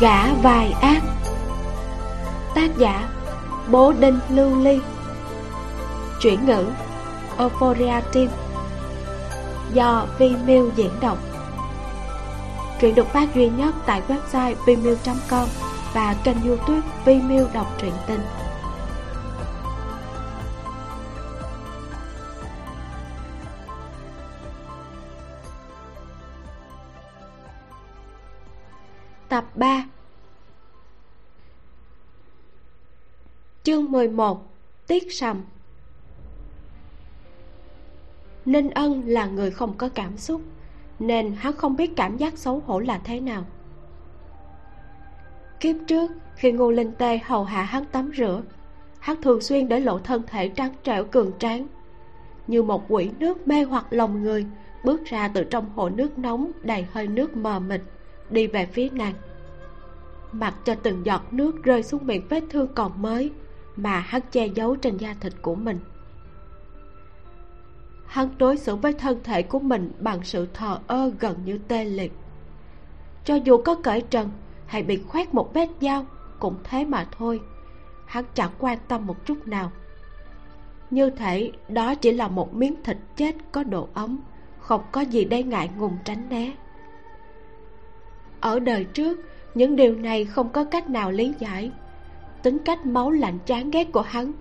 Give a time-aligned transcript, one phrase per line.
[0.00, 1.02] gã vài ác.
[2.54, 3.08] Tác giả,
[3.70, 4.80] bố đinh lưu ly.
[6.20, 6.64] Chuyển ngữ,
[7.38, 8.28] euphoria team.
[9.72, 11.18] Do Vimeo diễn đọc.
[12.80, 15.48] Truyện được phát duy nhất tại website vimeo.com
[15.92, 18.20] và kênh youtube Vimeo đọc truyện tình.
[29.28, 29.85] Tập 3
[33.76, 34.52] Chương 11
[34.86, 35.42] Tiết sầm.
[38.44, 40.40] Ninh Ân là người không có cảm xúc,
[40.98, 43.44] Nên hắn không biết cảm giác xấu hổ là thế nào.
[45.60, 48.42] Kiếp trước, khi Ngô Linh Tê hầu hạ hắn tắm rửa,
[48.98, 51.66] Hắn thường xuyên để lộ thân thể trắng trẻo cường tráng.
[52.46, 54.46] Như một quỷ nước mê hoặc lòng người,
[54.84, 57.80] Bước ra từ trong hồ nước nóng đầy hơi nước mờ mịt,
[58.30, 59.14] Đi về phía nàng.
[60.32, 63.32] Mặc cho từng giọt nước rơi xuống miệng vết thương còn mới
[63.76, 65.78] mà hắn che giấu trên da thịt của mình.
[68.06, 71.84] Hắn đối xử với thân thể của mình bằng sự thờ ơ gần như tê
[71.84, 72.12] liệt.
[73.24, 74.30] Cho dù có cởi trần
[74.66, 76.06] hay bị khoét một vết dao
[76.38, 77.40] cũng thế mà thôi,
[78.06, 79.72] hắn chẳng quan tâm một chút nào.
[80.90, 84.18] Như thể đó chỉ là một miếng thịt chết có độ ấm,
[84.60, 86.52] không có gì để ngại ngùng tránh né.
[88.40, 89.20] Ở đời trước,
[89.54, 91.70] những điều này không có cách nào lý giải
[92.42, 94.32] tính cách máu lạnh chán ghét của hắn,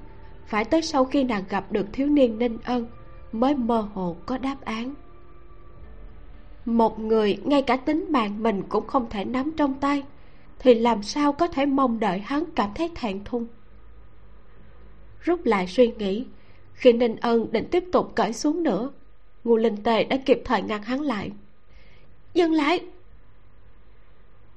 [0.45, 2.87] phải tới sau khi nàng gặp được thiếu niên ninh ân
[3.31, 4.93] mới mơ hồ có đáp án.
[6.65, 10.03] Một người ngay cả tính mạng mình cũng không thể nắm trong tay,
[10.59, 13.47] thì làm sao có thể mong đợi hắn cảm thấy thẹn thùng?
[15.21, 16.25] Rút lại suy nghĩ,
[16.73, 18.91] khi ninh ân định tiếp tục cởi xuống nữa,
[19.43, 21.31] ngô linh tề đã kịp thời ngăn hắn lại.
[22.33, 22.79] Dừng lại!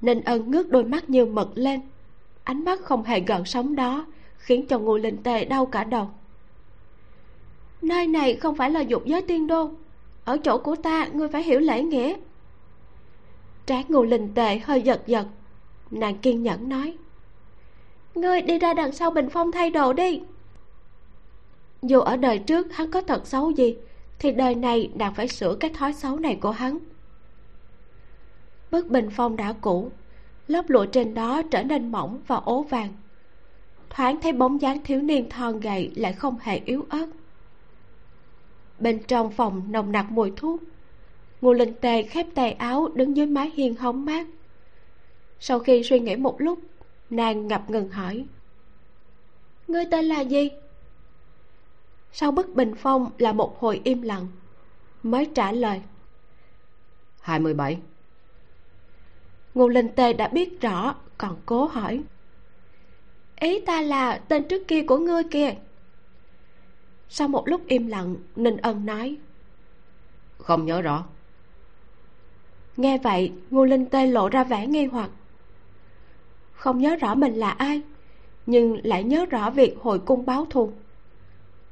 [0.00, 1.80] Ninh ân ngước đôi mắt như mực lên
[2.48, 4.06] ánh mắt không hề gợn sóng đó,
[4.38, 6.10] khiến cho ngô linh tề đau cả đầu.
[7.82, 9.70] Nơi này không phải là dục giới tiên đô.
[10.24, 12.16] Ở chỗ của ta, ngươi phải hiểu lễ nghĩa.
[13.66, 15.26] Trái ngô linh tệ hơi giật giật.
[15.90, 16.96] Nàng kiên nhẫn nói.
[18.14, 20.22] Ngươi đi ra đằng sau bình phong thay đồ đi.
[21.82, 23.76] Dù ở đời trước hắn có thật xấu gì,
[24.18, 26.78] thì đời này nàng phải sửa cái thói xấu này của hắn.
[28.70, 29.90] Bức bình phong đã cũ
[30.48, 32.92] lớp lụa trên đó trở nên mỏng và ố vàng.
[33.90, 37.06] Thoáng thấy bóng dáng thiếu niên thon gầy lại không hề yếu ớt.
[38.78, 40.60] Bên trong phòng nồng nặc mùi thuốc.
[41.40, 44.26] Ngô linh tề khép tay áo đứng dưới mái hiên hóng mát.
[45.40, 46.58] Sau khi suy nghĩ một lúc,
[47.10, 48.24] nàng ngập ngừng hỏi.
[49.68, 50.50] Ngươi tên là gì?
[52.12, 54.26] Sau bức bình phong là một hồi im lặng,
[55.02, 55.80] mới trả lời.
[57.20, 57.78] Hai mươi bảy
[59.58, 62.02] ngô linh tề đã biết rõ còn cố hỏi.
[63.40, 65.54] Ý ta là tên trước kia của ngươi kìa.
[67.08, 69.16] Sau một lúc im lặng ninh ân nói.
[70.38, 71.04] Không nhớ rõ.
[72.76, 75.10] Nghe vậy ngô linh tê lộ ra vẻ nghi hoặc.
[76.52, 77.82] Không nhớ rõ mình là ai
[78.46, 80.72] nhưng lại nhớ rõ việc hồi cung báo thù.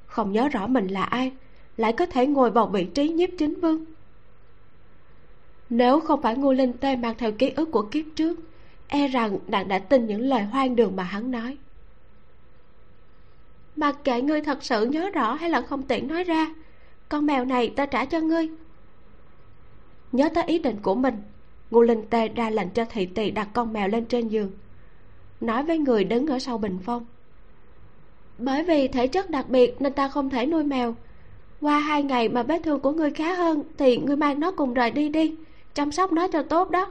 [0.06, 1.32] Không nhớ rõ mình là ai
[1.76, 3.84] lại có thể ngồi vào vị trí nhiếp chính vương
[5.70, 8.38] nếu không phải ngô linh tê mang theo ký ức của kiếp trước
[8.88, 11.56] e rằng nàng đã tin những lời hoang đường mà hắn nói.
[13.76, 16.54] Mặc kệ ngươi thật sự nhớ rõ hay là không tiện nói ra,
[17.08, 18.48] con mèo này ta trả cho ngươi.
[20.12, 21.14] Nhớ tới ý định của mình
[21.70, 24.50] ngô linh tê ra lệnh cho thị tỳ đặt con mèo lên trên giường,
[25.40, 27.06] nói với người đứng ở sau bình phong.
[28.38, 30.94] Bởi vì thể chất đặc biệt nên ta không thể nuôi mèo.
[31.60, 34.74] Qua hai ngày mà vết thương của ngươi khá hơn thì ngươi mang nó cùng
[34.74, 35.34] rời đi đi
[35.76, 36.90] chăm sóc nó cho tốt đó.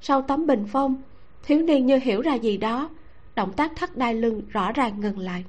[0.00, 1.02] Sau tấm bình phong,
[1.42, 2.88] thiếu niên như hiểu ra gì đó,
[3.34, 5.44] động tác thắt đai lưng rõ ràng ngừng lại.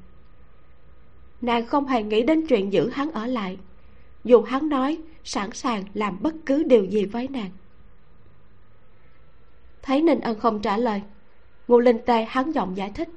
[1.42, 3.58] Nàng không hề nghĩ đến chuyện giữ hắn ở lại,
[4.24, 7.50] dù hắn nói sẵn sàng làm bất cứ điều gì với nàng.
[9.82, 11.02] Thấy ninh ân không trả lời,
[11.68, 13.10] ngô linh tê hắn giọng giải thích.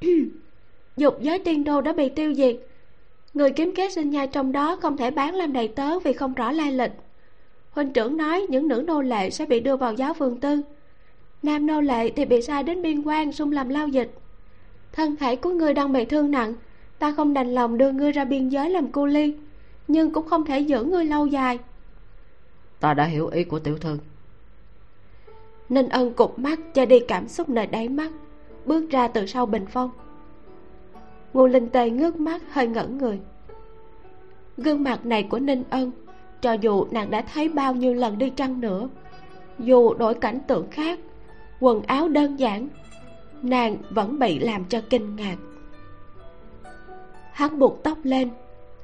[0.96, 2.56] Dục giới tiên đô đã bị tiêu diệt
[3.36, 6.34] người kiếm kế sinh nhai trong đó không thể bán làm đầy tớ vì không
[6.34, 6.92] rõ lai lịch.
[7.70, 10.62] Huynh trưởng nói những nữ nô lệ sẽ bị đưa vào giáo phường tư.
[11.42, 14.14] Nam nô lệ thì bị sai đến biên quan xung làm lao dịch.
[14.92, 16.54] Thân thể của ngươi đang bị thương nặng
[16.98, 19.34] ta không đành lòng đưa ngươi ra biên giới làm cu ly
[19.88, 21.58] nhưng cũng không thể giữ ngươi lâu dài.
[22.80, 23.98] Ta đã hiểu ý của tiểu thư.
[25.68, 28.12] Ninh ân cụp mắt che đi cảm xúc nơi đáy mắt
[28.64, 29.90] bước ra từ sau bình phong
[31.32, 33.20] ngô linh tê ngước mắt hơi ngẩn người.
[34.56, 35.90] Gương mặt này của ninh ân,
[36.40, 38.88] cho dù nàng đã thấy bao nhiêu lần đi chăng nữa,
[39.58, 40.98] dù đổi cảnh tượng khác,
[41.60, 42.68] quần áo đơn giản,
[43.42, 45.36] nàng vẫn bị làm cho kinh ngạc.
[47.32, 48.30] Hắn buộc tóc lên,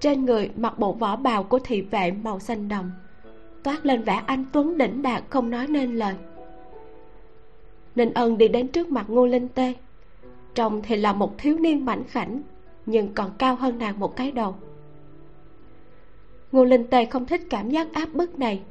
[0.00, 2.90] trên người mặc bộ vỏ bào của thị vệ màu xanh đồng,
[3.62, 6.14] toát lên vẻ anh tuấn đỉnh đạt không nói nên lời.
[7.94, 9.74] Ninh ân đi đến trước mặt ngô linh tê
[10.54, 12.42] trông thì là một thiếu niên mảnh khảnh,
[12.86, 14.54] nhưng còn cao hơn nàng một cái đầu.
[16.52, 18.62] Ngô linh tề không thích cảm giác áp bức này.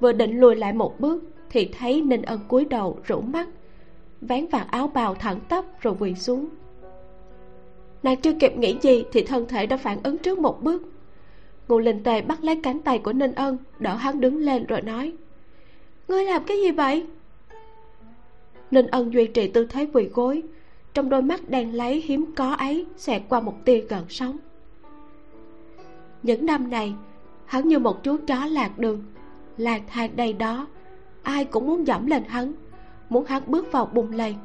[0.00, 3.48] Vừa định lùi lại một bước thì thấy ninh ân cúi đầu rũ mắt,
[4.20, 6.48] vén vạt áo bào thẳng tắp rồi quỳ xuống.
[8.02, 10.82] Nàng chưa kịp nghĩ gì thì thân thể đã phản ứng trước một bước.
[11.68, 14.82] Ngô linh tề bắt lấy cánh tay của ninh ân, đỡ hắn đứng lên rồi
[14.82, 15.12] nói,
[16.08, 17.06] ngươi làm cái gì vậy?
[18.70, 20.42] Ninh ân duy trì tư thế quỳ gối
[20.94, 24.36] trong đôi mắt đen lấy hiếm có ấy xẹt qua một tia gần sống
[26.22, 26.94] những năm này
[27.46, 29.04] hắn như một chú chó lạc đường.
[29.56, 30.66] Lang thang đây đó
[31.22, 32.52] ai cũng muốn dẫm lên hắn
[33.08, 34.36] muốn hắn bước vào bùng lầy.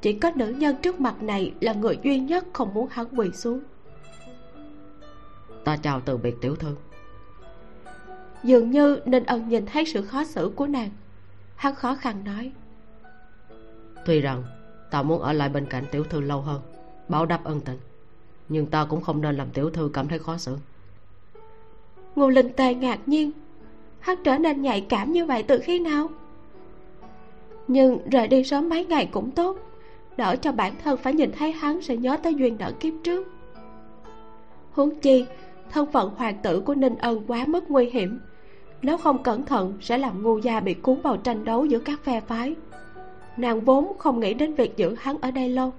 [0.00, 3.30] Chỉ có nữ nhân trước mặt này là người duy nhất không muốn hắn quỳ
[3.32, 3.60] xuống.
[5.64, 6.76] Ta chào từ biệt tiểu thư.
[8.44, 10.90] Dường như nên ân nhìn thấy sự khó xử của nàng.
[11.56, 12.52] Hắn khó khăn nói.
[14.06, 14.42] Tuy rằng
[14.90, 16.60] ta muốn ở lại bên cạnh tiểu thư lâu hơn,
[17.08, 17.78] báo đáp ân tình.
[18.48, 20.56] Nhưng ta cũng không nên làm tiểu thư cảm thấy khó xử.
[22.16, 23.30] Ngô linh tề ngạc nhiên.
[24.00, 26.08] Hắn trở nên nhạy cảm như vậy từ khi nào?
[27.68, 29.58] Nhưng rời đi sớm mấy ngày cũng tốt.
[30.16, 33.28] Đỡ cho bản thân phải nhìn thấy hắn sẽ nhớ tới duyên nợ kiếp trước.
[34.72, 35.26] Huống chi,
[35.70, 38.20] thân phận hoàng tử của ninh ân quá mức nguy hiểm.
[38.82, 42.00] Nếu không cẩn thận, sẽ làm ngu gia bị cuốn vào tranh đấu giữa các
[42.04, 42.54] phe phái
[43.38, 45.72] nàng vốn không nghĩ đến việc giữ hắn ở đây lâu.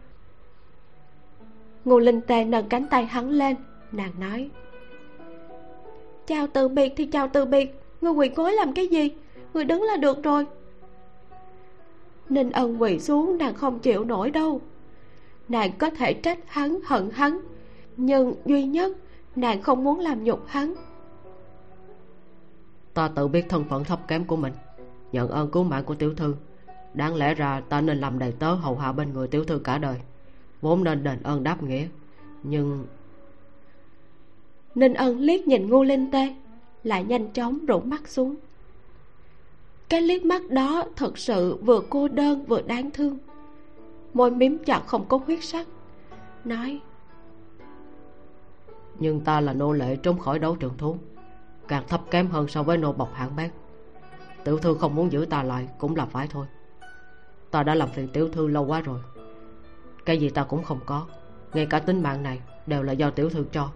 [1.85, 3.55] Ngô linh tề nâng cánh tay hắn lên,
[3.91, 4.49] nàng nói,
[6.27, 9.11] chào từ biệt thì chào từ biệt người quỳ gối làm cái gì?
[9.53, 10.45] Người đứng là được rồi.
[12.29, 14.61] Ninh ân quỳ xuống, nàng không chịu nổi đâu.
[15.49, 17.39] Nàng có thể trách hắn, hận hắn,
[17.97, 18.97] nhưng duy nhất,
[19.35, 20.73] nàng không muốn làm nhục hắn.
[22.93, 24.53] Ta tự biết thân phận thấp kém của mình,
[25.11, 26.35] nhận ơn cứu mạng của tiểu thư
[26.93, 29.77] đáng lẽ ra ta nên làm đầy tớ hầu hạ bên người tiểu thư cả
[29.77, 29.95] đời.
[30.61, 31.87] Vốn nên đền ơn đáp nghĩa.
[32.43, 32.85] Nhưng
[34.75, 36.35] ninh ân liếc nhìn ngô linh tê
[36.83, 38.35] lại nhanh chóng rủ mắt xuống.
[39.89, 43.17] Cái liếc mắt đó thật sự vừa cô đơn vừa đáng thương.
[44.13, 45.67] Môi miếm chặt không có huyết sắc
[46.45, 46.81] nói
[48.99, 50.97] nhưng ta là nô lệ trốn khỏi đấu trường thú
[51.67, 53.51] càng thấp kém hơn so với nô bọc hạng bét
[54.43, 56.45] tiểu thư không muốn giữ ta lại cũng là phải thôi
[57.51, 58.99] ta đã làm phiền tiểu thư lâu quá rồi.
[60.05, 61.05] Cái gì ta cũng không có.
[61.53, 63.69] Ngay cả tính mạng này đều là do tiểu thư cho.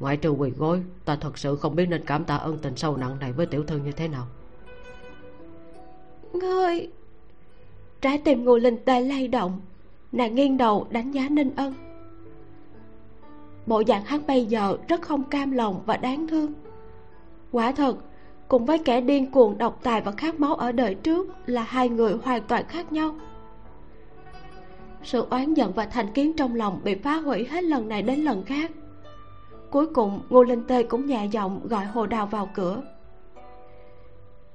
[0.00, 2.96] Ngoại trừ quỳ gối, ta thật sự không biết nên cảm tạ ân tình sâu
[2.96, 4.26] nặng này với tiểu thư như thế nào.
[6.32, 6.88] Ngươi,
[8.00, 9.60] trái tim ngô linh tê lay động,
[10.12, 11.74] nàng nghiêng đầu đánh giá ninh ân.
[13.66, 16.52] Bộ dạng hắn bây giờ rất không cam lòng và đáng thương.
[17.52, 17.96] Quả thật
[18.48, 21.88] cùng với kẻ điên cuồng độc tài và khát máu ở đời trước là hai
[21.88, 23.14] người hoàn toàn khác nhau.
[25.02, 28.20] Sự oán giận và thành kiến trong lòng bị phá hủy hết lần này đến
[28.20, 28.70] lần khác.
[29.70, 32.82] Cuối cùng, ngô linh tê cũng nhẹ giọng gọi hồ đào vào cửa.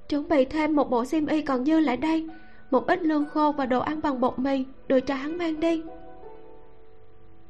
[0.09, 2.29] Chuẩn bị thêm một bộ xiêm y còn dư lại đây,
[2.71, 5.83] một ít lương khô và đồ ăn bằng bột mì, đưa cho hắn mang đi.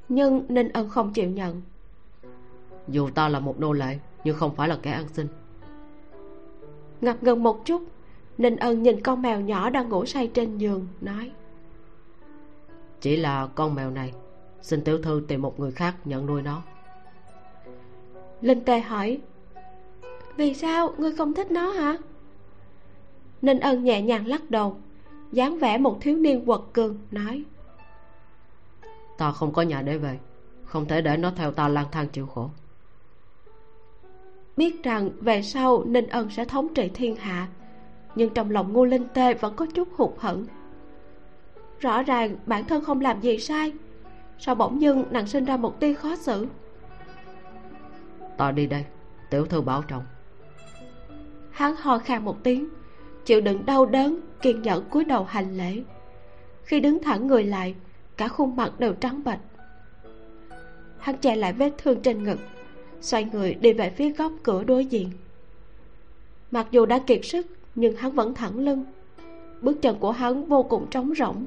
[0.09, 1.61] Nhưng ninh ân không chịu nhận.
[2.87, 5.27] Dù ta là một nô lệ, nhưng không phải là kẻ ăn xin
[7.01, 7.83] ngập ngừng một chút.
[8.37, 11.31] Ninh ân nhìn con mèo nhỏ đang ngủ say trên giường nói.
[13.01, 14.13] Chỉ là con mèo này
[14.61, 16.61] xin tiểu thư tìm một người khác nhận nuôi nó.
[18.41, 19.19] Linh tề hỏi.
[20.35, 20.93] Vì sao?
[20.97, 21.97] Ngươi không thích nó hả?
[23.41, 24.77] Ninh ân nhẹ nhàng lắc đầu
[25.31, 27.43] dáng vẻ một thiếu niên quật cường nói.
[29.17, 30.19] Ta không có nhà để về
[30.69, 32.49] không thể để nó theo ta lang thang chịu khổ
[34.59, 37.47] biết rằng về sau ninh ân sẽ thống trị thiên hạ
[38.15, 40.45] nhưng trong lòng ngô linh tê vẫn có chút hụt hẫng.
[41.79, 43.73] Rõ ràng bản thân không làm gì sai
[44.39, 46.47] sao bỗng dưng nàng sinh ra một tia khó xử?
[48.37, 48.85] Ta đi đây
[49.29, 50.05] tiểu thư bảo trọng.
[51.51, 52.69] Hắn ho khan một tiếng
[53.25, 55.83] chịu đựng đau đớn kiên nhẫn cúi đầu hành lễ.
[56.63, 57.75] Khi đứng thẳng người lại
[58.17, 59.39] cả khuôn mặt đều trắng bệch.
[60.99, 62.39] Hắn che lại vết thương trên ngực
[63.01, 65.09] xoay người đi về phía góc cửa đối diện.
[66.51, 68.85] Mặc dù đã kiệt sức, nhưng hắn vẫn thẳng lưng.
[69.61, 71.45] Bước chân của hắn vô cùng trống rỗng,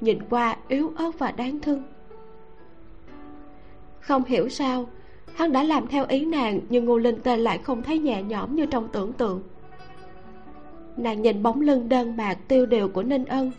[0.00, 1.82] nhìn qua yếu ớt và đáng thương.
[4.00, 4.86] Không hiểu sao,
[5.34, 8.56] hắn đã làm theo ý nàng nhưng ngô linh tê lại không thấy nhẹ nhõm
[8.56, 9.42] như trong tưởng tượng.
[10.96, 13.52] Nàng nhìn bóng lưng đơn bạc tiêu điều của ninh ân,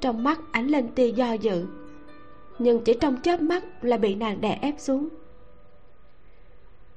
[0.00, 1.66] trong mắt ánh lên tia do dự,
[2.58, 5.08] nhưng chỉ trong chớp mắt là bị nàng đè ép xuống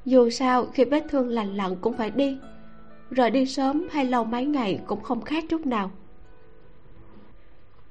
[0.10, 2.38] dù sao, khi vết thương lành lặn cũng phải đi.
[3.12, 5.92] Rồi đi sớm hay lâu mấy ngày cũng không khác chút nào.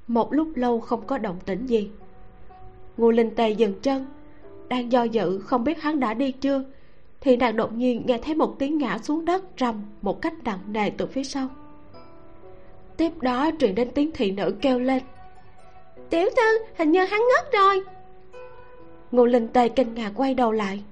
[0.07, 1.91] Một lúc lâu không có động tĩnh gì.
[2.97, 4.07] Ngô linh tề dừng chân,
[4.69, 6.65] đang do dự không biết hắn đã đi chưa,
[7.21, 10.61] thì nàng đột nhiên nghe thấy một tiếng ngã xuống đất rầm một cách nặng
[10.67, 11.49] nề từ phía sau.
[12.97, 15.03] Tiếp đó truyền đến tiếng thị nữ kêu lên.
[16.11, 17.83] Tiểu thư, hình như hắn ngất rồi.
[19.13, 20.83] Ngô linh tề kinh ngạc quay đầu lại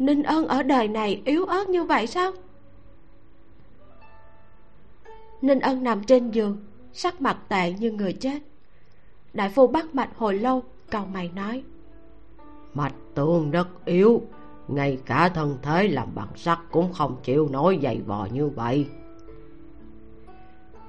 [0.00, 2.32] ninh ân ở đời này yếu ớt như vậy sao?
[5.42, 6.56] Ninh ân nằm trên giường
[6.92, 8.38] sắc mặt tệ như người chết.
[9.32, 11.62] Đại phu bắt mạch hồi lâu cầu mày nói.
[12.74, 14.22] Mạch tương rất yếu
[14.68, 18.86] ngay cả thân thế làm bằng sắt cũng không chịu nổi dày vò như vậy.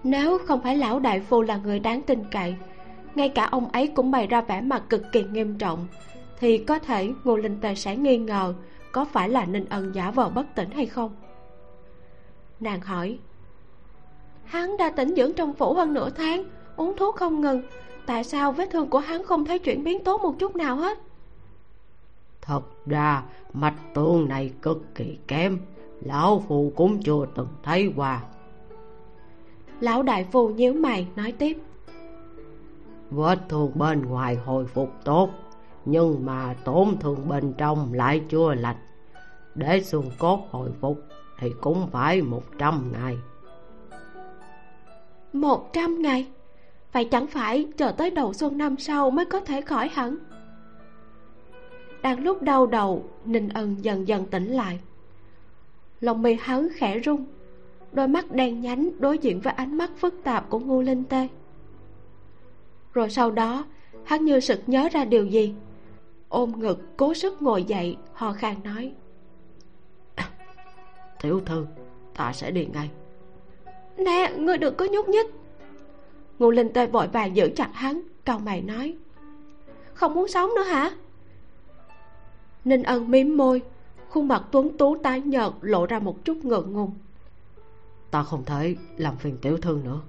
[0.03, 2.56] Nếu không phải lão đại phu là người đáng tin cậy
[3.15, 5.88] ngay cả ông ấy cũng bày ra vẻ mặt cực kỳ nghiêm trọng
[6.39, 8.53] thì có thể ngô linh tề sẽ nghi ngờ
[8.91, 11.15] có phải là ninh ân giả vờ bất tỉnh hay không?
[12.60, 13.19] Nàng hỏi.
[14.45, 16.43] Hắn đã tỉnh dưỡng trong phủ hơn nửa tháng
[16.75, 17.63] uống thuốc không ngừng.
[18.05, 20.98] Tại sao vết thương của hắn không thấy chuyển biến tốt một chút nào hết?
[22.41, 25.60] Thật ra mạch tương này cực kỳ kém.
[26.01, 28.21] Lão phu cũng chưa từng thấy qua.
[29.79, 31.57] Lão đại phu nhíu mày nói tiếp.
[33.10, 35.29] Vết thương bên ngoài hồi phục tốt
[35.86, 38.76] nhưng mà tổn thương bên trong lại chưa lành.
[39.56, 41.04] Để xương cốt hồi phục
[41.40, 43.18] thì cũng phải một trăm ngày.
[45.34, 46.28] Một trăm ngày?
[46.94, 50.18] Vậy chẳng phải chờ tới đầu xuân năm sau mới có thể khỏi hẳn?
[52.02, 54.80] Đang lúc đau đầu, ninh ân dần dần tỉnh lại.
[56.00, 57.26] Lòng mì hắn khẽ rung,
[57.92, 61.28] đôi mắt đen nhánh đối diện với ánh mắt phức tạp của ngô linh tê.
[62.94, 63.66] Rồi sau đó,
[64.04, 65.54] hắn như sực nhớ ra điều gì?
[66.32, 68.94] Ôm ngực cố sức ngồi dậy hò khan nói.
[71.22, 71.66] Tiểu thư
[72.16, 72.90] ta sẽ đi ngay.
[73.98, 75.28] Nè ngươi đừng có nhúc nhích.
[76.40, 78.96] Ngô linh tê vội vàng giữ chặt hắn cau mày nói.
[79.94, 80.92] Không muốn sống nữa hả?
[82.66, 83.62] Ninh ân mím môi
[84.10, 86.92] khuôn mặt tuấn tú tái nhợt lộ ra một chút ngượng ngùng.
[88.12, 90.00] Ta không thể làm phiền tiểu thư nữa.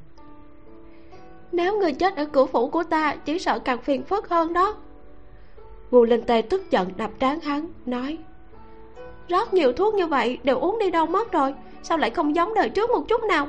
[1.52, 4.76] Nếu người chết ở cửa phủ của ta chỉ sợ càng phiền phức hơn đó
[5.92, 8.18] ngô linh tê tức giận đập trán hắn nói
[9.28, 12.54] rất nhiều thuốc như vậy đều uống đi đâu mất rồi sao lại không giống
[12.54, 13.48] đời trước một chút nào?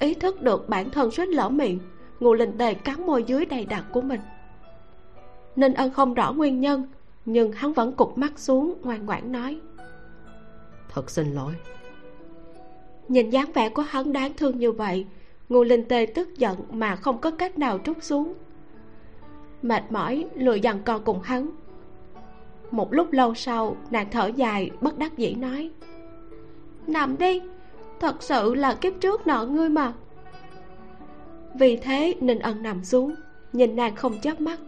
[0.00, 1.78] Ý thức được bản thân suýt lỡ miệng
[2.20, 4.20] ngô linh tề cắn môi dưới đầy đặc của mình.
[5.56, 6.88] Ninh ân không rõ nguyên nhân
[7.24, 9.60] nhưng hắn vẫn cụp mắt xuống ngoan ngoãn nói
[10.88, 11.52] thật xin lỗi.
[13.08, 15.06] Nhìn dáng vẻ của hắn đáng thương như vậy
[15.48, 18.34] ngô linh tê tức giận mà không có cách nào trút xuống
[19.62, 21.50] mệt mỏi, lười dằn co cùng hắn.
[22.70, 25.70] Một lúc lâu sau, nàng thở dài, bất đắc dĩ nói,
[26.86, 27.40] nằm đi,
[28.00, 29.92] thật sự là kiếp trước nợ ngươi mà.
[31.54, 33.14] Vì thế, ninh ân nằm xuống,
[33.52, 34.60] nhìn nàng không chớp mắt.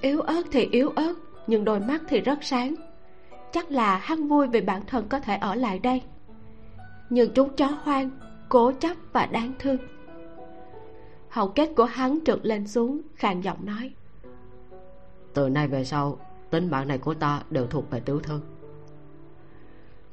[0.00, 1.14] Yếu ớt thì yếu ớt,
[1.46, 2.74] nhưng đôi mắt thì rất sáng.
[3.52, 6.02] Chắc là hắn vui vì bản thân có thể ở lại đây.
[7.10, 8.10] Nhưng chú chó hoang,
[8.48, 9.76] cố chấp và đáng thương
[11.34, 13.92] hầu kết của hắn trượt lên xuống khàn giọng nói.
[15.34, 16.18] Từ nay về sau
[16.50, 18.40] tính mạng này của ta đều thuộc về tiểu thư.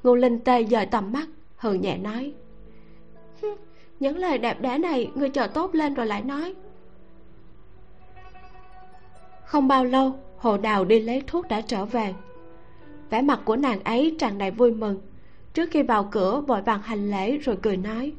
[0.04, 2.34] Ngô linh tê dời tầm mắt hừ nhẹ nói.
[4.00, 6.56] Những lời đẹp đẽ này ngươi chờ tốt lên rồi lại nói.
[9.46, 12.14] Không bao lâu hồ đào đi lấy thuốc đã trở về.
[13.10, 15.02] Vẻ mặt của nàng ấy tràn đầy vui mừng.
[15.54, 18.14] Trước khi vào cửa vội vàng hành lễ rồi cười nói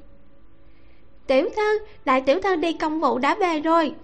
[1.33, 3.95] tiểu thư, đại tiểu thư đi công vụ đã về rồi.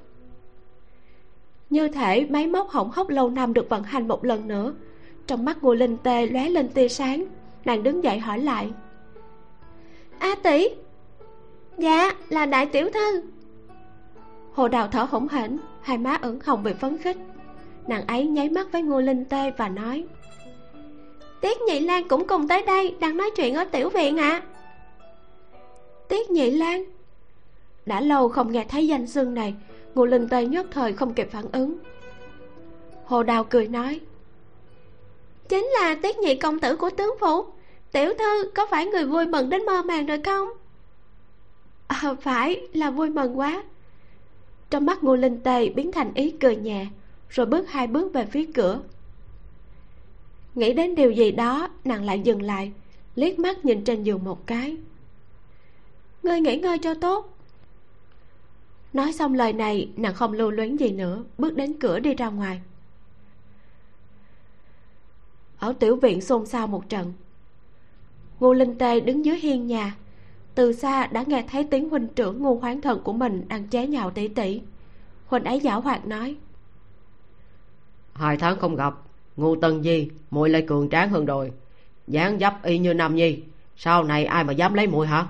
[1.71, 4.75] Như thể máy móc hỏng hóc lâu năm được vận hành một lần nữa.
[5.27, 7.25] Trong mắt ngô linh tê lóe lên tia sáng,
[7.65, 8.71] nàng đứng dậy hỏi lại.
[10.19, 10.69] A tỷ?
[11.79, 13.23] Dạ là đại tiểu thư.
[14.53, 17.17] Hồ đào thở hổn hển, hai má ửng hồng vì phấn khích.
[17.87, 20.05] Nàng ấy nháy mắt với ngô linh tê và nói.
[21.41, 24.31] Tiết nhị lan cũng cùng tới đây đang nói chuyện ở tiểu viện ạ.
[24.31, 24.43] À.
[26.09, 26.85] tiết nhị lan
[27.89, 29.55] đã lâu không nghe thấy danh xưng này
[29.95, 31.79] ngô linh tê nhất thời không kịp phản ứng.
[33.05, 34.01] Hồ đào cười nói
[35.49, 37.45] chính là tiết nhị công tử của tướng phủ
[37.93, 40.49] tiểu thư có phải người vui mừng đến mơ màng rồi không?
[41.87, 43.63] À, phải là vui mừng quá.
[44.71, 46.87] Trong mắt ngô linh tê biến thành ý cười nhẹ
[47.29, 48.81] rồi bước hai bước về phía cửa.
[50.55, 52.73] Nghĩ đến điều gì đó nàng lại dừng lại
[53.15, 54.77] liếc mắt nhìn trên giường một cái.
[56.23, 57.38] Ngươi nghỉ ngơi cho tốt
[58.99, 62.29] nói xong lời này, nàng không lưu luyến gì nữa, bước đến cửa đi ra
[62.29, 62.61] ngoài.
[65.59, 67.13] Ở tiểu viện xôn xao một trận.
[68.41, 69.97] Ngô linh tê đứng dưới hiên nhà.
[70.55, 73.87] Từ xa đã nghe thấy tiếng huynh trưởng ngô hoán thần của mình đang chế
[73.87, 74.61] nhạo tỷ tỷ
[75.27, 76.37] huynh ấy giả hoạt nói.
[78.15, 78.95] Hai tháng không gặp,
[79.37, 81.53] ngô tân di, muội lại cường tráng hơn rồi.
[82.07, 83.43] Dáng dấp y như nam nhi.
[83.77, 85.27] Sau này ai mà dám lấy muội hả?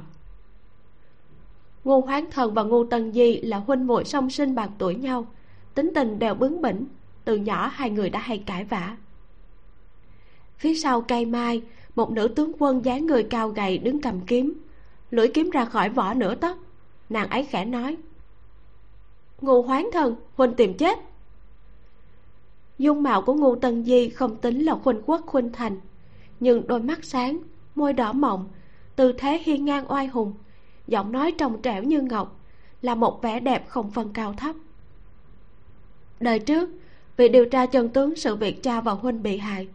[1.85, 5.27] Ngô hoán thần và ngô tân di là huynh muội song sinh bằng tuổi nhau.
[5.75, 6.87] Tính tình đều bướng bỉnh,
[7.25, 8.97] từ nhỏ hai người đã hay cãi vã.
[10.59, 11.63] Phía sau cây mai,
[11.95, 14.63] một nữ tướng quân dáng người cao gầy đứng cầm kiếm.
[15.11, 16.57] Lưỡi kiếm ra khỏi vỏ nửa tấc.
[17.09, 17.97] Nàng ấy khẽ nói,
[19.41, 20.99] ngô hoán thần, huynh tìm chết.
[22.79, 25.81] Dung mạo của ngô tân di không tính là khuynh quốc khuynh thành,
[26.41, 27.39] nhưng đôi mắt sáng,
[27.75, 28.49] môi đỏ mọng,
[28.97, 30.35] tư thế hiên ngang oai hùng
[30.89, 32.41] giọng nói trong trẻo như ngọc,
[32.83, 34.57] là một vẻ đẹp không phân cao thấp.
[36.21, 36.71] Đời trước,
[37.17, 39.69] vì điều tra chân tướng sự việc cha và huynh bị hại,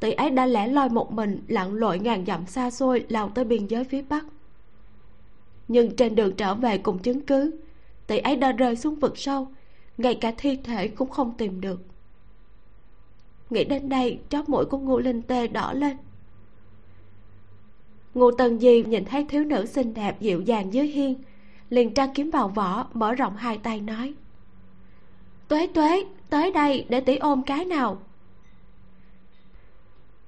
[0.00, 3.44] tỷ ấy đã lẻ loi một mình lặn lội ngàn dặm xa xôi lao tới
[3.44, 4.24] biên giới phía bắc.
[5.68, 7.50] Nhưng trên đường trở về cùng chứng cứ,
[8.06, 9.48] tỷ ấy đã rơi xuống vực sâu,
[9.98, 11.82] ngay cả thi thể cũng không tìm được.
[13.50, 15.96] Nghĩ đến đây, chóp mũi của ngô linh tê đỏ lên
[18.14, 21.14] ngô tần di nhìn thấy thiếu nữ xinh đẹp dịu dàng dưới hiên,
[21.70, 24.14] liền tra kiếm vào vỏ, mở rộng hai tay nói,
[25.48, 28.02] tuế tuế, tới đây để tỷ ôm cái nào.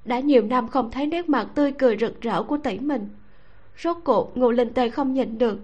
[0.04, 3.08] Đã nhiều năm không thấy nét mặt tươi cười rực rỡ của tỷ mình,
[3.78, 5.58] rốt cuộc ngô linh tê không nhịn được,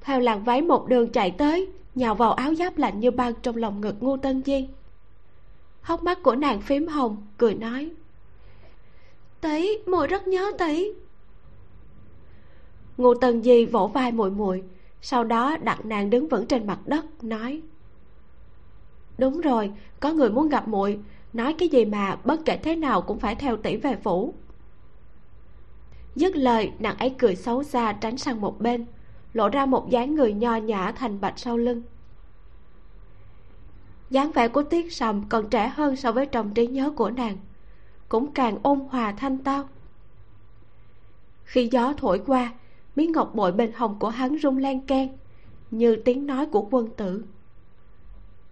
[0.00, 3.56] theo làn váy một đường chạy tới, nhào vào áo giáp lạnh như băng trong
[3.56, 4.68] lòng ngực ngô tân di.
[5.80, 7.90] Hốc mắt của nàng phím hồng, cười nói
[9.42, 10.92] tỷ muội rất nhớ tỷ
[13.02, 14.62] ngô tần di vỗ vai muội muội,
[15.00, 17.62] sau đó đặt nàng đứng vững trên mặt đất, nói,
[19.18, 20.98] đúng rồi, có người muốn gặp muội,
[21.32, 24.34] nói cái gì mà bất kể thế nào cũng phải theo tỷ về phủ.
[26.14, 28.86] Dứt lời, nàng ấy cười xấu xa tránh sang một bên,
[29.32, 31.82] lộ ra một dáng người nho nhã thành bạch sau lưng.
[34.10, 37.36] Dáng vẻ của tiết sầm còn trẻ hơn so với trong trí nhớ của nàng,
[38.08, 39.68] cũng càng ôn hòa thanh tao.
[41.44, 42.52] Khi gió thổi qua
[42.96, 45.08] miếng ngọc bội bên hông của hắn rung lan can
[45.70, 47.24] như tiếng nói của quân tử.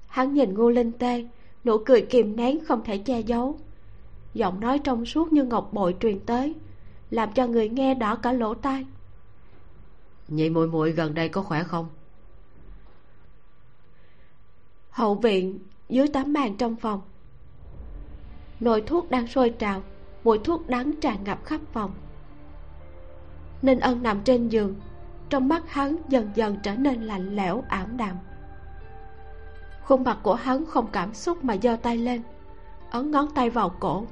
[0.07, 1.27] Hắn nhìn ngô linh tê
[1.65, 3.59] nụ cười kìm nén không thể che giấu.
[4.35, 6.55] Giọng nói trong suốt như ngọc bội truyền tới
[7.11, 8.87] làm cho người nghe đỏ cả lỗ tai.
[10.29, 11.87] Nhị muội muội gần đây có khỏe không?
[14.91, 17.01] Hậu viện dưới tấm màn trong phòng.
[18.61, 19.83] Nồi thuốc đang sôi trào
[20.25, 21.91] mùi thuốc đắng tràn ngập khắp phòng
[23.63, 24.75] ninh ân nằm trên giường.
[25.31, 28.17] Trong mắt hắn dần dần trở nên lạnh lẽo, ảm đạm.
[29.85, 32.23] Khuôn mặt của hắn không cảm xúc mà giơ tay lên,
[32.91, 34.05] ấn ngón tay vào cổ.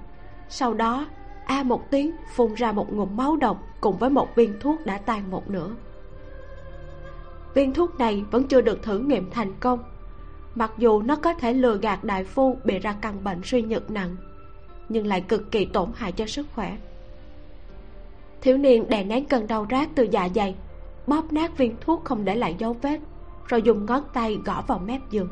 [0.48, 1.06] Sau đó,
[1.44, 4.98] a một tiếng phun ra một ngụm máu độc cùng với một viên thuốc đã
[4.98, 5.70] tan một nửa.
[7.54, 9.84] Viên thuốc này vẫn chưa được thử nghiệm thành công.
[10.54, 13.90] Mặc dù nó có thể lừa gạt đại phu bị ra căn bệnh suy nhược
[13.90, 14.16] nặng,
[14.88, 16.76] nhưng lại cực kỳ tổn hại cho sức khỏe
[18.40, 20.54] thiếu niên đè nén cơn đau rát từ dạ dày,
[21.06, 23.00] bóp nát viên thuốc không để lại dấu vết,
[23.46, 25.28] rồi dùng ngón tay gõ vào mép giường.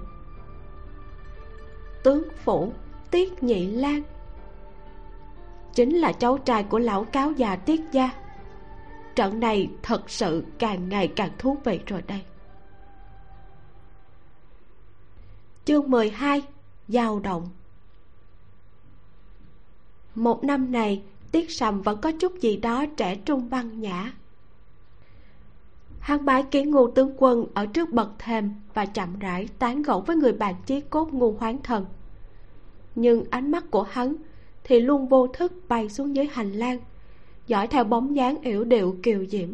[2.03, 2.73] Tướng phủ,
[3.11, 4.03] tiết nhị lan.
[5.75, 8.11] Chính là cháu trai của lão cáo già tiết gia.
[9.15, 12.23] Trận này thật sự càng ngày càng thú vị rồi đây.
[15.65, 16.43] Chương 12
[16.89, 17.49] dao động.
[20.15, 24.13] Một năm này tiết sầm vẫn có chút gì đó trẻ trung văn nhã.
[26.01, 30.01] Hắn bái kiến ngô tướng quân ở trước bậc thềm và chậm rãi tán gẫu
[30.01, 31.87] với người bạn chí cốt ngô hoán thần.
[32.95, 34.17] Nhưng ánh mắt của hắn
[34.65, 36.79] thì luôn vô thức bay xuống dưới hành lang
[37.47, 39.49] dõi theo bóng dáng yểu điệu kiều diễm.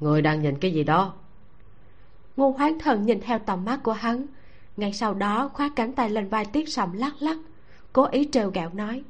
[0.00, 1.14] Người đang nhìn cái gì đó?
[2.36, 4.26] Ngô hoán thần nhìn theo tầm mắt của hắn
[4.76, 7.36] ngay sau đó khoác cánh tay lên vai tiết sầm lắc lắc
[7.92, 9.02] cố ý trêu ghẹo nói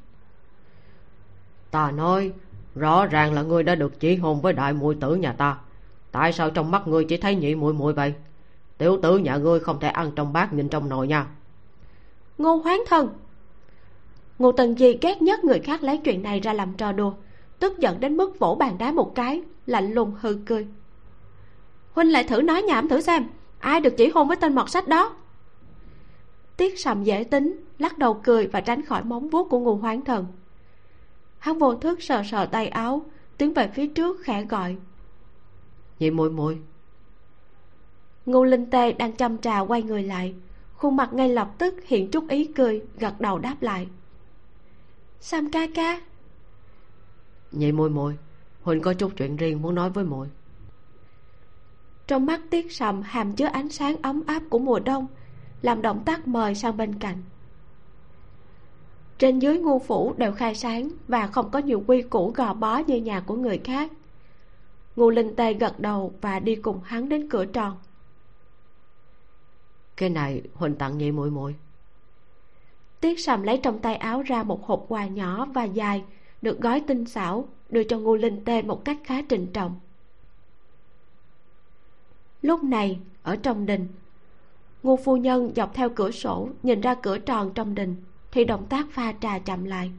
[1.75, 2.33] ta nói,
[2.75, 5.57] rõ ràng là ngươi đã được chỉ hôn với đại muội tử nhà ta.
[6.13, 8.15] Tại sao trong mắt ngươi chỉ thấy nhị muội muội vậy?
[8.79, 11.27] Tiểu tử nhà ngươi không thể ăn trong bát nhìn trong nồi nha.
[12.39, 13.09] Ngô hoán thần.
[14.39, 17.13] Ngô tần di ghét nhất người khác lấy chuyện này ra làm trò đùa,
[17.59, 20.67] tức giận đến mức vỗ bàn đá một cái, lạnh lùng hư cười.
[21.93, 23.25] Huynh lại thử nói nhảm thử xem,
[23.59, 25.17] ai được chỉ hôn với tên mọt sách đó?
[26.57, 30.03] Tiết sầm dễ tính, lắc đầu cười và tránh khỏi móng vuốt của ngô hoán
[30.03, 30.27] thần
[31.45, 33.03] hắn vô thức sờ sờ tay áo
[33.39, 34.77] tiến về phía trước khẽ gọi.
[35.99, 36.59] Nhị muội muội.
[38.27, 40.35] Ngô linh tê đang chăm trà quay người lại
[40.75, 43.89] khuôn mặt ngay lập tức hiện chút ý cười gật đầu đáp lại.
[45.21, 46.01] Sam ca ca.
[47.53, 48.19] Nhị muội muội
[48.63, 50.29] huynh có chút chuyện riêng muốn nói với muội.
[52.07, 55.07] Trong mắt tiết sầm hàm chứa ánh sáng ấm áp của mùa đông
[55.63, 57.23] làm động tác mời sang bên cạnh
[59.19, 62.79] trên dưới ngu phủ đều khai sáng và không có nhiều quy củ gò bó
[62.79, 63.93] như nhà của người khác.
[64.97, 67.77] Ngô linh tê gật đầu và đi cùng hắn đến cửa tròn.
[69.97, 71.55] Cái này huỳnh tặng nhị muội muội?
[73.01, 76.05] Tiết sầm lấy trong tay áo ra một hộp quà nhỏ và dài
[76.43, 79.81] được gói tinh xảo đưa cho ngô linh tê một cách khá trịnh trọng.
[82.43, 83.89] Lúc này ở trong đình
[84.83, 87.97] ngô phu nhân dọc theo cửa sổ nhìn ra cửa tròn trong đình
[88.35, 89.91] thì động tác pha trà chậm lại.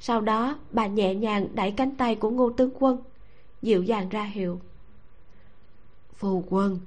[0.00, 2.98] Sau đó bà nhẹ nhàng đẩy cánh tay của ngô tướng quân
[3.62, 4.60] dịu dàng ra hiệu.
[6.14, 6.80] Phu quân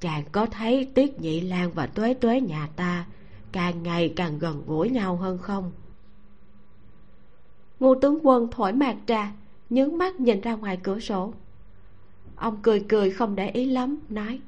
[0.00, 3.06] chàng có thấy tiết nhị lan và tuế tuế nhà ta
[3.52, 5.72] càng ngày càng gần gũi nhau hơn không?
[7.80, 9.32] Ngô tướng quân thổi mạt trà
[9.70, 11.32] nhướng mắt nhìn ra ngoài cửa sổ.
[12.36, 14.40] Ông cười cười không để ý lắm nói.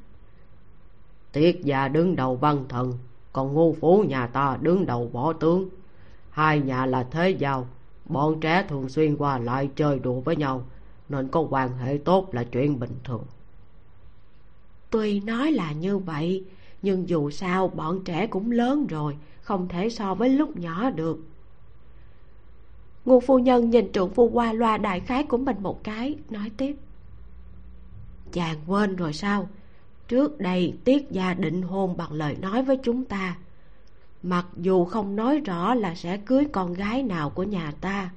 [1.32, 2.98] Tiết già đứng đầu văn thần
[3.36, 5.68] còn Ngô phú nhà ta đứng đầu võ tướng.
[6.30, 7.66] Hai nhà là thế giao,
[8.04, 10.66] bọn trẻ thường xuyên qua lại chơi đùa với nhau,
[11.08, 13.24] nên có quan hệ tốt là chuyện bình thường.
[14.90, 16.44] Tuy nói là như vậy,
[16.82, 21.18] nhưng dù sao bọn trẻ cũng lớn rồi, không thể so với lúc nhỏ được.
[23.04, 26.50] Ngô phu nhân nhìn Trưởng phu qua loa đại khái của mình một cái, nói
[26.56, 26.76] tiếp.
[28.32, 29.48] Chàng quên rồi sao?
[30.08, 33.36] Trước đây, tiết gia định hôn bằng lời nói với chúng ta.
[34.22, 38.10] Mặc dù không nói rõ là sẽ cưới con gái nào của nhà ta,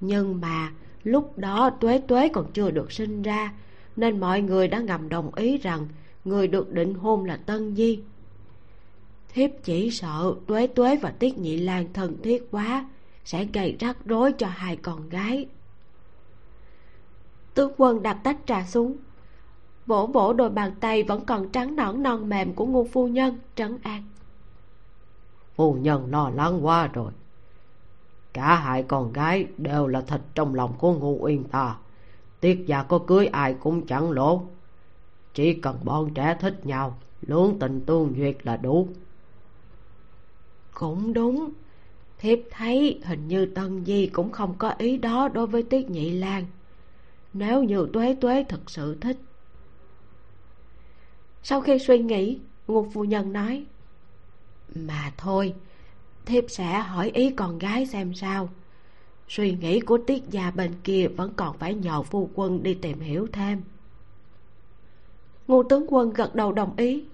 [0.00, 0.72] nhưng mà
[1.04, 3.52] lúc đó tuế tuế còn chưa được sinh ra,
[3.96, 5.88] nên mọi người đã ngầm đồng ý rằng
[6.24, 8.00] người được định hôn là tân di.
[9.34, 12.88] Thiếp chỉ sợ tuế tuế và tiết nhị lan thân thiết quá,
[13.24, 15.46] sẽ gây rắc rối cho hai con gái.
[17.54, 18.96] Tướng quân đặt tách trà xuống
[19.90, 23.38] vỗ vỗ đôi bàn tay vẫn còn trắng nõn non mềm của ngô phu nhân
[23.54, 24.02] trấn an.
[25.54, 27.12] Phu nhân lo lắng quá rồi.
[28.32, 31.76] Cả hai con gái đều là thịt trong lòng của ngô uyên ta.
[32.40, 34.42] Tiết gia có cưới ai cũng chẳng lỗ.
[35.34, 38.88] Chỉ cần bọn trẻ thích nhau lưỡng tình tương duyệt là đủ.
[40.74, 41.50] Cũng đúng.
[42.18, 46.10] Thiếp thấy hình như tân di cũng không có ý đó đối với tiết nhị
[46.10, 46.44] lan.
[47.32, 49.16] Nếu như tuế tuế thực sự thích
[51.42, 53.64] sau khi suy nghĩ, ngục phu nhân nói,
[54.74, 55.54] mà thôi,
[56.26, 58.48] thiếp sẽ hỏi ý con gái xem sao.
[59.28, 63.00] Suy nghĩ của tiết gia bên kia vẫn còn phải nhờ phu quân đi tìm
[63.00, 63.62] hiểu thêm.
[65.48, 67.04] Ngô tướng quân gật đầu đồng ý.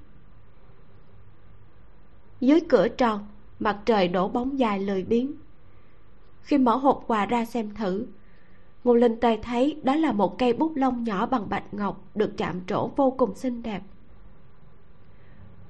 [2.40, 3.26] Dưới cửa tròn,
[3.60, 5.32] mặt trời đổ bóng dài lười biếng.
[6.42, 8.06] Khi mở hộp quà ra xem thử,
[8.84, 12.32] ngô linh tề thấy đó là một cây bút lông nhỏ bằng bạch ngọc được
[12.36, 13.82] chạm trổ vô cùng xinh đẹp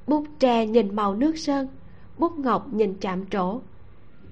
[0.06, 1.68] bút tre nhìn màu nước sơn
[2.18, 3.60] bút ngọc nhìn chạm trổ.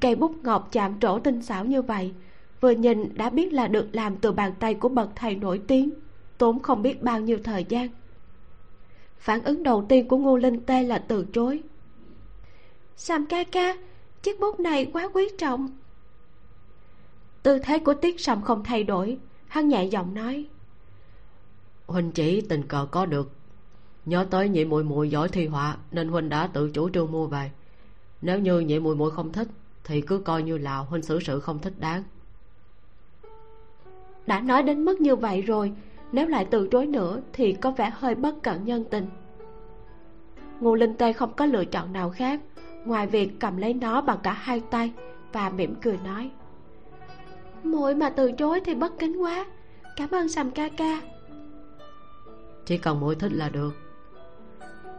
[0.00, 2.12] Cây bút ngọc chạm trổ tinh xảo như vậy,
[2.60, 5.90] vừa nhìn đã biết là được làm từ bàn tay của bậc thầy nổi tiếng,
[6.38, 7.88] tốn không biết bao nhiêu thời gian.
[9.18, 11.62] Phản ứng đầu tiên của ngô linh tê là từ chối.
[12.96, 13.76] Sam ca ca,
[14.22, 15.68] chiếc bút này quá quý trọng.
[17.42, 20.46] Tư thế của tiết sầm không thay đổi, hắn nhẹ giọng nói.
[21.86, 23.32] Huynh chỉ tình cờ có được
[24.06, 27.26] nhớ tới nhị muội muội giỏi thi họa nên huynh đã tự chủ trương mua
[27.26, 27.50] về.
[28.22, 29.48] Nếu như nhị muội muội không thích
[29.84, 32.02] thì cứ coi như là huynh xử sự không thích đáng.
[34.26, 35.72] Đã nói đến mức như vậy rồi
[36.12, 39.06] nếu lại từ chối nữa thì có vẻ hơi bất cẩn nhân tình.
[40.60, 42.40] Ngô linh tê không có lựa chọn nào khác
[42.84, 44.92] ngoài việc cầm lấy nó bằng cả hai tay
[45.32, 46.30] và mỉm cười nói
[47.64, 49.46] muội mà từ chối thì bất kính quá.
[49.96, 51.00] Cảm ơn sầm ca ca.
[52.66, 53.83] Chỉ cần muội thích là được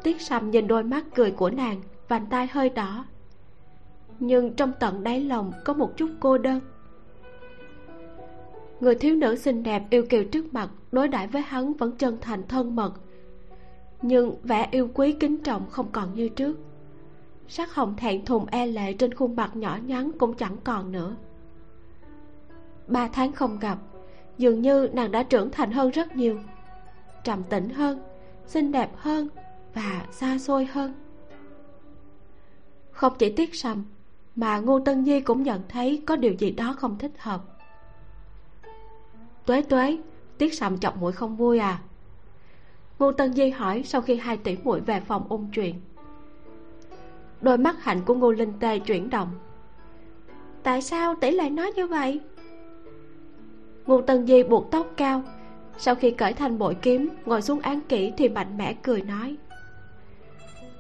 [0.05, 3.05] tiết sầm nhìn đôi mắt cười của nàng, vành tay hơi đỏ.
[4.19, 6.59] Nhưng trong tận đáy lòng có một chút cô đơn.
[8.79, 12.17] Người thiếu nữ xinh đẹp yêu kiều trước mặt đối đãi với hắn vẫn chân
[12.21, 12.93] thành thân mật,
[14.01, 16.57] nhưng vẻ yêu quý kính trọng không còn như trước.
[17.47, 21.15] Sắc hồng thẹn thùng e lệ trên khuôn mặt nhỏ nhắn cũng chẳng còn nữa.
[22.87, 23.77] Ba tháng không gặp,
[24.37, 26.39] dường như nàng đã trưởng thành hơn rất nhiều.
[27.23, 27.99] Trầm tĩnh hơn,
[28.45, 29.29] xinh đẹp hơn
[29.75, 30.93] và xa xôi hơn.
[32.91, 33.83] Không chỉ tiếc sầm,
[34.35, 37.41] mà ngô tân di cũng nhận thấy có điều gì đó không thích hợp.
[39.45, 39.97] Tuế tuế
[40.37, 41.79] tiếc sầm chọc mũi không vui à?
[42.99, 45.75] Ngô tân di hỏi sau khi hai tỷ muội về phòng ôn chuyện.
[47.41, 49.29] Đôi mắt hạnh của ngô linh tê chuyển động.
[50.63, 52.21] Tại sao tỷ lại nói như vậy?
[53.85, 55.23] Ngô tân di buộc tóc cao.
[55.77, 59.37] Sau khi cởi thành bội kiếm, ngồi xuống án kỹ thì mạnh mẽ cười nói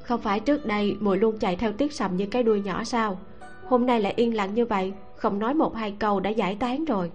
[0.05, 3.19] không phải trước đây mùi luôn chạy theo tiết sầm như cái đuôi nhỏ sao?
[3.67, 6.85] Hôm nay lại yên lặng như vậy không nói một hai câu đã giải tán
[6.85, 7.11] rồi.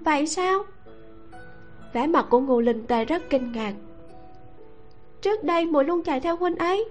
[0.00, 0.64] Vậy sao?
[1.92, 3.74] Vẻ mặt của ngô linh tê rất kinh ngạc.
[5.20, 6.88] Trước đây mùi luôn chạy theo huynh ấy.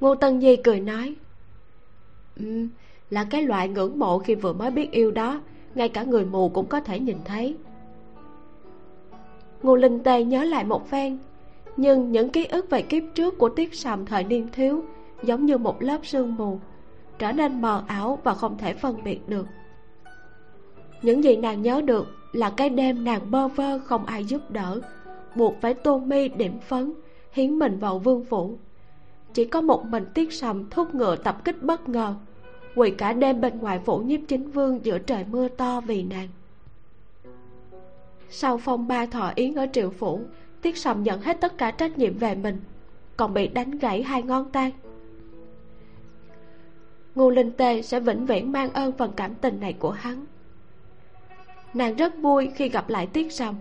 [0.00, 1.14] Ngô tân di cười nói
[2.36, 2.68] um,
[3.10, 5.40] là cái loại ngưỡng mộ khi vừa mới biết yêu đó
[5.74, 7.56] ngay cả người mù cũng có thể nhìn thấy.
[9.62, 11.18] Ngô linh tê nhớ lại một phen
[11.76, 14.84] nhưng những ký ức về kiếp trước của tiết sầm thời niên thiếu,
[15.22, 16.60] giống như một lớp sương mù,
[17.18, 19.46] trở nên mờ ảo và không thể phân biệt được.
[21.02, 24.80] Những gì nàng nhớ được là cái đêm nàng bơ vơ không ai giúp đỡ,
[25.34, 26.92] buộc phải tôn mi điểm phấn,
[27.32, 28.58] hiến mình vào vương phủ.
[29.34, 32.14] Chỉ có một mình tiết sầm thúc ngựa tập kích bất ngờ,
[32.76, 36.28] quỳ cả đêm bên ngoài phủ nhiếp chính vương giữa trời mưa to vì nàng.
[38.30, 40.20] Sau phong ba thọ yến ở triệu phủ
[40.64, 42.60] tiết sầm nhận hết tất cả trách nhiệm về mình,
[43.16, 44.72] còn bị đánh gãy hai ngón tay.
[47.14, 50.24] Ngô linh tê sẽ vĩnh viễn mang ơn phần cảm tình này của hắn.
[51.74, 53.54] Nàng rất vui khi gặp lại tiết sầm.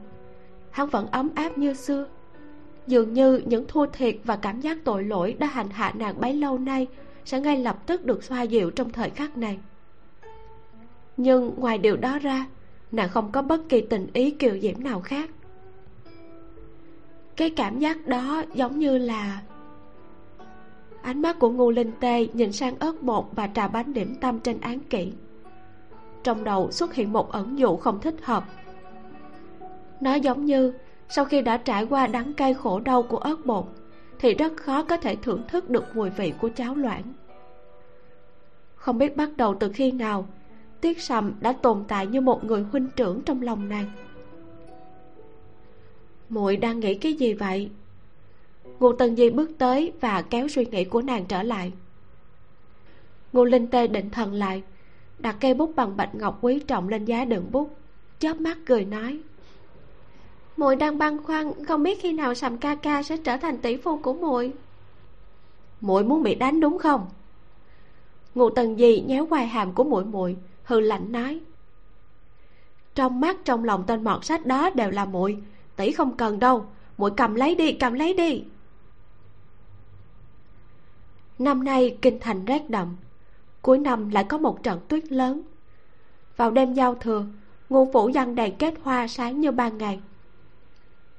[0.71, 2.07] Hắn vẫn ấm áp như xưa.
[2.87, 6.33] Dường như những thua thiệt và cảm giác tội lỗi đã hành hạ nàng bấy
[6.33, 6.87] lâu nay
[7.25, 9.59] sẽ ngay lập tức được xoa dịu trong thời khắc này.
[11.17, 12.45] Nhưng ngoài điều đó ra,
[12.91, 15.29] nàng không có bất kỳ tình ý kiều diễm nào khác
[17.35, 19.41] cái cảm giác đó giống như là
[21.01, 24.39] ánh mắt của ngô linh tê nhìn sang ớt bột và trà bánh điểm tâm
[24.39, 25.11] trên án kỹ
[26.23, 28.43] trong đầu xuất hiện một ẩn dụ không thích hợp.
[30.01, 30.73] Nó giống như
[31.09, 33.65] sau khi đã trải qua đắng cay khổ đau của ớt bột,
[34.19, 37.13] thì rất khó có thể thưởng thức được mùi vị của cháo loãng.
[38.75, 40.27] Không biết bắt đầu từ khi nào,
[40.81, 43.91] tiết sầm đã tồn tại như một người huynh trưởng trong lòng nàng
[46.33, 47.69] muội đang nghĩ cái gì vậy?
[48.79, 51.71] Ngô tần di bước tới và kéo suy nghĩ của nàng trở lại.
[53.33, 54.63] Ngô linh tê định thần lại,
[55.19, 57.75] đặt cây bút bằng bạch ngọc quý trọng lên giá đựng bút,
[58.19, 59.19] chớp mắt cười nói.
[60.57, 63.77] Muội đang băn khoăn không biết khi nào sầm ca ca sẽ trở thành tỷ
[63.77, 64.51] phu của muội.
[65.81, 67.05] Muội muốn bị đánh đúng không?
[68.35, 71.39] Ngô tần gì nhéo quai hàm của muội muội hư lạnh nói.
[72.95, 75.37] Trong mắt, trong lòng tên mọt sách đó đều là muội
[75.75, 76.65] tỷ không cần đâu.
[76.97, 78.43] Muội cầm lấy đi, cầm lấy đi.
[81.39, 82.95] Năm nay kinh thành rét đậm.
[83.61, 85.41] Cuối năm lại có một trận tuyết lớn.
[86.37, 87.25] Vào đêm giao thừa,
[87.69, 89.99] ngũ phủ văn đèn kết hoa sáng như ban ngày.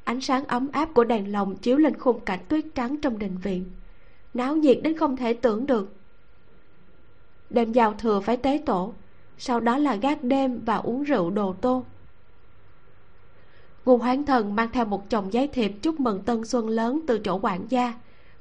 [0.04, 3.36] Ánh sáng ấm áp của đèn lồng chiếu lên khung cảnh tuyết trắng trong đình
[3.38, 3.64] viện.
[4.34, 5.94] Náo nhiệt đến không thể tưởng được.
[7.50, 8.92] Đêm giao thừa phải tế tổ,
[9.38, 11.84] sau đó là gác đêm và uống rượu đồ tô
[13.84, 17.18] ngô hoán thần mang theo một chồng giấy thiệp chúc mừng tân xuân lớn từ
[17.18, 17.94] chỗ quản gia.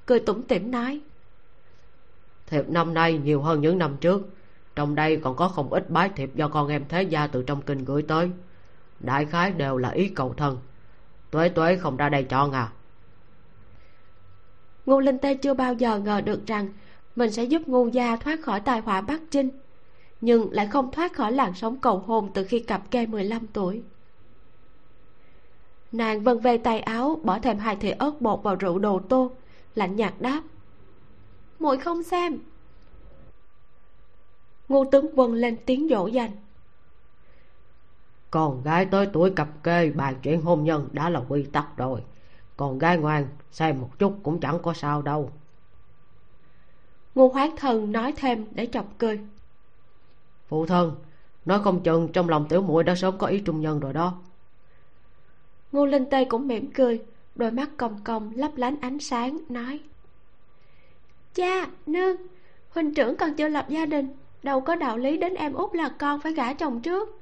[0.06, 1.02] Cười tủm tỉm nói
[2.48, 4.30] thiệp năm nay nhiều hơn những năm trước.
[4.76, 7.62] Trong đây còn có không ít bái thiệp do con em thế gia từ trong
[7.62, 8.30] kinh gửi tới.
[9.00, 10.58] Đại khái đều là ý cầu thân
[11.32, 12.72] tuế tuế không ra đây chọn à.
[14.86, 16.70] Ngô linh tê chưa bao giờ ngờ được rằng
[17.16, 19.50] mình sẽ giúp ngô gia thoát khỏi tai họa bắc chinh
[20.22, 23.84] nhưng lại không thoát khỏi làn sóng cầu hôn từ khi cặp kê 15 tuổi
[25.94, 29.32] nàng vân về tay áo bỏ thêm hai thìa ớt bột vào rượu đồ tô.
[29.76, 30.42] Lạnh nhạt đáp.
[31.60, 32.40] Muội không xem.
[34.70, 36.32] Ngô tướng quân lên tiếng dỗ dành.
[38.32, 42.02] Con gái tới tuổi cặp kê bàn chuyện hôn nhân đã là quy tắc rồi.
[42.58, 45.32] Còn gái ngoan xem một chút cũng chẳng có sao đâu.
[47.16, 49.20] Ngô hoán thần nói thêm để chọc cười.
[50.48, 50.96] Phụ thân
[51.46, 54.18] nói không chừng trong lòng tiểu muội đã sớm có ý trung nhân rồi đó
[55.74, 57.02] ngô linh tê cũng mỉm cười
[57.36, 59.80] đôi mắt cong cong lấp lánh ánh sáng nói.
[61.34, 62.18] Cha nương
[62.70, 64.10] huynh trưởng còn chưa lập gia đình
[64.44, 67.20] đâu có đạo lý đến em út là con phải gả chồng trước.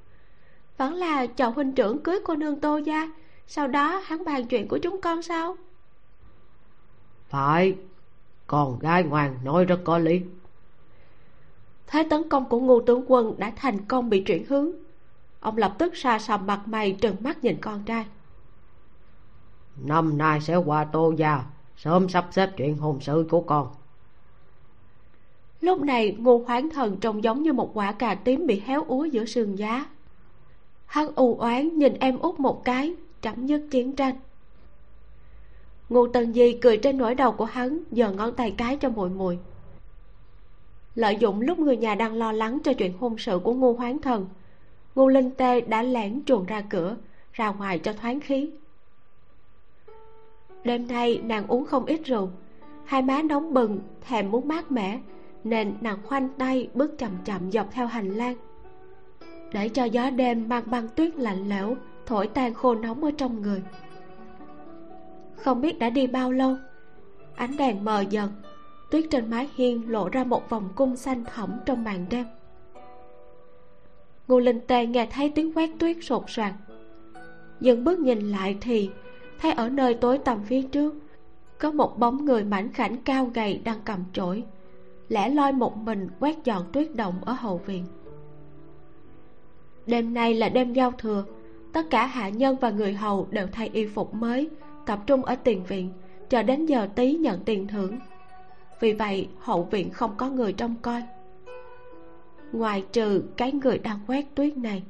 [0.78, 3.12] Vẫn là chọn huynh trưởng cưới cô nương tô gia
[3.48, 5.58] sau đó hắn bàn chuyện của chúng con sao?
[7.30, 7.76] Phải
[8.48, 10.22] con gái ngoan nói rất có lý.
[11.88, 14.72] Thế tấn công của ngô tướng quân đã thành công bị chuyển hướng.
[15.40, 18.06] Ông lập tức xa sầm mặt mày trừng mắt nhìn con trai
[19.78, 21.44] năm nay sẽ qua tô gia.
[21.78, 23.68] Sớm sắp xếp chuyện hôn sự của con.
[25.62, 29.06] Lúc này, ngô khoáng thần trông giống như một quả cà tím bị héo úa
[29.06, 29.86] giữa sườn giá.
[30.86, 34.16] Hắn u oán nhìn em út một cái chấm dứt chiến tranh.
[35.90, 39.10] Ngô tần di cười trên nỗi đầu của hắn giờ ngón tay cái cho muội
[39.10, 39.40] muội.
[40.96, 44.00] Lợi dụng lúc người nhà đang lo lắng cho chuyện hôn sự của ngô hoán
[44.00, 44.28] thần,
[44.96, 46.98] ngô linh tê đã lẻn chuồn ra cửa,
[47.34, 48.50] ra ngoài cho thoáng khí
[50.63, 52.30] đêm nay nàng uống không ít rượu.
[52.86, 55.00] Hai má nóng bừng, thèm muốn mát mẻ,
[55.43, 58.36] nên nàng khoanh tay bước chậm chậm dọc theo hành lang.
[59.54, 63.41] Để cho gió đêm mang băng tuyết lạnh lẽo, thổi tan khô nóng ở trong
[63.41, 63.62] người.
[65.36, 66.56] Không biết đã đi bao lâu,
[67.36, 68.32] ánh đèn mờ dần,
[68.91, 72.26] tuyết trên mái hiên lộ ra một vòng cung xanh thẳm trong màn đêm.
[74.28, 76.54] Ngô linh tê nghe thấy tiếng quét tuyết sột soạt.
[77.60, 78.89] Dừng bước nhìn lại thì
[79.41, 80.95] thấy ở nơi tối tầm phía trước,
[81.60, 84.43] có một bóng người mảnh khảnh cao gầy đang cầm chổi.
[85.10, 87.86] Lẻ loi một mình quét dọn tuyết động ở hậu viện.
[89.86, 91.25] Đêm nay là đêm giao thừa,
[91.73, 94.49] tất cả hạ nhân và người hầu đều thay y phục mới,
[94.86, 95.89] tập trung ở tiền viện
[96.30, 97.99] chờ đến giờ tí nhận tiền thưởng.
[98.80, 101.04] Vì vậy, hậu viện không có người trông coi.
[102.51, 104.84] Ngoài trừ cái người đang quét tuyết này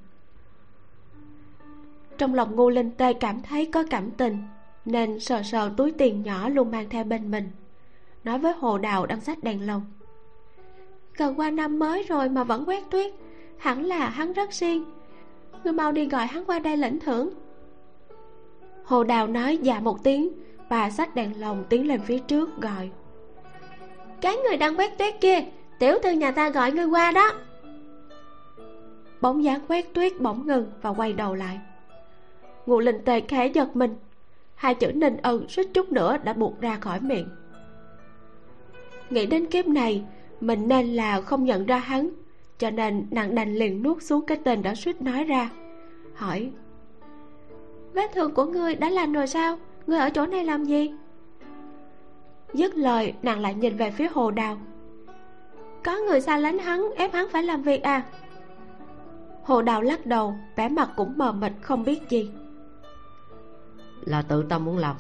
[2.22, 4.38] trong lòng ngô linh tê cảm thấy có cảm tình,
[4.86, 7.50] nên sờ sờ túi tiền nhỏ luôn mang theo bên mình,
[8.24, 9.82] nói với hồ đào đang sách đèn lồng.
[11.18, 13.12] Gần qua năm mới rồi mà vẫn quét tuyết,
[13.58, 14.84] hẳn là hắn rất siêng.
[15.64, 17.30] Ngươi mau đi gọi hắn qua đây lãnh thưởng.
[18.84, 20.32] Hồ đào nói dạ một tiếng
[20.70, 22.90] và sách đèn lồng tiến lên phía trước gọi.
[24.22, 25.40] Cái người đang quét tuyết kia,
[25.80, 27.32] tiểu thư nhà ta gọi ngươi qua đó.
[29.22, 31.60] Bóng dáng quét tuyết bỗng ngừng và quay đầu lại
[32.66, 33.96] ngụ linh tề khẽ giật mình.
[34.56, 37.28] Hai chữ ninh ân suýt chút nữa đã buộc ra khỏi miệng.
[39.10, 40.04] Nghĩ đến kiếp này,
[40.42, 42.10] mình nên là không nhận ra hắn,
[42.58, 45.50] cho nên nàng đành liền nuốt xuống cái tên đã suýt nói ra.
[46.16, 46.52] Hỏi,
[47.94, 49.58] vết thương của ngươi đã lành rồi sao?
[49.88, 50.94] Ngươi ở chỗ này làm gì?
[52.54, 54.58] Dứt lời, nàng lại nhìn về phía hồ đào.
[55.84, 58.02] Có người xa lánh hắn, ép hắn phải làm việc à?
[59.44, 62.30] Hồ đào lắc đầu, vẻ mặt cũng mờ mịt, không biết gì
[64.02, 64.96] là tự tâm muốn làm.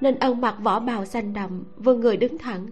[0.00, 2.66] Nên ân mặc vỏ bào xanh đậm vươn người đứng thẳng.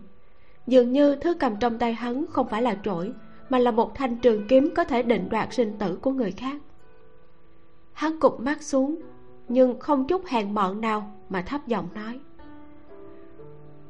[0.66, 3.12] Dường như thứ cầm trong tay hắn không phải là trỗi
[3.50, 6.56] mà là một thanh trường kiếm có thể định đoạt sinh tử của người khác.
[7.92, 8.98] Hắn cụp mắt xuống
[9.48, 12.20] nhưng không chút hèn mọn nào mà thấp giọng nói.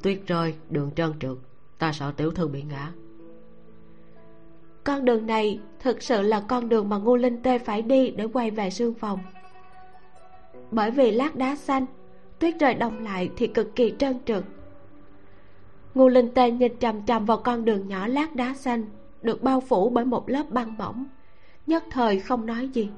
[0.01, 1.37] Tuyết rơi đường trơn trượt
[1.77, 2.91] ta sợ tiểu thư bị ngã.
[4.83, 8.27] Con đường này thực sự là con đường mà ngô linh tê phải đi để
[8.33, 9.19] quay về sương phòng
[10.75, 11.85] bởi vì lát đá xanh,
[12.39, 14.43] tuyết rơi đông lại thì cực kỳ trơn trượt.
[15.93, 18.85] Ngô linh tê nhìn chằm chằm vào con đường nhỏ lát đá xanh,
[19.21, 21.05] được bao phủ bởi một lớp băng mỏng,
[21.67, 22.89] nhất thời không nói gì.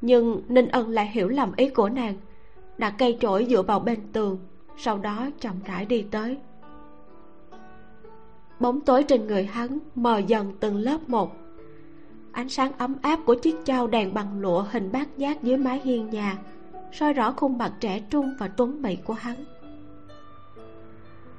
[0.00, 2.14] Nhưng ninh ân lại hiểu lầm ý của nàng,
[2.78, 4.38] đặt cây trổi dựa vào bên tường,
[4.76, 6.38] sau đó chậm rãi đi tới.
[8.60, 11.39] Bóng tối trên người hắn mờ dần từng lớp một
[12.32, 15.80] ánh sáng ấm áp của chiếc chao đèn bằng lụa hình bát giác dưới mái
[15.84, 16.38] hiên nhà,
[16.92, 19.36] soi rõ khuôn mặt trẻ trung và tuấn mỹ của hắn.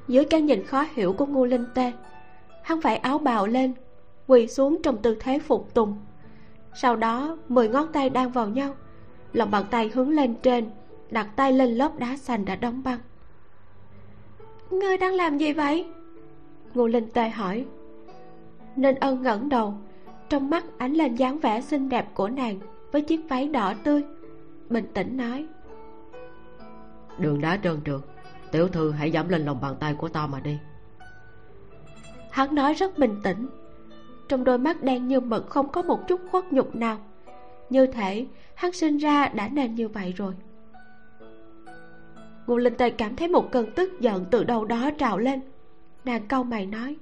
[0.08, 1.92] Dưới cái nhìn khó hiểu của ngô linh tê,
[2.64, 3.74] hắn phải áo bào lên,
[4.28, 5.98] quỳ xuống trong tư thế phục tùng.
[6.74, 8.76] Sau đó, mười ngón tay đang vào nhau,
[9.34, 10.70] lòng bàn tay hướng lên trên,
[11.12, 13.00] đặt tay lên lớp đá xanh đã đóng băng.
[14.70, 15.86] Ngươi đang làm gì vậy?
[16.74, 17.66] Ngô linh tê hỏi.
[18.76, 19.74] Nên ân ngẩng đầu
[20.32, 22.60] trong mắt ánh lên dáng vẻ xinh đẹp của nàng
[22.92, 24.04] với chiếc váy đỏ tươi.
[24.70, 25.48] Bình tĩnh nói
[27.18, 28.00] đường đá trơn trượt
[28.52, 30.58] tiểu thư hãy dẫm lên lòng bàn tay của ta mà đi.
[32.30, 33.48] Hắn nói rất bình tĩnh.
[34.28, 36.98] Trong đôi mắt đen như mực không có một chút khuất nhục nào.
[37.70, 40.34] Như thể hắn sinh ra đã nên như vậy rồi.
[42.48, 45.42] Ngô linh tề cảm thấy một cơn tức giận từ đâu đó trào lên.
[46.06, 46.98] Nàng cau mày nói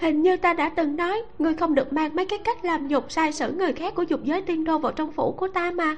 [0.00, 3.12] hình như ta đã từng nói, ngươi không được mang mấy cái cách làm nhục
[3.12, 5.96] sai sử người khác của dục giới tiên đô vào trong phủ của ta mà.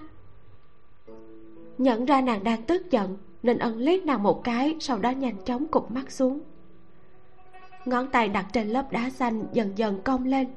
[1.79, 5.37] Nhận ra nàng đang tức giận, nên ân liếc nàng một cái, sau đó nhanh
[5.45, 6.41] chóng cụp mắt xuống.
[7.85, 10.49] Ngón tay đặt trên lớp đá xanh dần dần cong lên.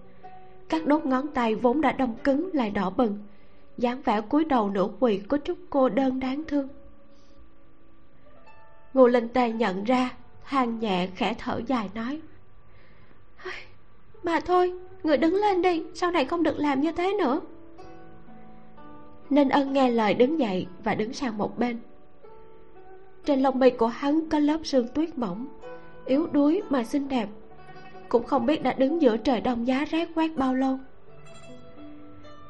[0.69, 3.17] Các đốt ngón tay vốn đã đông cứng, lại đỏ bừng.
[3.77, 6.67] dáng vẻ cúi đầu nửa quỳ có chút cô đơn đáng thương.
[8.93, 10.09] Ngô linh tê nhận ra,
[10.45, 12.21] than nhẹ khẽ thở dài nói
[14.23, 17.41] mà thôi, người đứng lên đi, sau này không được làm như thế nữa.
[19.29, 21.79] Nên ân nghe lời đứng dậy và đứng sang một bên.
[23.25, 25.47] Trên lông mi của hắn có lớp sương tuyết mỏng
[26.05, 27.27] yếu đuối mà xinh đẹp.
[28.09, 30.79] Cũng không biết đã đứng giữa trời đông giá rét quét bao lâu.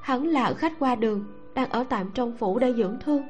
[0.01, 3.23] Hắn là khách qua đường, đang ở tạm trong phủ để dưỡng thương.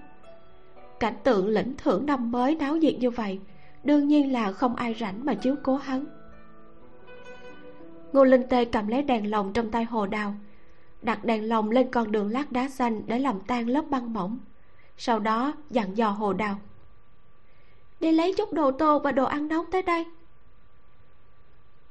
[0.99, 3.39] Cảnh tượng lĩnh thưởng năm mới náo nhiệt như vậy,
[3.83, 6.05] đương nhiên là không ai rảnh mà chiếu cố hắn
[8.13, 10.35] ngô linh tê cầm lấy đèn lồng trong tay hồ đào,
[11.01, 14.39] đặt đèn lồng lên con đường lát đá xanh để làm tan lớp băng mỏng.
[14.97, 16.59] Sau đó dặn dò hồ đào,
[17.99, 20.05] đi lấy chút đồ tô và đồ ăn nóng tới đây.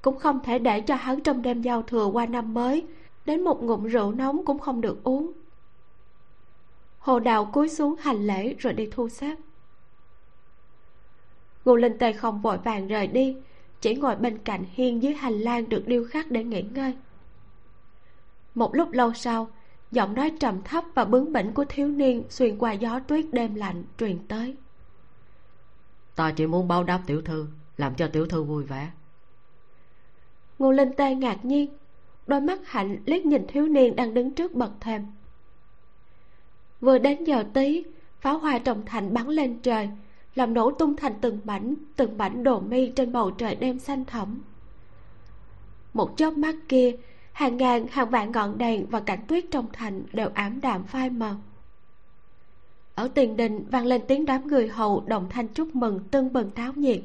[0.02, 2.86] Cũng không thể để cho hắn trong đêm giao thừa qua năm mới,
[3.24, 5.32] đến một ngụm rượu nóng cũng không được uống.
[6.98, 9.34] Hồ đào cúi xuống hành lễ rồi đi thu xếp.
[11.64, 13.36] Ngô linh tề không vội vàng rời đi
[13.82, 16.94] chỉ ngồi bên cạnh hiên dưới hành lang được điêu khắc để nghỉ ngơi.
[18.54, 19.48] Một lúc lâu sau
[19.90, 23.54] giọng nói trầm thấp và bướng bỉnh của thiếu niên xuyên qua gió tuyết đêm
[23.54, 24.56] lạnh truyền tới.
[26.14, 28.90] Ta chỉ muốn báo đáp tiểu thư làm cho tiểu thư vui vẻ.
[30.58, 31.76] Ngô linh tê ngạc nhiên
[32.26, 35.06] đôi mắt hạnh liếc nhìn thiếu niên đang đứng trước bậc thềm.
[36.80, 37.84] Vừa đến giờ tí
[38.20, 39.88] pháo hoa trồng thành bắn lên trời
[40.34, 44.04] làm nổ tung thành từng mảnh từng mảnh đồ mi trên bầu trời đêm xanh
[44.04, 44.38] thẳm.
[45.94, 46.96] Một chớp mắt kia,
[47.32, 51.10] hàng ngàn, hàng vạn ngọn đèn và cảnh tuyết trong thành đều ảm đạm phai
[51.10, 51.36] mờ.
[52.94, 56.50] Ở tiền đình vang lên tiếng đám người hầu đồng thanh chúc mừng tưng bừng
[56.50, 57.00] táo nhiệt.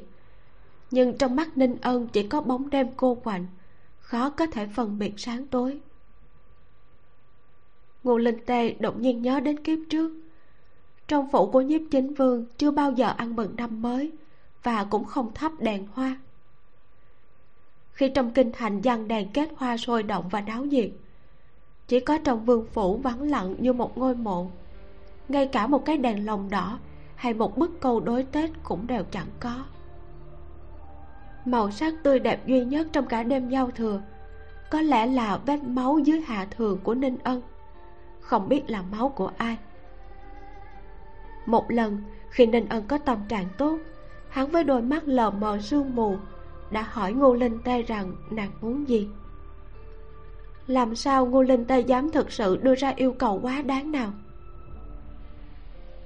[0.90, 3.46] Nhưng trong mắt ninh ân chỉ có bóng đêm cô quạnh,
[3.98, 5.80] khó có thể phân biệt sáng tối.
[8.02, 10.10] Ngô linh tê đột nhiên nhớ đến kiếp trước
[11.08, 14.12] trong phủ của nhiếp chính vương chưa bao giờ ăn mừng năm mới
[14.62, 16.16] và cũng không thắp đèn hoa.
[17.92, 20.90] Khi trong kinh thành giăng đèn kết hoa sôi động và náo nhiệt,
[21.88, 24.50] chỉ có trong vương phủ vắng lặng như một ngôi mộ.
[25.28, 26.78] Ngay cả một cái đèn lồng đỏ
[27.14, 29.64] hay một bức câu đối tết cũng đều chẳng có.
[31.44, 34.02] Màu sắc tươi đẹp duy nhất trong cả đêm giao thừa
[34.70, 37.42] có lẽ là vết máu dưới hạ thường của ninh ân.
[38.20, 39.56] Không biết là máu của ai
[41.48, 43.78] một lần, khi ninh ân có tâm trạng tốt,
[44.28, 46.16] hắn với đôi mắt lờ mờ sương mù
[46.70, 49.08] đã hỏi ngô linh tê rằng nàng muốn gì.
[50.66, 54.12] Làm sao ngô linh tê dám thực sự đưa ra yêu cầu quá đáng nào?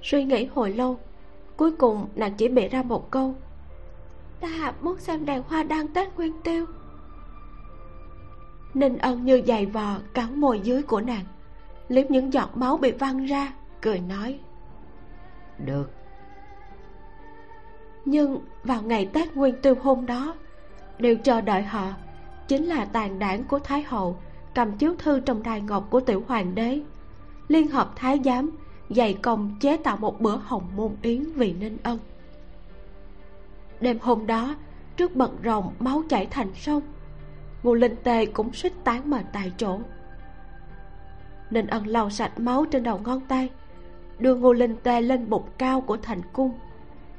[0.01, 0.99] Suy nghĩ hồi lâu,
[1.57, 3.35] cuối cùng nàng chỉ bịa ra một câu.
[4.39, 6.65] Ta muốn xem đèn hoa đăng tết nguyên tiêu.
[8.73, 11.25] Ninh ân như giày vò cắn môi dưới của nàng,
[11.87, 14.39] liếm những giọt máu bị văng ra, cười nói
[15.57, 15.91] được.
[18.05, 20.35] Nhưng vào ngày tết nguyên tiêu hôm đó
[20.99, 21.87] điều chờ đợi họ.
[22.47, 24.17] Chính là tàn đảng của thái hậu
[24.55, 26.81] cầm chiếu thư trong đài ngọc của tiểu hoàng đế.
[27.47, 28.51] Liên hợp thái giám
[28.89, 31.99] dày công chế tạo một bữa hồng môn yến vì ninh ân.
[33.81, 34.55] Đêm hôm đó,
[34.97, 36.81] trước bận rồng máu chảy thành sông,
[37.63, 39.79] ngô linh tê cũng suýt tán mệt tại chỗ.
[41.49, 43.49] Ninh ân lau sạch máu trên đầu ngón tay
[44.23, 46.51] đưa ngô linh tê lên bục cao của thành cung.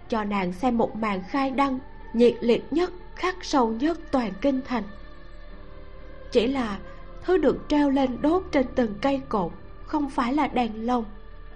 [0.09, 1.78] Cho nàng xem một màn khai đăng
[2.12, 4.82] nhiệt liệt nhất, khắc sâu nhất toàn kinh thành.
[6.32, 6.78] Chỉ là
[7.24, 9.52] thứ được treo lên đốt trên từng cây cột,
[9.86, 11.05] không phải là đèn lồng,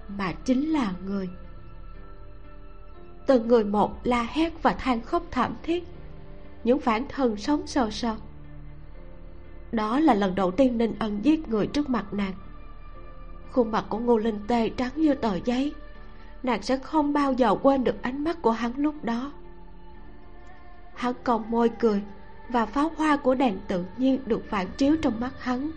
[0.09, 1.29] mà chính là người.
[3.27, 5.85] Từng người một la hét và than khóc thảm thiết.
[6.65, 8.17] Những phản thần sống sờ sờ.
[9.73, 12.33] Đó là lần đầu tiên ninh ân giết người trước mặt nàng
[13.59, 15.73] khuôn mặt của ngô linh tê trắng như tờ giấy.
[16.43, 19.33] Nàng sẽ không bao giờ quên được ánh mắt của hắn lúc đó.
[20.95, 22.03] Hắn còn môi cười
[22.49, 25.71] và pháo hoa của đèn tự nhiên được phản chiếu trong mắt hắn.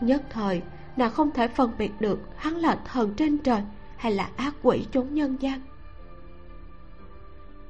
[0.00, 0.62] Nhất thời,
[0.96, 3.62] nàng không thể phân biệt được hắn là thần trên trời
[3.96, 5.60] hay là ác quỷ chốn nhân gian.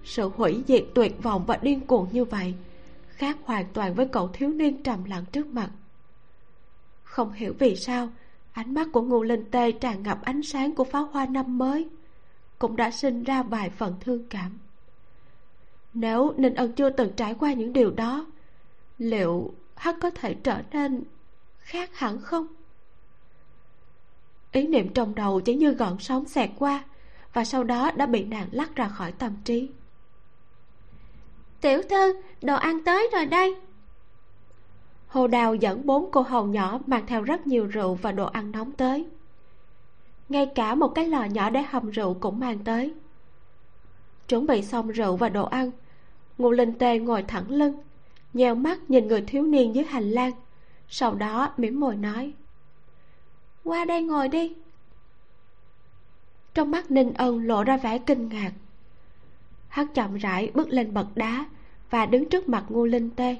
[0.05, 2.55] Sự hủy diệt tuyệt vọng và điên cuồng như vậy
[3.09, 5.70] khác hoàn toàn với cậu thiếu niên trầm lặng trước mặt.
[7.03, 8.09] Không hiểu vì sao
[8.53, 11.89] ánh mắt của ngô linh tê tràn ngập ánh sáng của pháo hoa năm mới,
[12.59, 14.59] cũng đã sinh ra vài phần thương cảm.
[15.95, 18.27] Nếu ninh ân chưa từng trải qua những điều đó,
[18.99, 21.05] liệu hắn có thể trở nên
[21.59, 22.47] khác hẳn không?
[24.53, 26.85] Ý niệm trong đầu chỉ như gọn sóng xẹt qua
[27.33, 29.71] và sau đó đã bị nàng lắc ra khỏi tâm trí.
[31.61, 33.57] Tiểu thư, đồ ăn tới rồi đây
[35.13, 38.53] hồ đào dẫn bốn cô hầu nhỏ mang theo rất nhiều rượu và đồ ăn
[38.53, 39.07] nóng tới.
[40.29, 42.95] Ngay cả một cái lò nhỏ để hầm rượu cũng mang tới.
[44.29, 45.71] Chuẩn bị xong rượu và đồ ăn,
[46.39, 47.75] ngô linh tê ngồi thẳng lưng,
[48.33, 50.33] nheo mắt nhìn người thiếu niên dưới hành lang,
[50.89, 52.33] sau đó mỉm môi nói,
[53.65, 54.55] qua đây ngồi đi.
[56.55, 58.53] Trong mắt ninh ân lộ ra vẻ kinh ngạc.
[59.69, 61.45] Hắn chậm rãi bước lên bậc đá
[61.91, 63.37] và đứng trước mặt ngô linh tê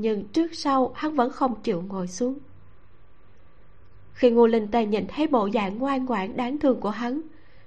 [0.00, 2.38] nhưng trước sau hắn vẫn không chịu ngồi xuống.
[4.12, 7.20] Khi ngô linh tê nhìn thấy bộ dạng ngoan ngoãn đáng thương của hắn,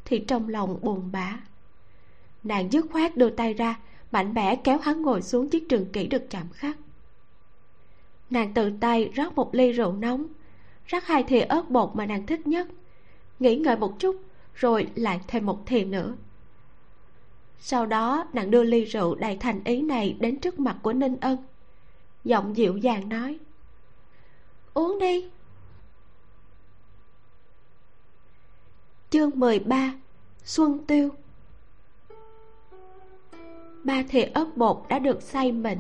[0.05, 1.39] thì trong lòng buồn bã.
[2.43, 3.79] Nàng dứt khoát đưa tay ra,
[4.11, 6.77] mạnh mẽ kéo hắn ngồi xuống chiếc trường kỷ được chạm khắc.
[8.29, 10.27] Nàng tự tay rót một ly rượu nóng,
[10.88, 12.67] rắc hai thìa ớt bột mà nàng thích nhất
[13.39, 14.21] nghĩ ngợi một chút,
[14.53, 16.15] rồi lại thêm một thìa nữa.
[17.59, 21.17] Sau đó, nàng đưa ly rượu đầy thành ý này đến trước mặt của ninh
[21.21, 21.38] ân
[22.24, 23.39] giọng dịu dàng nói.
[24.74, 25.30] Uống đi.
[29.09, 29.93] Chương 13
[30.43, 31.09] xuân tiêu.
[33.84, 35.78] Ba thìa ớt bột đã được xay mịn,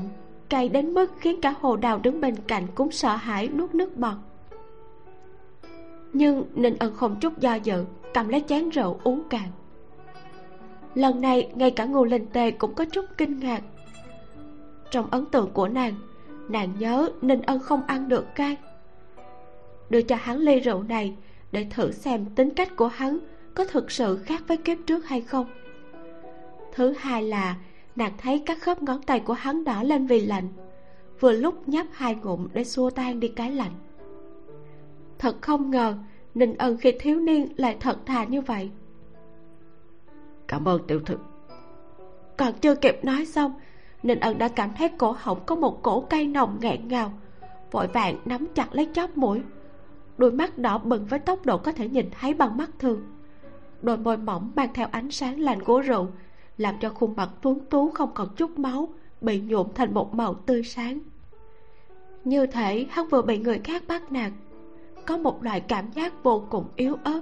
[0.49, 3.97] cay đến mức khiến cả hồ đào đứng bên cạnh cũng sợ hãi nuốt nước
[3.97, 4.17] bọt.
[6.13, 9.47] Nhưng ninh ân không chút do dự, cầm lấy chén rượu uống cạn.
[10.95, 13.61] Lần này, ngay cả ngô linh tê cũng có chút kinh ngạc.
[14.91, 15.93] Trong ấn tượng của nàng
[16.49, 18.57] nàng nhớ ninh ân không ăn được cay.
[19.89, 21.15] Đưa cho hắn ly rượu này
[21.51, 23.19] để thử xem tính cách của hắn
[23.55, 25.45] có thực sự khác với kiếp trước hay không.
[26.73, 27.55] Thứ hai là
[27.95, 30.47] nàng thấy các khớp ngón tay của hắn đỏ lên vì lạnh
[31.19, 33.73] vừa lúc nhấp hai ngụm để xua tan đi cái lạnh.
[35.19, 35.97] Thật không ngờ
[36.35, 38.71] ninh ân khi thiếu niên lại thật thà như vậy.
[40.47, 41.15] Cảm ơn tiểu thư.
[42.37, 43.53] Còn chưa kịp nói xong
[44.03, 47.11] ninh ân đã cảm thấy cổ họng có một cổ cay nồng nghẹn ngào.
[47.71, 49.41] Vội vàng nắm chặt lấy chóp mũi.
[50.17, 53.01] Đôi mắt đỏ bừng với tốc độ có thể nhìn thấy bằng mắt thường.
[53.81, 56.07] Đôi môi mỏng mang theo ánh sáng lành của rượu,
[56.57, 58.89] làm cho khuôn mặt tuấn tú không còn chút máu,
[59.21, 60.99] bị nhuộm thành một màu tươi sáng.
[62.23, 64.31] Như thể hắn vừa bị người khác bắt nạt,
[65.05, 67.21] có một loại cảm giác vô cùng yếu ớt.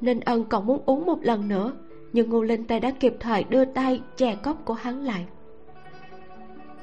[0.00, 1.72] Ninh ân còn muốn uống một lần nữa
[2.12, 5.26] nhưng ngô linh tây đã kịp thời đưa tay chè cốc của hắn lại.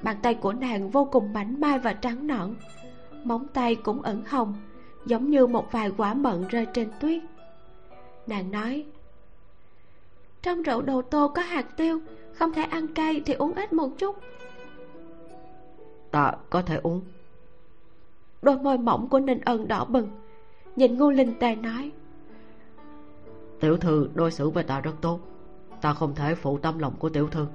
[0.01, 2.55] Bàn tay của nàng vô cùng mảnh mai và trắng nõn
[3.23, 4.53] móng tay cũng ẩn hồng
[5.05, 7.21] giống như một vài quả mận rơi trên tuyết.
[8.27, 8.85] Nàng nói
[10.41, 11.99] trong rượu đồ tô có hạt tiêu
[12.33, 14.15] không thể ăn cay thì uống ít một chút.
[16.11, 17.01] Ta có thể uống.
[18.41, 20.07] Đôi môi mỏng của ninh ân đỏ bừng
[20.75, 21.91] nhìn ngô linh tề nói
[23.59, 25.19] tiểu thư đối xử với ta rất tốt.
[25.81, 27.45] Ta không thể phụ tâm lòng của tiểu thư.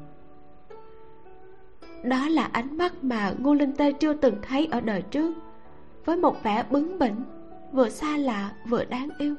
[2.03, 5.35] Đó là ánh mắt mà ngô linh tê chưa từng thấy ở đời trước
[6.05, 7.25] với một vẻ bướng bỉnh
[7.73, 9.35] vừa xa lạ vừa đáng yêu.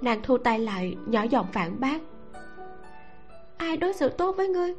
[0.00, 2.02] Nàng thu tay lại nhỏ giọng phản bác.
[3.56, 4.74] Ai đối xử tốt với ngươi?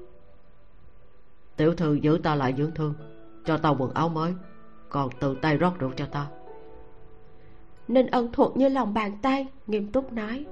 [1.56, 2.94] Tiểu thư giữ ta lại dưỡng thương
[3.46, 4.34] cho ta quần áo mới
[4.90, 6.28] còn tự tay rót rượu cho ta
[7.88, 10.46] ninh ân thuộc như lòng bàn tay nghiêm túc nói.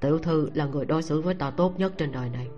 [0.00, 2.48] Tiểu thư là người đối xử với ta tốt nhất trên đời này.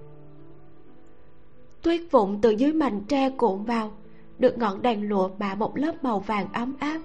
[1.83, 3.93] Tuyết vụn từ dưới mành tre cuộn vào
[4.39, 7.01] được ngọn đèn lụa bạ một lớp màu vàng ấm áp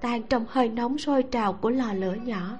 [0.00, 2.58] tan trong hơi nóng sôi trào của lò lửa nhỏ.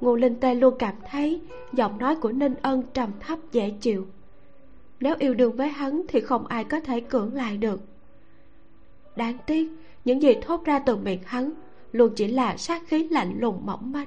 [0.00, 1.40] Ngô linh tê luôn cảm thấy
[1.72, 4.06] giọng nói của ninh ân trầm thấp dễ chịu.
[5.00, 7.80] Nếu yêu đương với hắn thì không ai có thể cưỡng lại được.
[9.16, 9.68] Đáng tiếc
[10.06, 11.52] những gì thốt ra từ miệng hắn
[11.92, 14.06] luôn chỉ là sát khí lạnh lùng mỏng manh.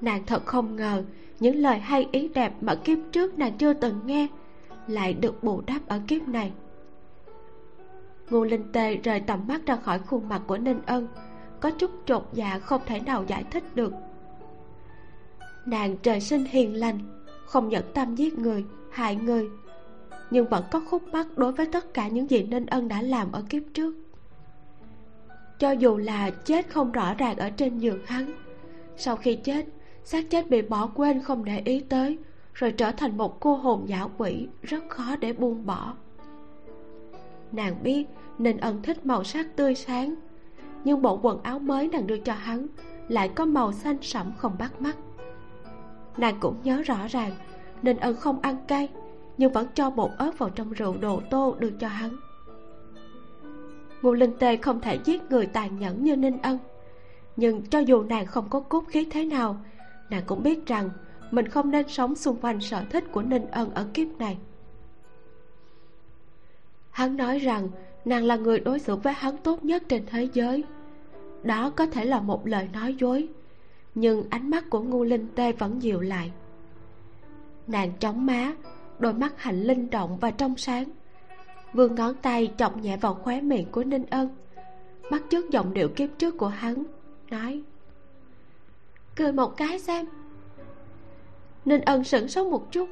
[0.00, 1.04] Nàng thật không ngờ
[1.40, 4.26] những lời hay ý đẹp mà kiếp trước nàng chưa từng nghe
[4.86, 6.52] lại được bù đắp ở kiếp này.
[8.30, 11.08] Ngô linh tê rời tầm mắt ra khỏi khuôn mặt của ninh ân,
[11.60, 13.92] có chút chột dạ không thể nào giải thích được.
[15.66, 16.98] Nàng trời sinh hiền lành,
[17.46, 19.48] không nhẫn tâm giết người, hại người,
[20.30, 23.32] nhưng vẫn có khúc mắc đối với tất cả những gì ninh ân đã làm
[23.32, 23.94] ở kiếp trước
[25.60, 28.32] cho dù là chết không rõ ràng ở trên giường hắn.
[28.96, 29.66] Sau khi chết,
[30.04, 32.18] xác chết bị bỏ quên không để ý tới,
[32.54, 35.94] rồi trở thành một cô hồn dã quỷ rất khó để buông bỏ.
[37.52, 38.06] Nàng biết
[38.38, 40.14] nên ân thích màu sắc tươi sáng,
[40.84, 42.66] nhưng bộ quần áo mới nàng đưa cho hắn
[43.08, 44.96] lại có màu xanh sẫm không bắt mắt.
[46.16, 47.32] Nàng cũng nhớ rõ ràng
[47.82, 48.88] nên ân không ăn cay,
[49.38, 52.16] nhưng vẫn cho bột ớt vào trong rượu đồ tô đưa cho hắn
[54.02, 56.58] ngô linh tê không thể giết người tàn nhẫn như ninh ân.
[57.36, 59.60] Nhưng cho dù nàng không có cốt khí thế nào,
[60.10, 60.90] nàng cũng biết rằng
[61.30, 64.38] mình không nên sống xung quanh sở thích của ninh ân ở kiếp này.
[66.90, 67.68] Hắn nói rằng
[68.04, 70.64] nàng là người đối xử với hắn tốt nhất trên thế giới.
[71.42, 73.28] Đó có thể là một lời nói dối,
[73.94, 76.32] nhưng ánh mắt của ngu linh tê vẫn dịu lại.
[77.66, 78.52] Nàng chóng má,
[78.98, 80.84] đôi mắt hạnh linh động và trong sáng
[81.72, 84.28] vươn ngón tay chọc nhẹ vào khóe miệng của ninh ân.
[85.10, 86.84] Bắt chước giọng điệu kiếp trước của hắn,
[87.30, 87.62] nói,
[89.16, 90.06] cười một cái xem.
[91.64, 92.88] Ninh ân sửng sốt một chút,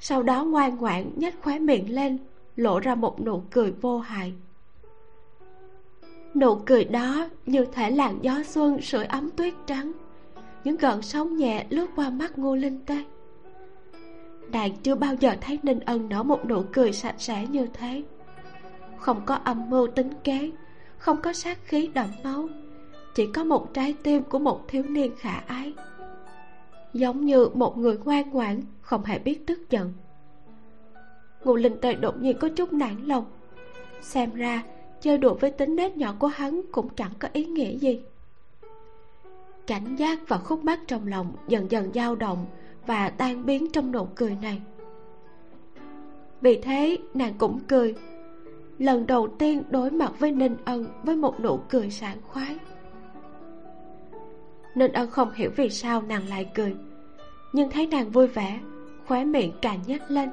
[0.00, 2.18] sau đó ngoan ngoãn nhếch khóe miệng lên,
[2.56, 4.34] lộ ra một nụ cười vô hại.
[6.34, 9.92] Nụ cười đó như thể làn gió xuân sưởi ấm tuyết trắng,
[10.64, 13.04] những gợn sóng nhẹ lướt qua mắt ngô linh tê
[14.52, 18.02] nàng chưa bao giờ thấy ninh ân nở một nụ cười sạch sẽ như thế.
[18.98, 20.50] Không có âm mưu tính kế,
[20.98, 22.48] không có sát khí đậm máu,
[23.14, 25.72] chỉ có một trái tim của một thiếu niên khả ái.
[26.92, 29.92] Giống như một người ngoan ngoãn, không hề biết tức giận.
[31.44, 33.24] Ngô linh tê đột nhiên có chút nản lòng.
[34.00, 34.62] Xem ra,
[35.00, 38.00] chơi đùa với tính nết nhỏ của hắn cũng chẳng có ý nghĩa gì.
[39.66, 42.46] Cảnh giác và khúc mắc trong lòng dần dần dao động
[42.86, 44.60] và tan biến trong nụ cười này.
[46.40, 47.94] Vì thế, nàng cũng cười.
[48.78, 52.58] Lần đầu tiên đối mặt với ninh ân với một nụ cười sảng khoái.
[54.74, 56.74] Ninh ân không hiểu vì sao nàng lại cười,
[57.52, 58.60] nhưng thấy nàng vui vẻ,
[59.06, 60.30] khóe miệng càng nhếch lên.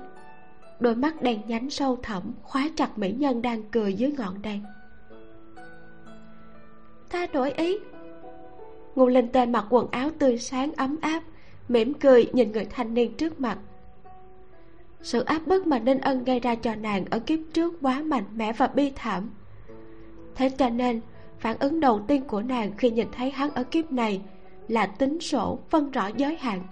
[0.79, 4.63] Đôi mắt đen nhánh sâu thẳm khóa chặt mỹ nhân đang cười dưới ngọn đèn.
[7.11, 7.77] Ta đổi ý.
[8.95, 11.23] Ngô linh tê mặc quần áo tươi sáng ấm áp
[11.69, 13.57] mỉm cười nhìn người thanh niên trước mặt.
[15.01, 18.25] Sự áp bức mà ninh ân gây ra cho nàng ở kiếp trước quá mạnh
[18.35, 19.29] mẽ và bi thảm.
[20.35, 21.01] Thế cho nên,
[21.39, 24.21] phản ứng đầu tiên của nàng khi nhìn thấy hắn ở kiếp này
[24.67, 26.63] là tính sổ phân rõ giới hạn.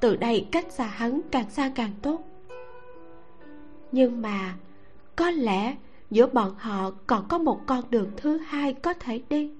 [0.00, 2.24] Từ đây cách xa hắn càng xa càng tốt.
[3.92, 4.54] Nhưng mà,
[5.16, 5.76] có lẽ
[6.10, 9.52] giữa bọn họ còn có một con đường thứ hai có thể đi.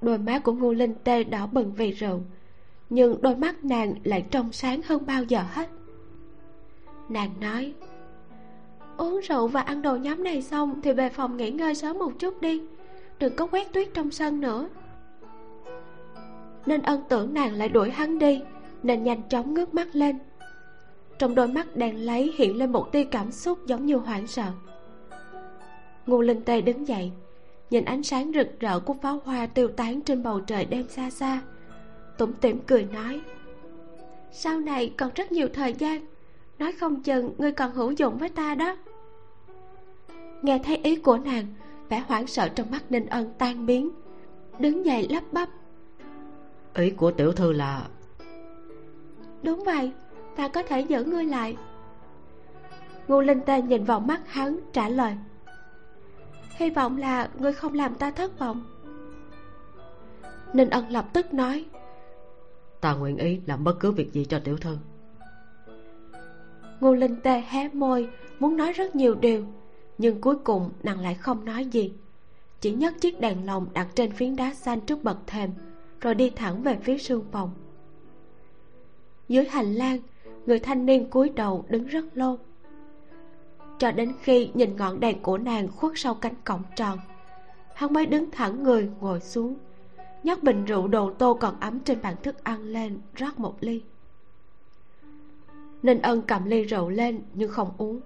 [0.00, 2.20] Đôi má của ngô linh tê đỏ bừng vì rượu
[2.90, 5.68] nhưng đôi mắt nàng lại trong sáng hơn bao giờ hết.
[7.08, 7.74] Nàng nói,
[8.96, 12.12] uống rượu và ăn đồ nhóm này xong thì về phòng nghỉ ngơi sớm một
[12.18, 12.62] chút đi,
[13.18, 14.68] đừng có quét tuyết trong sân nữa.
[16.66, 18.42] Nên ân tưởng nàng lại đuổi hắn đi,
[18.82, 20.18] nên nhanh chóng ngước mắt lên.
[21.18, 24.52] Trong đôi mắt đèn lấy hiện lên một tia cảm xúc giống như hoảng sợ.
[26.06, 27.12] Ngô linh tê đứng dậy,
[27.70, 31.10] nhìn ánh sáng rực rỡ của pháo hoa tiêu tán trên bầu trời đêm xa
[31.10, 31.40] xa
[32.18, 33.20] tủm tỉm cười nói
[34.32, 36.00] sau này còn rất nhiều thời gian
[36.58, 38.76] nói không chừng ngươi còn hữu dụng với ta đó.
[40.42, 41.46] Nghe thấy ý của nàng
[41.88, 43.90] vẻ hoảng sợ trong mắt ninh ân tan biến
[44.58, 45.48] đứng dậy lắp bắp.
[46.74, 47.88] Ý của tiểu thư là
[49.42, 49.92] đúng vậy
[50.36, 51.56] ta có thể giữ ngươi lại.
[53.08, 55.14] Ngô linh tê nhìn vào mắt hắn trả lời
[56.56, 58.64] hy vọng là ngươi không làm ta thất vọng.
[60.52, 61.64] Ninh ân lập tức nói
[62.80, 64.78] ta nguyện ý làm bất cứ việc gì cho tiểu thư.
[66.80, 68.08] Ngô linh tê hé môi,
[68.38, 69.44] muốn nói rất nhiều điều,
[69.98, 71.92] nhưng cuối cùng nàng lại không nói gì.
[72.60, 75.50] Chỉ nhấc chiếc đèn lồng đặt trên phiến đá xanh trước bậc thềm,
[76.00, 77.50] rồi đi thẳng về phía sương phòng.
[79.28, 79.98] Dưới hành lang,
[80.46, 82.38] người thanh niên cúi đầu đứng rất lâu
[83.78, 86.98] cho đến khi nhìn ngọn đèn của nàng khuất sau cánh cổng tròn,
[87.74, 89.54] hắn mới đứng thẳng người ngồi xuống
[90.22, 93.82] nhấc bình rượu đồ tô còn ấm trên bàn thức ăn lên rót một ly.
[95.82, 98.00] Ninh ân cầm ly rượu lên nhưng không uống.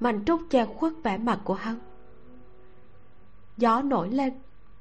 [0.00, 1.78] Mạnh trúc che khuất vẻ mặt của hắn.
[3.56, 4.32] Gió nổi lên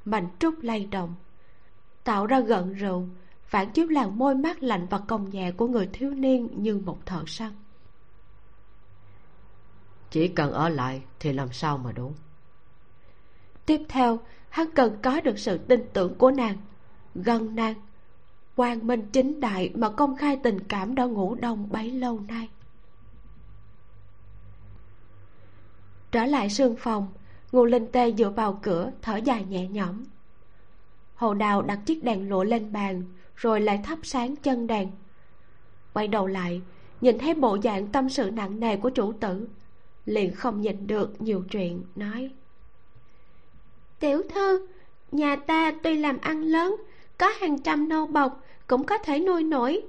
[0.06, 1.16] mạnh trúc lay động
[2.04, 3.08] tạo ra gợn rượu
[3.44, 7.06] phản chiếu làn môi mát lạnh và cong nhẹ của người thiếu niên như một
[7.06, 7.52] thợ săn.
[10.12, 12.14] Chỉ cần ở lại thì làm sao mà đúng
[13.68, 14.20] tiếp theo
[14.50, 16.58] hắn cần có được sự tin tưởng của nàng.
[17.16, 17.76] Gần nàng
[18.56, 22.50] quang minh chính đại mà công khai tình cảm đã ngủ đông bấy lâu nay.
[26.12, 27.08] Trở lại sương phòng,
[27.52, 30.04] ngô linh tê dựa vào cửa, thở dài nhẹ nhõm.
[31.16, 33.04] Hồ đào đặt chiếc đèn lụa lên bàn,
[33.36, 34.92] rồi lại thắp sáng chân đèn.
[35.94, 36.62] Quay đầu lại,
[37.02, 39.48] nhìn thấy bộ dạng tâm sự nặng nề của chủ tử,
[40.06, 42.32] liền không nhịn được nhiều chuyện, nói
[44.00, 44.68] tiểu thư,
[45.12, 46.76] nhà ta tuy làm ăn lớn,
[47.18, 49.82] có hàng trăm nô bộc, cũng có thể nuôi nổi.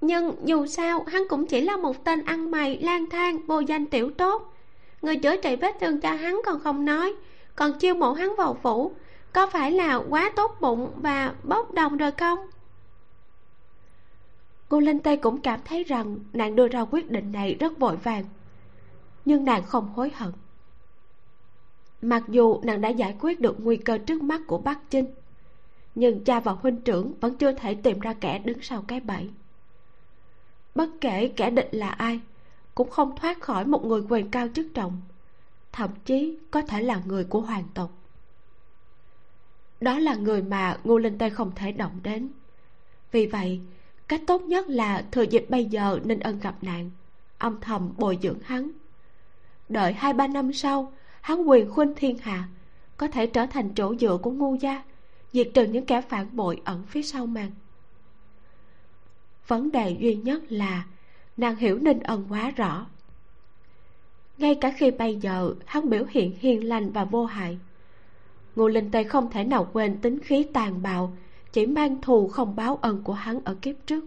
[0.00, 3.86] Nhưng dù sao, hắn cũng chỉ là một tên ăn mày, lang thang, vô danh
[3.86, 4.54] tiểu tốt.
[5.02, 7.14] Người chữa trị vết thương cho hắn còn không nói,
[7.56, 8.92] còn chiêu mộ hắn vào phủ,
[9.32, 12.38] có phải là quá tốt bụng và bốc đồng rồi không?
[14.68, 17.96] Cô linh tây cũng cảm thấy rằng nàng đưa ra quyết định này rất vội
[17.96, 18.24] vàng,
[19.24, 20.32] nhưng nàng không hối hận
[22.04, 25.06] mặc dù nàng đã giải quyết được nguy cơ trước mắt của bắc chinh,
[25.94, 29.30] nhưng cha và huynh trưởng vẫn chưa thể tìm ra kẻ đứng sau cái bẫy.
[30.74, 32.20] Bất kể kẻ địch là ai,
[32.74, 35.00] cũng không thoát khỏi một người quyền cao chức trọng,
[35.72, 37.90] thậm chí có thể là người của hoàng tộc.
[39.80, 42.28] Đó là người mà ngô linh tây không thể động đến.
[43.12, 43.60] Vì vậy,
[44.08, 46.90] cách tốt nhất là thừa dịp bây giờ nên ân gặp nạn,
[47.38, 48.70] âm thầm bồi dưỡng hắn.
[49.68, 50.92] Đợi hai ba năm sau
[51.24, 52.48] hắn quyền khuynh thiên hạ,
[52.96, 54.82] có thể trở thành chỗ dựa của ngu gia,
[55.32, 57.50] diệt trừ những kẻ phản bội ẩn phía sau màn.
[59.46, 60.84] Vấn đề duy nhất là,
[61.36, 62.86] nàng hiểu ninh ân quá rõ.
[64.38, 67.58] Ngay cả khi bây giờ, hắn biểu hiện hiền lành và vô hại,
[68.56, 71.16] ngô linh tây không thể nào quên tính khí tàn bạo,
[71.52, 74.04] chỉ mang thù không báo ân của hắn ở kiếp trước.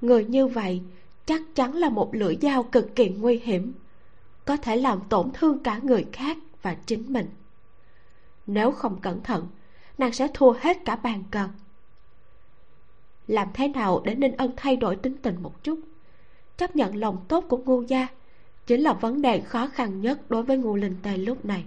[0.00, 0.80] Người như vậy
[1.26, 3.72] chắc chắn là một lưỡi dao cực kỳ nguy hiểm
[4.48, 7.26] có thể làm tổn thương cả người khác và chính mình.
[8.46, 9.46] Nếu không cẩn thận,
[9.98, 11.48] nàng sẽ thua hết cả bàn cờ.
[13.26, 15.80] Làm thế nào để ninh ân thay đổi tính tình một chút?
[16.56, 18.06] Chấp nhận lòng tốt của ngô gia
[18.66, 21.64] chính là vấn đề khó khăn nhất đối với ngô linh tề lúc này.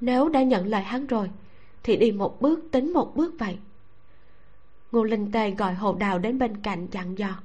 [0.00, 1.30] Nếu đã nhận lời hắn rồi,
[1.82, 3.58] thì đi một bước, tính một bước vậy.
[4.92, 7.38] Ngô linh tề gọi hồ đào đến bên cạnh dặn dò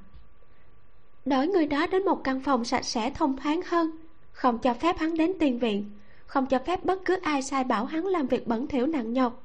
[1.29, 3.91] đổi người đó đến một căn phòng sạch sẽ thông thoáng hơn.
[4.31, 5.91] Không cho phép hắn đến tiền viện.
[6.25, 9.43] Không cho phép bất cứ ai sai bảo hắn làm việc bẩn thỉu nặng nhọc.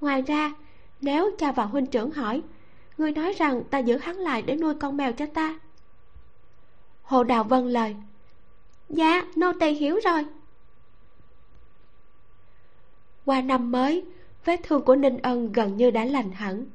[0.00, 0.52] Ngoài ra,
[1.00, 2.42] nếu cha và huynh trưởng hỏi
[2.98, 5.58] người nói rằng ta giữ hắn lại để nuôi con mèo cho ta?
[7.02, 7.96] Hồ đào vâng lời
[8.88, 10.24] dạ nô tỳ hiểu rồi.
[13.24, 14.04] Qua năm mới,
[14.44, 16.66] vết thương của ninh ân gần như đã lành hẳn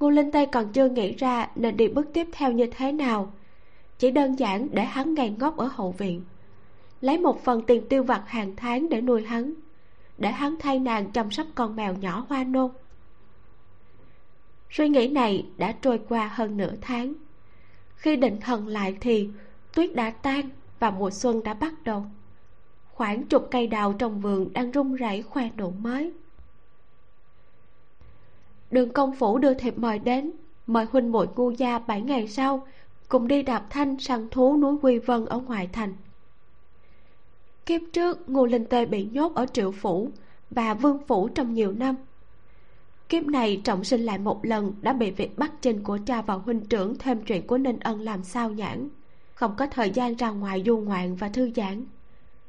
[0.00, 3.32] ngô linh tây còn chưa nghĩ ra nên đi bước tiếp theo như thế nào.
[3.98, 6.22] Chỉ đơn giản để hắn ngày ngốc ở hậu viện.
[7.00, 9.54] Lấy một phần tiền tiêu vặt hàng tháng để nuôi hắn.
[10.18, 12.70] Để hắn thay nàng chăm sóc con mèo nhỏ hoa nôn.
[14.70, 17.12] Suy nghĩ này đã trôi qua hơn nửa tháng.
[17.96, 19.28] Khi định thần lại thì
[19.74, 20.48] tuyết đã tan
[20.78, 22.04] và mùa xuân đã bắt đầu.
[22.92, 26.12] Khoảng chục cây đào trong vườn đang rung rẩy khoe nụ mới
[28.70, 30.30] đường công phủ đưa thiệp mời đến,
[30.66, 32.66] mời huynh muội ngu gia bảy ngày sau,
[33.08, 35.94] cùng đi đạp thanh săn thú núi quy vân ở ngoại thành.
[37.66, 40.10] Kiếp trước, ngô linh tê bị nhốt ở triệu phủ
[40.50, 41.96] và vương phủ trong nhiều năm.
[43.08, 46.34] Kiếp này, trọng sinh lại một lần đã bị việc bắt trên của cha và
[46.34, 48.88] huynh trưởng thêm chuyện của ninh ân làm sao nhãn,
[49.34, 51.86] không có thời gian ra ngoài du ngoạn và thư giãn.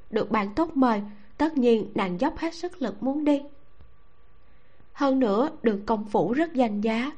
[0.10, 1.02] Được bạn tốt mời,
[1.38, 3.42] tất nhiên nàng dốc hết sức lực muốn đi
[4.94, 7.12] hơn nữa đường công phủ rất danh giá.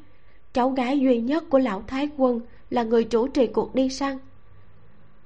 [0.54, 4.18] Cháu gái duy nhất của lão thái quân là người chủ trì cuộc đi săn.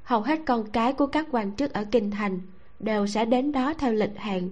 [0.04, 2.40] Hầu hết con cái của các quan chức ở kinh thành
[2.80, 4.50] đều sẽ đến đó theo lịch hẹn.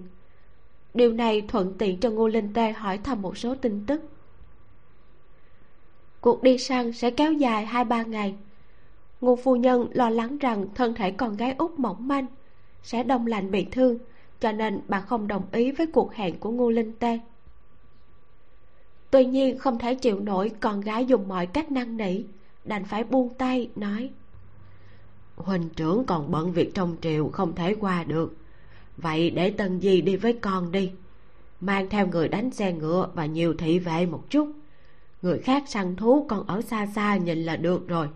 [0.94, 4.02] Điều này thuận tiện cho ngô linh tê hỏi thăm một số tin tức.
[6.20, 8.34] Cuộc đi săn sẽ kéo dài hai ba ngày.
[9.20, 12.26] Ngô phu nhân lo lắng rằng thân thể con gái út mỏng manh
[12.82, 13.98] sẽ đông lạnh bị thương,
[14.40, 17.18] cho nên bà không đồng ý với cuộc hẹn của ngô linh tê
[19.10, 22.22] tuy nhiên không thể chịu nổi con gái dùng mọi cách năn nỉ,
[22.64, 24.10] đành phải buông tay, nói.
[25.36, 28.36] Huynh trưởng còn bận việc trong triều không thể qua được.
[28.96, 30.90] Vậy để tân di đi với con đi.
[31.60, 34.52] Mang theo người đánh xe ngựa và nhiều thị vệ một chút.
[35.22, 38.08] Người khác săn thú còn ở xa xa nhìn là được rồi.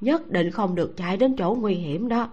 [0.00, 2.28] Nhất định không được chạy đến chỗ nguy hiểm đó.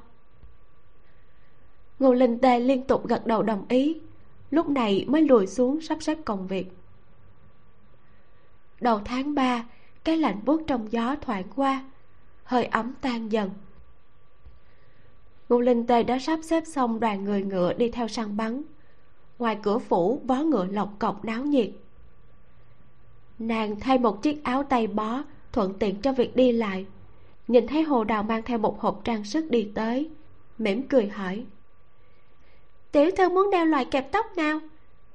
[1.99, 4.01] Ngô linh tê liên tục gật đầu đồng ý.
[4.51, 6.72] Lúc này mới lùi xuống sắp xếp công việc
[8.82, 9.66] đầu tháng ba,
[10.04, 11.84] cái lạnh buốt trong gió thoảng qua,
[12.44, 13.50] hơi ấm tan dần.
[15.50, 18.64] Ngô linh tê đã sắp xếp xong đoàn người ngựa đi theo săn bắn.
[19.40, 21.70] Ngoài cửa phủ vó ngựa lộc cọc náo nhiệt.
[23.40, 26.86] Nàng thay một chiếc áo tay bó, thuận tiện cho việc đi lại.
[27.48, 30.10] Nhìn thấy hồ đào mang theo một hộp trang sức đi tới,
[30.58, 31.44] mỉm cười hỏi.
[32.92, 34.60] Tiểu thư muốn đeo loại kẹp tóc nào?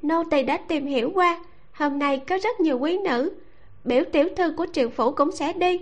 [0.03, 3.35] Nô tỳ đã tìm hiểu qua, hôm nay có rất nhiều quý nữ
[3.87, 5.81] biểu tiểu thư của triệu phủ cũng sẽ đi.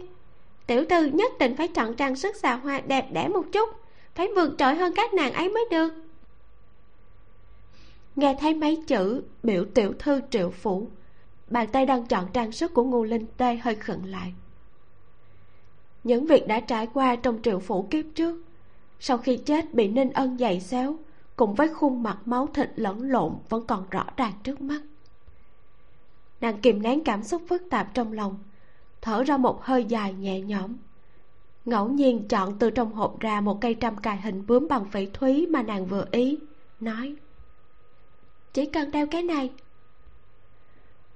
[0.67, 3.69] Tiểu thư nhất định phải chọn trang sức xà hoa đẹp đẽ một chút,
[4.15, 5.93] phải vượt trội hơn các nàng ấy mới được.
[8.17, 10.89] Nghe thấy mấy chữ biểu tiểu thư triệu phủ,
[11.51, 14.35] bàn tay đang chọn trang sức của ngô linh tê hơi khựng lại.
[16.05, 18.43] Những việc đã trải qua trong triệu phủ kiếp trước,
[19.01, 20.97] sau khi chết bị ninh ân dày xéo,
[21.37, 24.81] cùng với khuôn mặt máu thịt lẫn lộn vẫn còn rõ ràng trước mắt
[26.45, 28.39] nàng kìm nén cảm xúc phức tạp trong lòng,
[29.03, 30.77] thở ra một hơi dài nhẹ nhõm.
[31.65, 35.07] Ngẫu nhiên chọn từ trong hộp ra một cây trăm cài hình bướm bằng phỉ
[35.07, 36.39] thúy mà nàng vừa ý,
[36.81, 37.15] nói,
[38.53, 39.51] chỉ cần đeo cái này.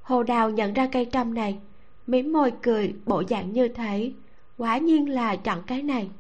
[0.03, 1.59] Hồ đào nhận ra cây trăm này
[2.07, 4.13] mỉm môi cười bộ dạng như thế,
[4.59, 6.11] quả nhiên là chọn cái này.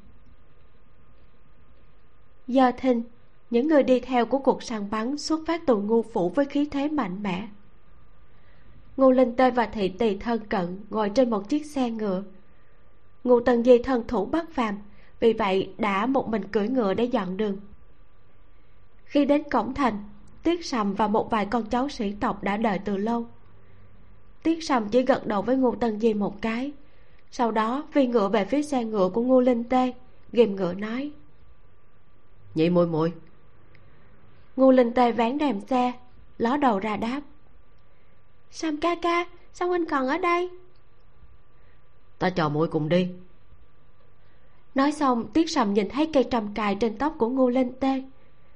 [2.46, 3.02] Giờ thìn,
[3.50, 6.68] những người đi theo của cuộc săn bắn xuất phát từ ngu phủ với khí
[6.70, 7.48] thế mạnh mẽ
[8.98, 12.22] ngô linh tê và thị tỳ thân cận ngồi trên một chiếc xe ngựa.
[13.24, 14.78] Ngô tần di thân thủ bất phàm
[15.20, 17.56] vì vậy đã một mình cưỡi ngựa để dọn đường.
[19.04, 20.04] Khi đến cổng thành
[20.42, 23.26] tiết sầm và một vài con cháu sĩ tộc đã đợi từ lâu.
[24.42, 26.72] Tiết sầm chỉ gật đầu với ngô tân di một cái.
[27.30, 29.92] Sau đó phi ngựa về phía xe ngựa của ngô linh tê
[30.32, 31.10] ghìm ngựa nói
[32.54, 33.12] nhị muội muội.
[34.56, 35.92] Ngô linh tê vén rèm xe
[36.38, 37.20] ló đầu ra đáp
[38.50, 39.26] sam ca ca?
[39.52, 40.50] Sao huynh còn ở đây?
[42.18, 43.08] Ta chờ muội cùng đi.
[44.74, 48.02] Nói xong tiết sầm nhìn thấy cây trầm cài trên tóc của ngô linh tê.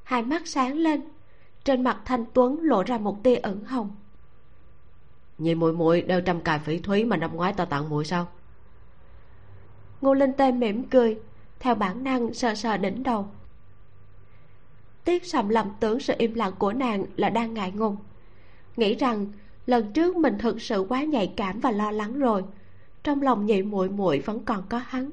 [0.02, 1.02] Hai mắt sáng lên.
[1.64, 3.90] Trên mặt thanh tuấn lộ ra một tia ửng hồng.
[5.38, 8.28] Nhị muội muội đeo trăm cài phỉ thúy mà năm ngoái ta tặng muội sao?
[10.00, 11.18] Ngô linh tê mỉm cười
[11.60, 13.28] theo bản năng sờ sờ đỉnh đầu.
[15.04, 17.96] Tiết sầm lầm tưởng sự im lặng của nàng là đang ngại ngùng.
[18.76, 19.26] Nghĩ rằng
[19.66, 22.44] lần trước mình thực sự quá nhạy cảm và lo lắng rồi.
[23.02, 25.10] Trong lòng nhị muội muội vẫn còn có hắn.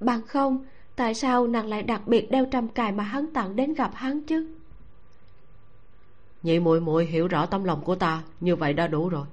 [0.00, 0.64] Bằng không
[0.96, 4.20] tại sao nàng lại đặc biệt đeo trăm cài mà hắn tặng đến gặp hắn
[4.20, 4.54] chứ?
[6.42, 9.26] Nhị muội muội hiểu rõ tâm lòng của ta như vậy đã đủ rồi.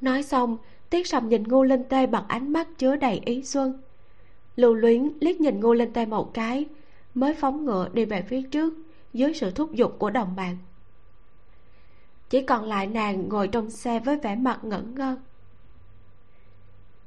[0.00, 0.56] Nói xong
[0.90, 3.80] tiết sầm nhìn ngô linh tê bằng ánh mắt chứa đầy ý xuân.
[4.56, 6.66] Lưu luyến liếc nhìn ngô linh tê một cái
[7.14, 8.74] mới phóng ngựa đi về phía trước
[9.12, 10.58] dưới sự thúc giục của đồng bạn
[12.32, 15.16] chỉ còn lại nàng ngồi trong xe với vẻ mặt ngẩn ngơ.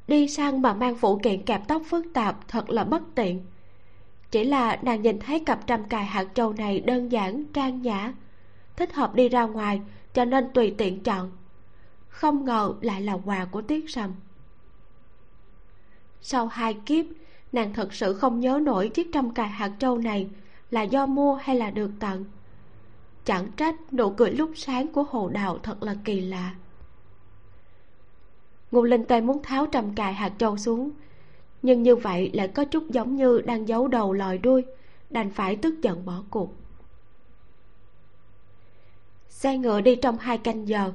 [0.08, 3.46] Đi sang mà mang phụ kiện kẹp tóc phức tạp, thật là bất tiện.
[4.32, 8.14] Chỉ là nàng nhìn thấy cặp trăm cài hạt trâu này đơn giản, trang nhã,
[8.76, 9.82] thích hợp đi ra ngoài,
[10.14, 11.32] cho nên tùy tiện chọn.
[12.10, 14.12] Không ngờ lại là quà của tiết sầm.
[16.22, 17.06] Sau hai kiếp,
[17.52, 20.28] nàng thật sự không nhớ nổi chiếc trăm cài hạt trâu này
[20.72, 22.24] là do mua hay là được tặng
[23.26, 26.56] chẳng trách nụ cười lúc sáng của hồ đào thật là kỳ lạ.
[28.72, 30.92] Ngô linh tê muốn tháo trầm cài hạt châu xuống,
[31.62, 34.66] nhưng như vậy lại có chút giống như đang giấu đầu lòi đuôi,
[35.10, 36.54] đành phải tức giận bỏ cuộc.
[39.30, 40.92] Xe ngựa đi trong hai canh giờ,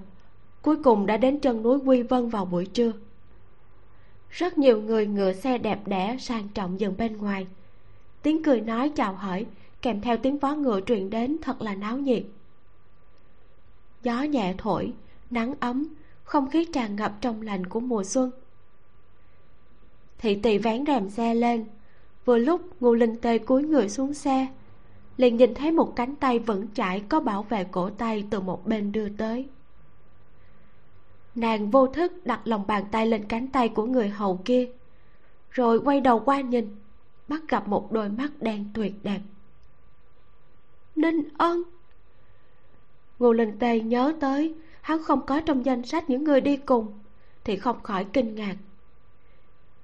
[0.62, 2.92] cuối cùng đã đến chân núi quy vân vào buổi trưa.
[4.30, 7.46] Rất nhiều người ngựa xe đẹp đẽ sang trọng dừng bên ngoài.
[8.22, 9.46] Tiếng cười nói chào hỏi
[9.82, 12.22] kèm theo tiếng vó ngựa truyền đến thật là náo nhiệt.
[14.02, 14.92] Gió nhẹ thổi,
[15.30, 18.30] nắng ấm, không khí tràn ngập trong lành của mùa xuân.
[20.18, 21.64] Thị tỳ vén rèm xe lên,
[22.24, 24.46] vừa lúc ngô linh tê cúi người xuống xe,
[25.16, 28.66] liền nhìn thấy một cánh tay vững chãi có bảo vệ cổ tay từ một
[28.66, 29.48] bên đưa tới.
[31.34, 34.68] Nàng vô thức đặt lòng bàn tay lên cánh tay của người hầu kia,
[35.50, 36.76] rồi quay đầu qua nhìn,
[37.28, 39.20] bắt gặp một đôi mắt đen tuyệt đẹp
[41.00, 41.62] ninh ân
[43.20, 46.98] ngô linh tê nhớ tới, hắn không có trong danh sách những người đi cùng,
[47.44, 48.56] thì không khỏi kinh ngạc.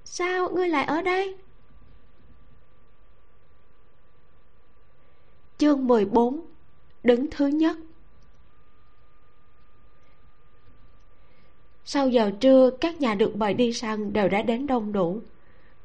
[0.05, 1.35] Sao ngươi lại ở đây?
[5.57, 6.45] Chương 14
[7.03, 7.77] đứng thứ nhất.
[11.85, 15.21] Sau giờ trưa, các nhà được mời đi săn đều đã đến đông đủ.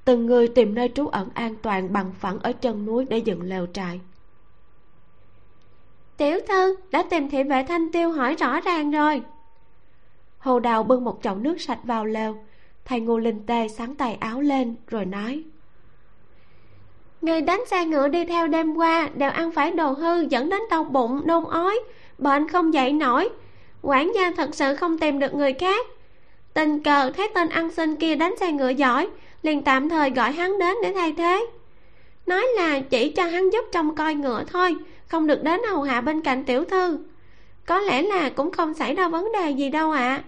[0.05, 3.43] Từng người tìm nơi trú ẩn an toàn bằng phẳng ở chân núi để dựng
[3.43, 4.01] lều trại
[6.23, 9.23] tiểu thư đã tìm thị vệ thanh tiêu hỏi rõ ràng rồi.
[10.39, 12.37] Hồ đào bưng một chậu nước sạch vào lều,
[12.85, 15.43] thầy ngô linh tê sáng tay áo lên rồi nói.
[17.23, 20.61] Người đánh xe ngựa đi theo đêm qua đều ăn phải đồ hư dẫn đến
[20.71, 21.81] đau bụng, nôn ói,
[22.19, 23.29] bệnh không dậy nổi.
[23.83, 25.87] Quản gia thật sự không tìm được người khác.
[26.55, 29.09] Tình cờ thấy tên ăn xin kia đánh xe ngựa giỏi,
[29.43, 31.47] liền tạm thời gọi hắn đến để thay thế.
[32.27, 34.77] Nói là chỉ cho hắn giúp trông coi ngựa thôi
[35.13, 36.99] không được đến hầu hạ bên cạnh tiểu thư.
[37.67, 40.09] Có lẽ là cũng không xảy ra vấn đề gì đâu ạ.
[40.09, 40.25] À.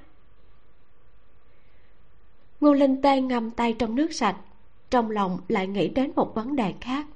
[2.61, 4.37] ngô linh tê ngâm tay trong nước sạch,
[4.91, 7.07] trong lòng lại nghĩ đến một vấn đề khác.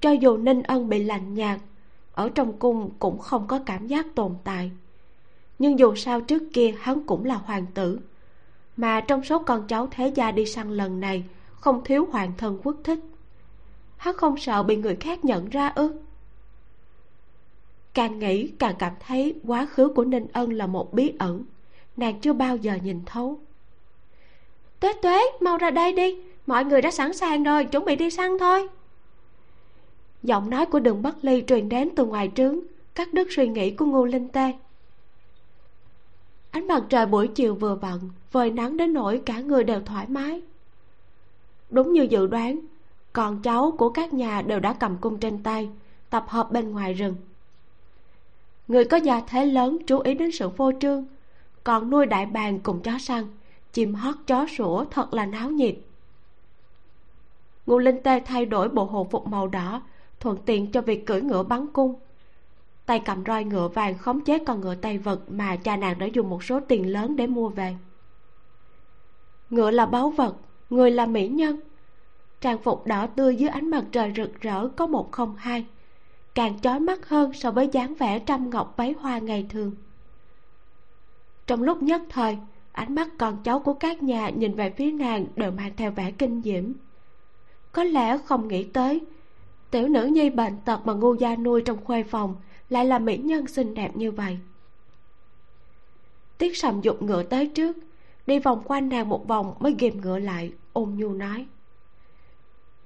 [0.00, 1.60] Cho dù ninh ân bị lạnh nhạt,
[2.12, 4.70] ở trong cung cũng không có cảm giác tồn tại.
[5.58, 7.98] Nhưng dù sao trước kia hắn cũng là hoàng tử,
[8.76, 11.24] mà trong số con cháu thế gia đi săn lần này
[11.54, 12.98] không thiếu hoàng thân quốc thích
[13.98, 15.92] hắn không sợ bị người khác nhận ra ư?
[17.94, 21.44] Càng nghĩ càng cảm thấy quá khứ của ninh ân là một bí ẩn.
[21.96, 23.40] Nàng chưa bao giờ nhìn thấu.
[24.80, 26.16] Tuế tuế, mau ra đây đi.
[26.46, 28.68] Mọi người đã sẵn sàng rồi, chuẩn bị đi săn thôi.
[30.22, 32.60] Giọng nói của đường bất ly truyền đến từ ngoài trướng,
[32.94, 34.52] cắt đứt suy nghĩ của ngô linh tê.
[36.50, 37.98] Ánh mặt trời buổi chiều vừa vặn,
[38.32, 40.42] vời nắng đến nỗi cả người đều thoải mái.
[41.70, 42.60] Đúng như dự đoán
[43.12, 45.70] con cháu của các nhà đều đã cầm cung trên tay,
[46.10, 47.16] tập hợp bên ngoài rừng.
[48.68, 51.04] Người có gia thế lớn chú ý đến sự phô trương,
[51.64, 53.24] còn nuôi đại bàng cùng chó săn,
[53.72, 55.74] chim hót, chó sủa thật là náo nhiệt.
[57.66, 59.82] Ngô linh tê thay đổi bộ hồ phục màu đỏ,
[60.20, 61.94] thuận tiện cho việc cưỡi ngựa bắn cung.
[62.86, 66.06] Tay cầm roi ngựa vàng khống chế con ngựa tay vật mà cha nàng đã
[66.06, 67.76] dùng một số tiền lớn để mua về.
[69.50, 70.36] Ngựa là báu vật,
[70.70, 71.60] người là mỹ nhân
[72.40, 75.66] trang phục đỏ tươi dưới ánh mặt trời rực rỡ có một không hai,
[76.34, 79.72] càng chói mắt hơn so với dáng vẻ trăm ngọc váy hoa ngày thường.
[81.46, 82.38] Trong lúc nhất thời,
[82.72, 86.10] ánh mắt con cháu của các nhà nhìn về phía nàng đều mang theo vẻ
[86.10, 86.72] kinh diễm.
[87.72, 89.00] Có lẽ không nghĩ tới,
[89.70, 92.36] tiểu nữ nhi bệnh tật mà ngu gia nuôi trong khuê phòng
[92.70, 94.38] lại là mỹ nhân xinh đẹp như vậy.
[96.38, 97.76] Tiết sầm dục ngựa tới trước,
[98.26, 101.46] đi vòng quanh nàng một vòng mới ghìm ngựa lại, ôn nhu nói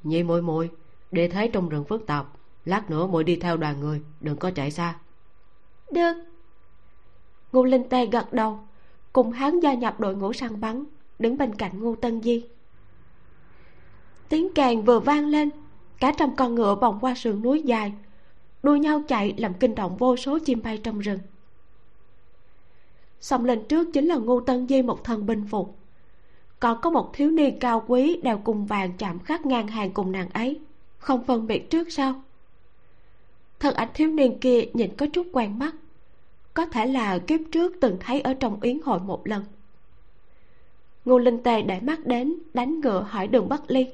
[0.02, 0.70] nhị muội muội,
[1.10, 2.26] để thấy trong rừng phức tạp,
[2.64, 4.98] lát nữa muội đi theo đoàn người, đừng có chạy xa.
[5.90, 6.12] Được.
[7.52, 8.58] Ngô linh tê gật đầu,
[9.12, 10.84] cùng hắn gia nhập đội ngũ săn bắn,
[11.18, 12.44] đứng bên cạnh ngô tân di.
[14.28, 15.50] Tiếng càng vừa vang lên,
[16.00, 17.92] cả trăm con ngựa vòng qua sườn núi dài,
[18.62, 21.18] đua nhau chạy làm kinh động vô số chim bay trong rừng.
[23.20, 25.78] Xông lên trước chính là ngô tân di một thần binh phục
[26.62, 30.12] còn có một thiếu niên cao quý đeo cung vàng chạm khắc ngang hàng cùng
[30.12, 30.60] nàng ấy.
[30.98, 32.22] Không phân biệt trước sau
[33.60, 35.74] thân ảnh thiếu niên kia nhìn có chút quen mắt.
[36.54, 39.44] Có thể là kiếp trước từng thấy ở trong yến hội một lần.
[41.04, 43.86] Ngô linh tề để mắt đến, đánh ngựa hỏi đường bất ly.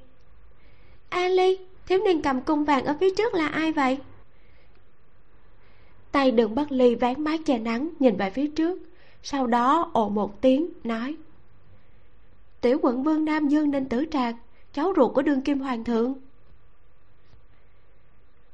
[1.08, 3.98] A ly, thiếu niên cầm cung vàng ở phía trước là ai vậy?
[6.12, 8.78] Tay đường bất ly vén mái che nắng nhìn về phía trước,
[9.22, 11.16] sau đó ồ một tiếng, nói
[12.60, 14.36] tiểu quận vương nam dương ninh tử trạc
[14.72, 16.14] cháu ruột của đương kim hoàng thượng.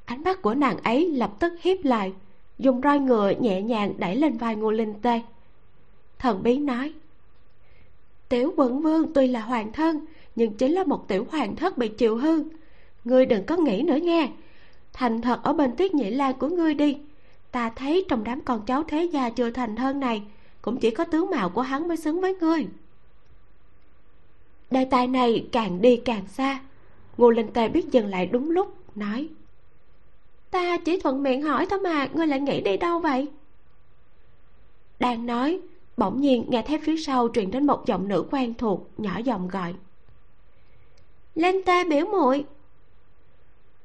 [0.04, 2.12] Ánh mắt của nàng ấy lập tức hiếp lại,
[2.58, 5.20] dùng roi ngựa nhẹ nhàng đẩy lên vai ngô linh tê.
[6.18, 6.92] Thần bí nói,
[8.28, 10.00] tiểu quận vương tuy là hoàng thân,
[10.36, 12.42] nhưng chính là một tiểu hoàng thất bị chịu hư.
[13.04, 14.28] Ngươi đừng có nghĩ nữa nghe.
[14.92, 16.98] Thành thật ở bên tuyết nhĩ lan của ngươi đi.
[17.50, 20.22] Ta thấy trong đám con cháu thế gia chưa thành thân này,
[20.62, 22.66] cũng chỉ có tướng mạo của hắn mới xứng với ngươi
[24.74, 26.60] đề tài này càng đi càng xa.
[27.16, 29.28] Ngô linh tề biết dừng lại đúng lúc, nói.
[30.50, 33.28] Ta chỉ thuận miệng hỏi thôi mà, ngươi lại nghĩ đi đâu vậy?
[34.98, 35.60] Đang nói,
[35.96, 39.48] bỗng nhiên nghe thấy phía sau truyền đến một giọng nữ quen thuộc, nhỏ giọng
[39.48, 39.74] gọi.
[41.34, 42.44] Lên Tê biểu muội.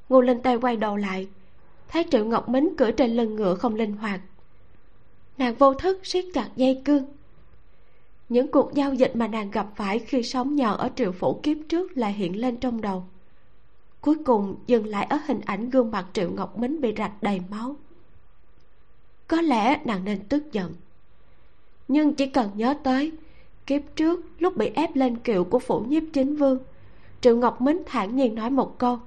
[0.10, 1.28] Ngô linh tê quay đầu lại,
[1.88, 4.22] thấy triệu ngọc mính cưỡi trên lưng ngựa không linh hoạt.
[5.38, 7.06] Nàng vô thức siết chặt dây cương
[8.30, 11.58] những cuộc giao dịch mà nàng gặp phải khi sống nhờ ở triệu phủ kiếp
[11.70, 13.04] trước lại hiện lên trong đầu.
[14.02, 17.42] Cuối cùng dừng lại ở hình ảnh gương mặt triệu ngọc mính bị rạch đầy
[17.50, 17.76] máu.
[19.28, 20.74] Có lẽ nàng nên tức giận.
[21.88, 23.12] Nhưng chỉ cần nhớ tới,
[23.66, 26.60] kiếp trước lúc bị ép lên kiệu của phủ nhiếp chính vương,
[27.22, 29.00] triệu ngọc mính thản nhiên nói một câu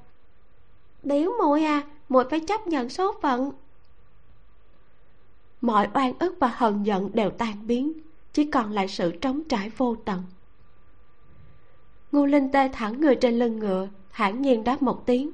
[1.02, 3.52] biểu muội à muội phải chấp nhận số phận.
[5.60, 7.92] Mọi oan ức và hờn giận đều tan biến
[8.32, 10.22] chỉ còn lại sự trống trải vô tận.
[12.12, 15.30] Ngô linh tê thẳng người trên lưng ngựa hãn nhiên đáp một tiếng.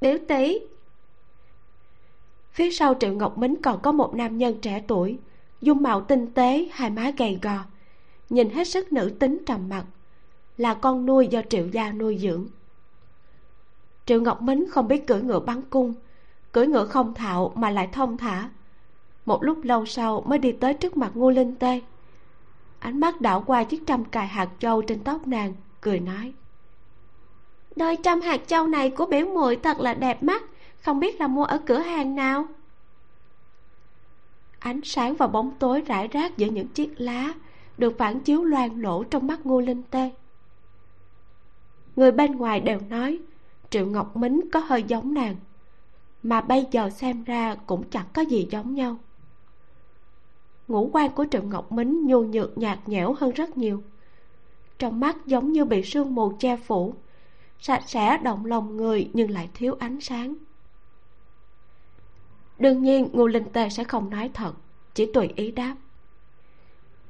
[0.00, 0.58] Điếu tí.
[2.52, 5.18] Phía sau triệu ngọc mính còn có một nam nhân trẻ tuổi,
[5.60, 7.58] dung mạo tinh tế, hai má gầy gò,
[8.30, 9.84] nhìn hết sức nữ tính trầm mặc,
[10.56, 12.46] là con nuôi do triệu gia nuôi dưỡng.
[14.06, 15.94] Triệu ngọc mính không biết cưỡi ngựa bắn cung,
[16.52, 18.50] cưỡi ngựa không thạo mà lại thông thả
[19.28, 21.80] một lúc lâu sau mới đi tới trước mặt ngô linh tê.
[22.78, 26.32] Ánh mắt đảo qua chiếc trăm cài hạt châu trên tóc nàng, cười nói.
[27.76, 30.42] Đôi trăm hạt châu này của biểu muội thật là đẹp mắt,
[30.80, 32.46] không biết là mua ở cửa hàng nào?
[34.58, 37.34] Ánh sáng và bóng tối rải rác giữa những chiếc lá
[37.78, 40.10] được phản chiếu loang lỗ trong mắt ngô linh tê.
[41.96, 43.18] Người bên ngoài đều nói,
[43.70, 45.36] triệu ngọc mính có hơi giống nàng,
[46.22, 48.98] mà bây giờ xem ra cũng chẳng có gì giống nhau
[50.68, 53.82] ngũ quan của triệu ngọc mính nhu nhược, nhạt nhẽo hơn rất nhiều.
[54.78, 56.94] Trong mắt giống như bị sương mù che phủ,
[57.60, 60.34] sạch sẽ động lòng người nhưng lại thiếu ánh sáng.
[62.58, 64.52] Đương nhiên, ngô linh tê sẽ không nói thật,
[64.94, 65.76] chỉ tùy ý đáp.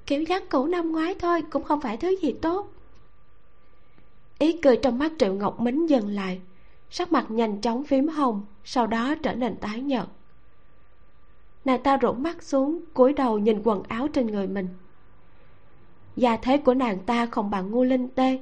[0.07, 2.73] Kiểu dáng cũ năm ngoái thôi, cũng không phải thứ gì tốt.
[4.39, 6.41] Ý cười trong mắt triệu ngọc mính dần lại,
[6.91, 10.07] sắc mặt nhanh chóng phím hồng, sau đó trở nên tái nhợt
[11.65, 14.69] nàng ta rũ mắt xuống, cúi đầu nhìn quần áo trên người mình.
[16.17, 18.41] Gia thế của nàng ta không bằng ngu linh tê,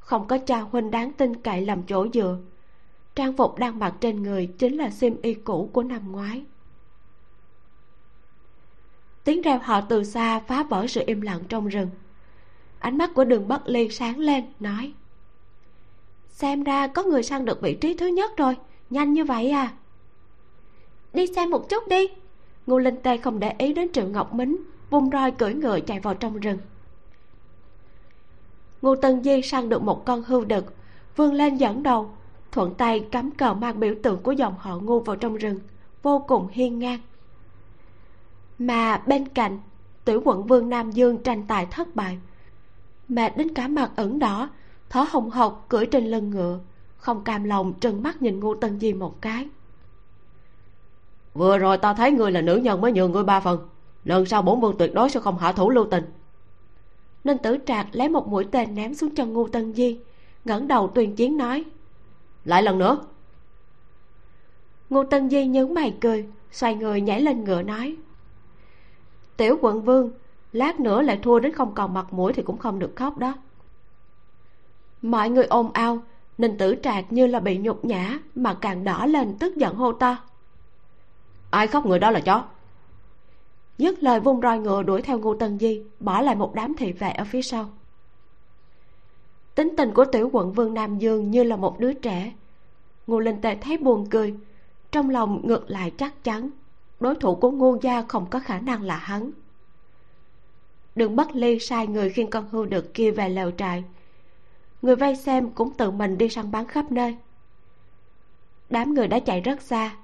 [0.00, 2.38] không có cha huynh đáng tin cậy làm chỗ dựa.
[3.14, 6.44] Trang phục đang mặc trên người chính là xiêm y cũ của năm ngoái.
[9.24, 11.90] Tiếng reo họ từ xa phá vỡ sự im lặng trong rừng.
[12.78, 14.92] Ánh mắt của đường bất ly sáng lên, nói,
[16.28, 18.56] xem ra có người săn được vị trí thứ nhất rồi,
[18.90, 19.72] nhanh như vậy à.
[21.12, 22.08] Đi xem một chút đi
[22.70, 24.56] ngô linh tê không để ý đến triệu ngọc mính
[24.90, 26.58] vung roi cưỡi ngựa chạy vào trong rừng.
[28.82, 30.74] Ngô tân di săn được một con hưu đực,
[31.16, 32.10] vươn lên dẫn đầu,
[32.52, 35.58] thuận tay cắm cờ mang biểu tượng của dòng họ ngô vào trong rừng,
[36.02, 37.00] vô cùng hiên ngang.
[38.58, 39.58] Mà bên cạnh,
[40.04, 42.18] tiểu quận vương nam dương tranh tài thất bại.
[43.08, 44.50] Mệt đến cả mặt ửng đỏ
[44.90, 46.60] thở hồng hộc cưỡi trên lưng ngựa,
[46.96, 49.48] không cam lòng trừng mắt nhìn ngô tân di một cái
[51.34, 53.68] vừa rồi ta thấy ngươi là nữ nhân mới nhường ngươi ba phần.
[54.04, 56.04] Lần sau bổn vương tuyệt đối sẽ không hạ thủ lưu tình.
[57.24, 59.98] Ninh tử trạc lấy một mũi tên ném xuống chân ngô tân di
[60.44, 61.64] ngẩng đầu tuyên chiến nói.
[62.44, 62.98] Lại lần nữa.
[64.90, 67.96] Ngô tân di nhướng mày cười xoay người nhảy lên ngựa nói.
[69.36, 70.10] Tiểu quận vương
[70.52, 73.34] lát nữa lại thua đến không còn mặt mũi thì cũng không được khóc đó.
[75.02, 76.02] Mọi người ồn ào
[76.38, 79.92] ninh tử trạc như là bị nhục nhã mà càng đỏ lên tức giận hô
[79.92, 80.16] to
[81.50, 82.44] ai khóc người đó là chó.
[83.78, 86.92] Dứt lời vung roi ngựa đuổi theo ngô tân di, bỏ lại một đám thị
[86.92, 87.70] vệ ở phía sau.
[89.54, 92.32] Tính tình của tiểu quận vương nam dương như là một đứa trẻ.
[93.06, 94.34] Ngô linh tề thấy buồn cười,
[94.92, 96.50] trong lòng ngược lại chắc chắn,
[97.00, 99.30] đối thủ của ngô gia không có khả năng là hắn.
[100.94, 103.84] Đừng bất ly sai người khiêng con hươu được kia về lều trại.
[104.82, 107.16] Người vây xem cũng tự mình đi săn bắn khắp nơi.
[108.70, 109.96] Đám người đã chạy rất xa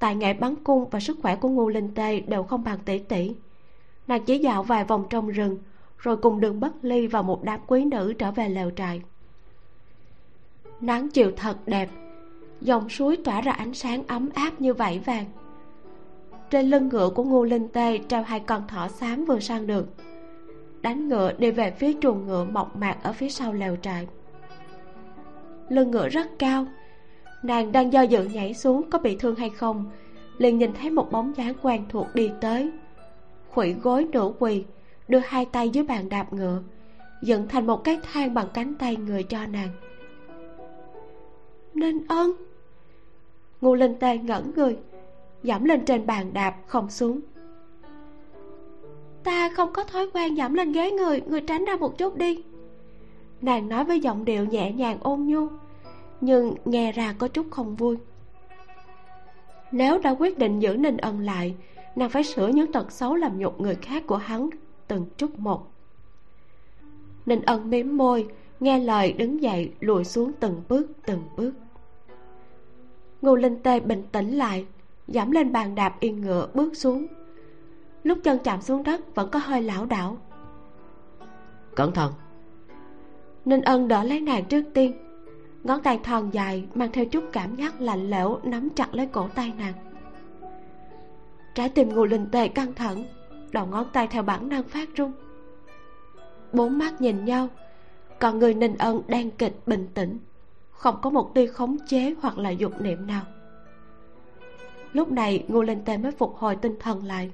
[0.00, 2.98] tài nghệ bắn cung và sức khỏe của ngô linh tê đều không bằng tỷ
[2.98, 3.34] tỷ.
[4.06, 5.58] Nàng chỉ dạo vài vòng trong rừng,
[5.98, 9.02] rồi cùng đường bất ly và một đám quý nữ trở về lều trại.
[10.80, 11.88] Nắng chiều thật đẹp,
[12.60, 15.24] dòng suối tỏa ra ánh sáng ấm áp như vảy vàng.
[16.50, 19.86] Trên lưng ngựa của ngô linh tê treo hai con thỏ xám vừa sang được.
[20.82, 24.06] Đánh ngựa đi về phía chuồng ngựa mọc mạc ở phía sau lều trại.
[25.68, 26.66] Lưng ngựa rất cao
[27.42, 29.90] nàng đang do dự nhảy xuống có bị thương hay không.
[30.38, 32.70] Liền nhìn thấy một bóng dáng quen thuộc đi tới.
[33.50, 34.64] Khuỵu gối nửa quỳ,
[35.08, 36.62] đưa hai tay dưới bàn đạp ngựa,
[37.22, 39.68] dựng thành một cái thang bằng cánh tay người cho nàng.
[41.74, 42.32] Nên ân
[43.60, 44.76] ngô linh tê ngẩn người
[45.42, 47.20] giảm lên trên bàn đạp không xuống.
[49.24, 52.42] Ta không có thói quen giảm lên ghế người người tránh ra một chút đi.
[53.42, 55.48] Nàng nói với giọng điệu nhẹ nhàng ôn nhu
[56.20, 57.96] nhưng nghe ra có chút không vui.
[59.72, 61.54] Nếu đã quyết định giữ ninh ân lại
[61.96, 64.50] nàng phải sửa những tật xấu làm nhục người khác của hắn
[64.88, 65.66] từng chút một.
[67.26, 68.26] Ninh ân mím môi
[68.60, 71.52] nghe lời đứng dậy lùi xuống từng bước từng bước.
[73.22, 74.66] Ngô linh tê bình tĩnh lại
[75.08, 77.06] dẫm lên bàn đạp yên ngựa bước xuống.
[78.02, 80.18] Lúc chân chạm xuống đất vẫn có hơi lảo đảo.
[81.76, 82.12] Cẩn thận.
[83.44, 84.92] Ninh ân đỡ lấy nàng trước tiên
[85.64, 89.28] ngón tay thon dài, mang theo chút cảm giác lạnh lẽo nắm chặt lấy cổ
[89.34, 89.74] tay nàng.
[91.54, 93.04] Trái tim ngô linh tề căng thẳng,
[93.52, 95.12] đầu ngón tay theo bản năng phát run
[96.52, 97.48] bốn mắt nhìn nhau,
[98.18, 100.18] còn người ninh ân đang kịch bình tĩnh,
[100.70, 103.22] không có một tia khống chế hoặc là dục niệm nào.
[104.92, 107.30] Lúc này, ngô linh tề mới phục hồi tinh thần lại.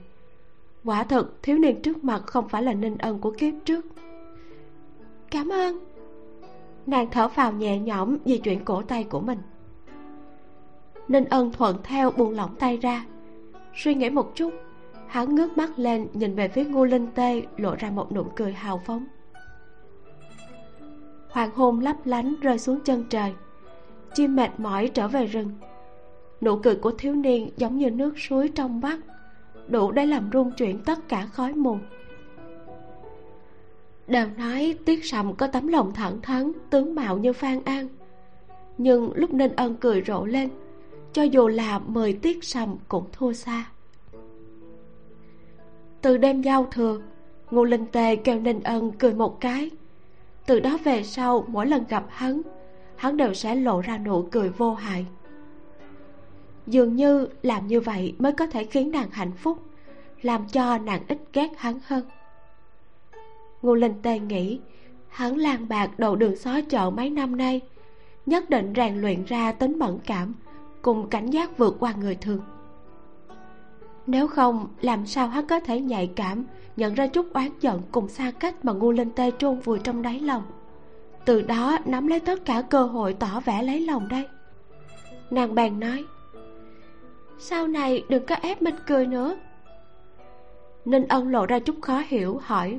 [0.84, 3.86] Quả thực, thiếu niên trước mặt không phải là ninh ân của kiếp trước.
[5.30, 5.95] Cảm ơn!
[6.86, 9.38] Nàng thở phào nhẹ nhõm di chuyển cổ tay của mình.
[11.08, 13.04] Ninh ân thuận theo buông lỏng tay ra.
[13.74, 14.54] Suy nghĩ một chút,
[15.06, 18.52] hắn ngước mắt lên nhìn về phía ngô linh tê lộ ra một nụ cười
[18.52, 19.06] hào phóng.
[21.30, 23.34] Hoàng hôn lấp lánh rơi xuống chân trời,
[24.14, 25.50] chim mệt mỏi trở về rừng.
[26.40, 28.98] Nụ cười của thiếu niên giống như nước suối trong mắt,
[29.68, 31.78] đủ để làm rung chuyển tất cả khói mù
[34.06, 37.88] đều nói tiết sầm có tấm lòng thẳng thắn, tướng mạo như phan an.
[38.78, 40.48] Nhưng lúc ninh ân cười rộ lên,
[41.12, 43.64] cho dù là mời tiết sầm cũng thua xa.
[46.02, 47.00] Từ đêm giao thừa,
[47.50, 49.70] ngô linh tề kêu ninh ân cười một cái.
[50.46, 52.42] Từ đó về sau, mỗi lần gặp hắn
[52.96, 55.06] hắn đều sẽ lộ ra nụ cười vô hại.
[56.66, 59.58] Dường như làm như vậy mới có thể khiến nàng hạnh phúc,
[60.22, 62.04] làm cho nàng ít ghét hắn hơn
[63.62, 64.60] ngô linh tê nghĩ,
[65.08, 67.60] hắn lang bạc đầu đường xó chợ mấy năm nay,
[68.26, 70.34] nhất định rèn luyện ra tính mẫn cảm,
[70.82, 72.40] cùng cảnh giác vượt qua người thường.
[74.06, 76.44] Nếu không, làm sao hắn có thể nhạy cảm,
[76.76, 80.02] nhận ra chút oán giận cùng xa cách mà ngô linh tê chôn vùi trong
[80.02, 80.42] đáy lòng?
[81.24, 84.28] Từ đó, nắm lấy tất cả cơ hội tỏ vẻ lấy lòng đây.
[85.30, 86.04] Nàng bèn nói,
[87.38, 89.36] sau này đừng có ép mình cười nữa.
[90.84, 92.78] Ninh ân lộ ra chút khó hiểu, hỏi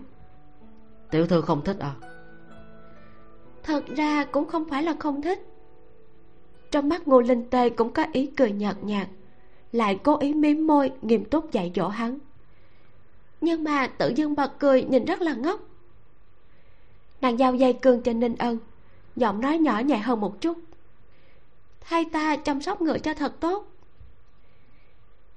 [1.12, 1.94] tiểu thư không thích à?
[3.64, 5.40] Thật ra cũng không phải là không thích.
[6.72, 9.08] Trong mắt ngô linh tê cũng có ý cười nhợt nhạt,
[9.72, 12.20] lại cố ý mím môi, nghiêm túc dạy dỗ hắn.
[13.42, 15.60] Nhưng mà tự dưng bật cười nhìn rất là ngốc.
[17.22, 18.60] Nàng giao dây cương cho ninh ân,
[19.16, 20.58] giọng nói nhỏ nhẹ hơn một chút.
[21.82, 23.68] Thay ta chăm sóc ngựa cho thật tốt.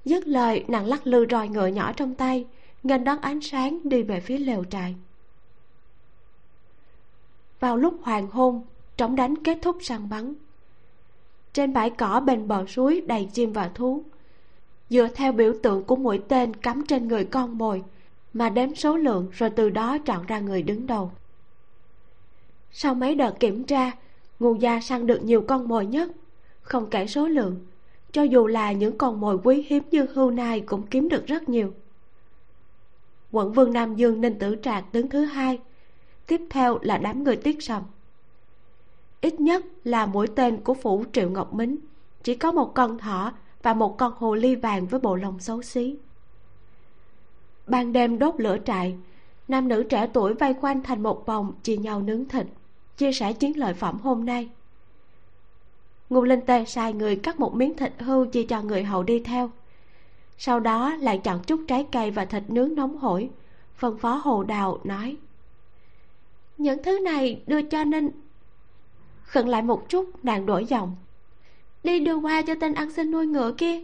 [0.05, 2.45] Dứt lời, nàng lắc lư roi ngựa nhỏ trong tay
[2.83, 4.95] Ngành đón ánh sáng đi về phía lều trại
[7.61, 8.61] vào lúc hoàng hôn,
[8.97, 10.33] trống đánh kết thúc săn bắn.
[11.53, 14.03] Trên bãi cỏ bên bờ suối đầy chim và thú.
[14.89, 17.83] Dựa theo biểu tượng của mũi tên cắm trên người con mồi,
[18.33, 21.11] mà đếm số lượng rồi từ đó chọn ra người đứng đầu.
[22.71, 23.91] Sau mấy đợt kiểm tra,
[24.39, 26.11] ngu gia săn được nhiều con mồi nhất.
[26.61, 27.59] Không kể số lượng,
[28.11, 31.49] cho dù là những con mồi quý hiếm như hưu nai cũng kiếm được rất
[31.49, 31.73] nhiều.
[33.31, 35.59] Quận vương nam dương ninh tử trạc đứng thứ hai
[36.31, 37.83] tiếp theo là đám người tiết sầm.
[39.21, 41.77] Ít nhất là mũi tên của phủ triệu ngọc mính
[42.23, 43.31] chỉ có một con thỏ
[43.63, 45.95] và một con hồ ly vàng với bộ lông xấu xí.
[47.67, 48.97] Ban đêm đốt lửa trại,
[49.47, 52.47] nam nữ trẻ tuổi vây quanh thành một vòng chia nhau nướng thịt,
[52.97, 54.49] chia sẻ chiến lợi phẩm hôm nay.
[56.09, 59.19] Ngô linh tê sai người cắt một miếng thịt hưu chia cho người hầu đi
[59.19, 59.51] theo.
[60.37, 63.29] Sau đó lại chọn chút trái cây và thịt nướng nóng hổi,
[63.75, 65.17] phân phó hồ đào, nói
[66.61, 68.11] những thứ này đưa cho ninh
[69.31, 70.95] khẩn lại một chút, nàng đổi giọng.
[71.83, 73.81] Đi đưa qua cho tên ăn xin nuôi ngựa kia.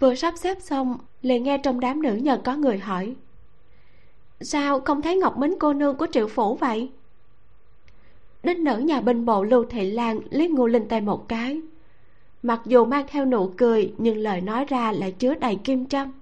[0.00, 3.14] Vừa sắp xếp xong liền nghe trong đám nữ nhân có người hỏi.
[4.40, 6.90] Sao không thấy ngọc mính cô nương của triệu phủ vậy?
[8.42, 11.60] Đích nữ nhà binh bộ lưu thị lan liếc ngô linh tay một cái.
[12.42, 16.12] Mặc dù mang theo nụ cười, nhưng lời nói ra lại chứa đầy kim châm.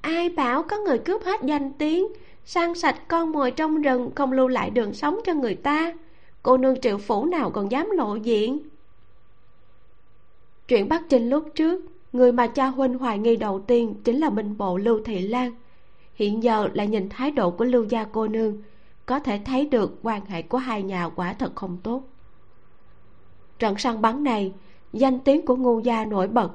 [0.00, 2.06] Ai bảo có người cướp hết danh tiếng
[2.44, 5.94] sang sạch con mồi trong rừng không lưu lại đường sống cho người ta.
[6.42, 8.58] Cô nương triệu phủ nào còn dám lộ diện.
[10.68, 14.30] Chuyện bắt trình lúc trước, người mà cha huynh hoài nghi đầu tiên chính là
[14.30, 15.52] minh bộ lưu thị lan.
[16.14, 18.62] Hiện giờ lại nhìn thái độ của lưu gia cô nương,
[19.06, 22.02] có thể thấy được quan hệ của hai nhà quả thật không tốt.
[23.58, 24.52] Trận săn bắn này,
[24.92, 26.50] danh tiếng của ngô gia nổi bật.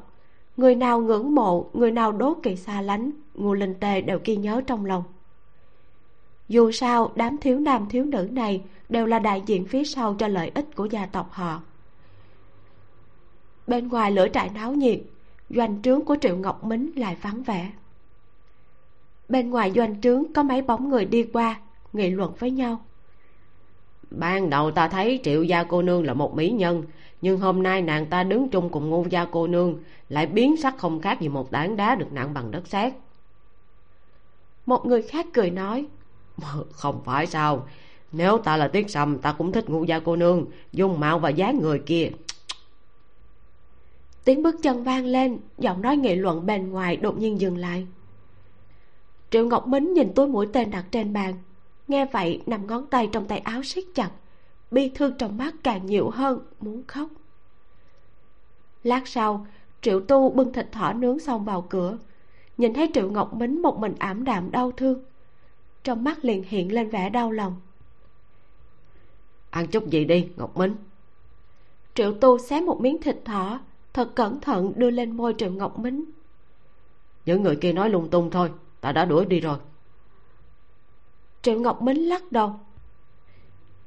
[0.57, 4.35] Người nào ngưỡng mộ, người nào đố kỵ xa lánh ngô linh tề đều ghi
[4.35, 5.03] nhớ trong lòng
[6.49, 10.27] dù sao đám thiếu nam thiếu nữ này đều là đại diện phía sau cho
[10.27, 11.61] lợi ích của gia tộc họ.
[13.67, 14.99] Bên ngoài lửa trại náo nhiệt
[15.49, 17.71] doanh trướng của triệu ngọc mính lại vắng vẻ.
[19.29, 21.59] Bên ngoài doanh trướng có mấy bóng người đi qua
[21.93, 22.85] nghị luận với nhau.
[24.11, 26.83] Ban đầu ta thấy triệu gia cô nương là một mỹ nhân
[27.21, 30.77] nhưng hôm nay nàng ta đứng chung cùng ngô gia cô nương lại biến sắc
[30.77, 32.93] không khác gì một tảng đá được nặng bằng đất sét.
[34.65, 35.85] Một người khác cười nói
[36.71, 37.67] không phải sao.
[38.11, 41.29] Nếu ta là tiết sầm ta cũng thích ngũ gia cô nương, dung mạo và
[41.29, 42.09] dáng người kia.
[44.23, 47.87] Tiếng bước chân vang lên, giọng nói nghị luận bên ngoài đột nhiên dừng lại.
[49.29, 51.33] Triệu ngọc mính nhìn túi mũi tên đặt trên bàn.
[51.87, 54.11] Nghe vậy, nằm ngón tay trong tay áo siết chặt.
[54.71, 57.09] Bi thương trong mắt càng nhiều hơn, muốn khóc.
[58.83, 59.47] Lát sau,
[59.81, 61.97] triệu tu bưng thịt thỏ nướng xong vào cửa.
[62.57, 65.03] Nhìn thấy triệu ngọc mính một mình ảm đạm đau thương
[65.85, 67.55] trong mắt liền hiện lên vẻ đau lòng.
[69.49, 70.75] Ăn chút gì đi ngọc mính
[71.95, 73.59] triệu tu xé một miếng thịt thỏ
[73.93, 76.05] thật cẩn thận đưa lên môi triệu ngọc mính
[77.25, 78.51] những người kia nói lung tung thôi
[78.81, 79.57] ta đã đuổi đi rồi.
[81.41, 82.59] Triệu ngọc mính lắc đầu.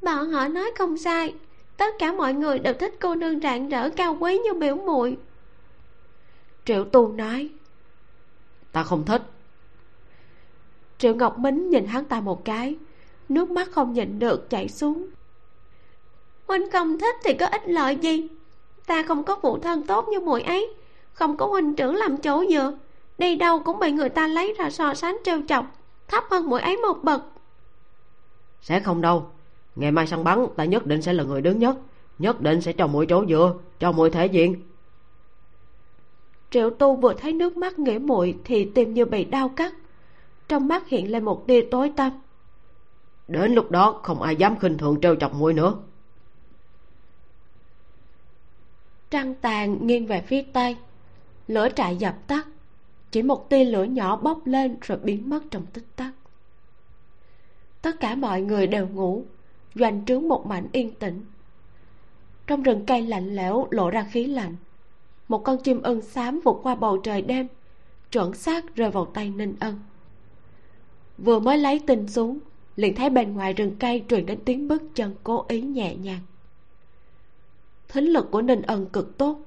[0.02, 1.34] Bọn họ nói không sai
[1.76, 5.18] tất cả mọi người đều thích cô nương rạng rỡ cao quý như biểu muội.
[6.64, 7.48] Triệu tu nói.
[8.72, 9.22] Ta không thích
[10.98, 12.76] triệu ngọc mính nhìn hắn ta một cái
[13.28, 15.06] nước mắt không nhịn được chảy xuống.
[16.46, 18.28] Huynh không thích thì có ích lợi gì?
[18.86, 20.74] Ta không có phụ thân tốt như muội ấy
[21.12, 22.78] không có huynh trưởng làm chỗ dựa
[23.18, 25.66] đi đâu cũng bị người ta lấy ra so sánh trêu chọc
[26.08, 27.22] thấp hơn muội ấy một bậc.
[28.60, 29.26] Sẽ không đâu
[29.76, 31.76] ngày mai săn bắn ta nhất định sẽ là người đứng nhất
[32.18, 34.62] nhất định sẽ cho muội chỗ dựa cho muội thể diện.
[36.50, 39.74] Triệu tu vừa thấy nước mắt nghĩa muội thì tim như bị đau cắt
[40.48, 42.12] trong mắt hiện lên một tia tối tăm.
[43.28, 45.74] Đến lúc đó không ai dám khinh thường trêu chọc muội nữa.
[49.10, 50.76] Trăng tàn nghiêng về phía tây
[51.46, 52.46] lửa trại dập tắt
[53.10, 56.12] chỉ một tia lửa nhỏ bốc lên rồi biến mất trong tích tắc.
[57.82, 59.24] Tất cả mọi người đều ngủ
[59.74, 61.24] doanh trướng một mảnh yên tĩnh.
[62.46, 64.56] Trong rừng cây lạnh lẽo lộ ra khí lạnh
[65.28, 67.48] một con chim ưng xám vụt qua bầu trời đêm
[68.12, 69.80] chuẩn xác rơi vào tay ninh ân
[71.18, 72.38] vừa mới lấy tin xuống,
[72.76, 76.20] liền thấy bên ngoài rừng cây truyền đến tiếng bước chân cố ý nhẹ nhàng.
[77.88, 79.40] Thính lực của ninh ân cực tốt,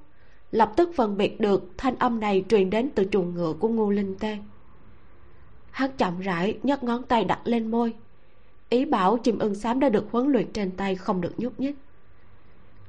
[0.52, 3.90] lập tức phân biệt được thanh âm này truyền đến từ chuồng ngựa của ngô
[3.90, 4.38] linh tê.
[5.72, 7.94] Hắn chậm rãi nhấc ngón tay đặt lên môi,
[8.70, 11.76] ý bảo chim ưng xám đã được huấn luyện trên tay không được nhúc nhích.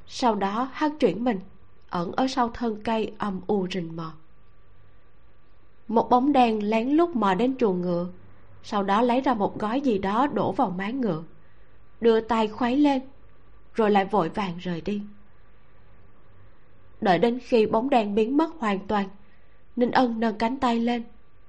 [0.07, 1.41] Sau đó hắn chuyển mình,
[1.91, 4.13] ẩn ở sau thân cây âm u rình mò.
[5.89, 8.07] Một bóng đen lén lút mò đến chuồng ngựa
[8.63, 11.23] sau đó lấy ra một gói gì đó đổ vào máng ngựa,
[12.01, 13.03] đưa tay khuấy lên,
[13.75, 15.03] rồi lại vội vàng rời đi.
[17.01, 19.09] Đợi đến khi bóng đen biến mất hoàn toàn,
[19.77, 21.03] ninh ân nâng cánh tay lên,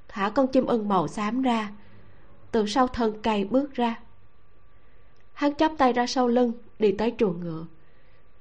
[0.07, 1.71] thả con chim ưng màu xám ra,
[2.51, 3.99] từ sau thân cây bước ra.
[5.33, 7.65] Hắn chắp tay ra sau lưng, đi tới chuồng ngựa,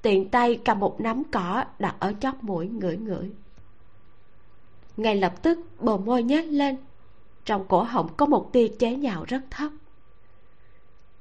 [0.02, 3.30] tiện tay cầm một nắm cỏ đặt ở chóp mũi ngửi ngửi.
[4.96, 6.76] Ngay lập tức, bờ môi nhếch lên
[7.44, 9.72] trong cổ họng có một tia chế nhạo rất thấp.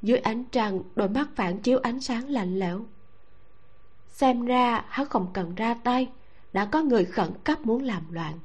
[0.02, 2.86] Dưới ánh trăng, đôi mắt phản chiếu ánh sáng lạnh lẽo.
[4.08, 6.10] Xem ra, hắn không cần ra tay,
[6.54, 8.40] đã có người khẩn cấp muốn làm loạn.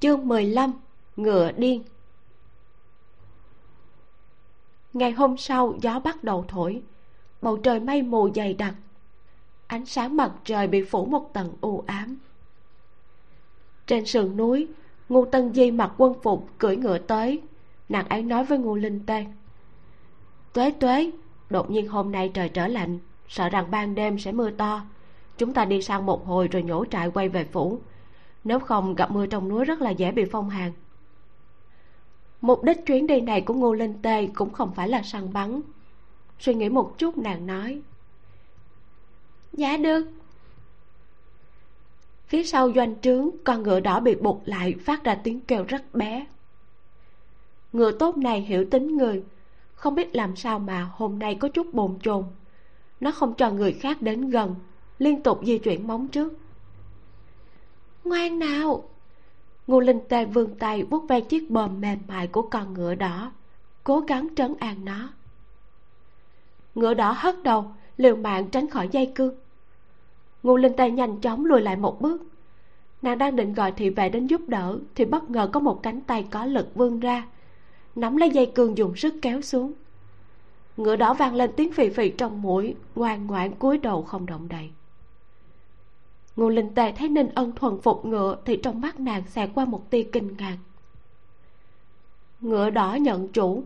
[0.00, 0.72] Chương 15
[1.16, 1.84] ngựa điên.
[4.92, 6.82] Ngày hôm sau, gió bắt đầu thổi.
[7.42, 8.74] Bầu trời mây mù dày đặc.
[9.66, 12.18] Ánh sáng mặt trời bị phủ một tầng u ám
[13.88, 14.68] trên sườn núi,
[15.08, 17.42] ngô tân di mặc quân phục cưỡi ngựa tới.
[17.88, 19.26] Nàng ấy nói với ngô linh tê
[20.52, 21.10] tuế tuế,
[21.50, 22.98] đột nhiên hôm nay trời trở lạnh,
[23.28, 24.82] sợ rằng ban đêm sẽ mưa to.
[25.38, 27.78] Chúng ta đi sang một hồi rồi nhổ trại quay về phủ.
[28.44, 30.72] Nếu không, gặp mưa trong núi rất là dễ bị phong hàn.
[32.40, 35.60] Mục đích chuyến đi này của ngô linh tê cũng không phải là săn bắn.
[36.38, 37.80] Suy nghĩ một chút, nàng nói
[39.52, 40.06] dạ được
[42.28, 45.94] phía sau doanh trướng, con ngựa đỏ bị buộc lại phát ra tiếng kêu rất
[45.94, 46.26] bé.
[47.72, 49.22] Ngựa tốt này hiểu tính người,
[49.74, 52.24] không biết làm sao mà hôm nay có chút bồn chồn.
[53.00, 54.54] Nó không cho người khác đến gần,
[54.98, 56.32] liên tục di chuyển móng trước.
[58.04, 58.84] Ngoan nào!
[59.66, 63.32] Ngô linh tê vươn tay vuốt ve chiếc bờm mềm mại của con ngựa đỏ,
[63.84, 65.08] cố gắng trấn an nó.
[66.74, 69.34] Ngựa đỏ hất đầu, liều mạng tránh khỏi dây cương
[70.48, 72.22] ngô linh tê nhanh chóng lùi lại một bước.
[73.02, 76.00] Nàng đang định gọi thị vệ đến giúp đỡ, thì bất ngờ có một cánh
[76.00, 77.26] tay có lực vươn ra,
[77.94, 79.72] nắm lấy dây cương dùng sức kéo xuống.
[80.76, 84.48] Ngựa đỏ vang lên tiếng phì phì trong mũi, ngoan ngoãn cúi đầu không động
[84.48, 84.70] đậy.
[86.36, 89.64] Ngô linh tề thấy ninh ân thuần phục ngựa thì trong mắt nàng xẹt qua
[89.64, 90.56] một tia kinh ngạc.
[92.40, 93.62] Ngựa đỏ nhận chủ.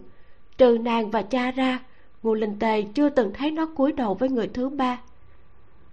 [0.58, 1.80] Trừ nàng và cha ra,
[2.22, 4.98] ngô linh tề chưa từng thấy nó cúi đầu với người thứ ba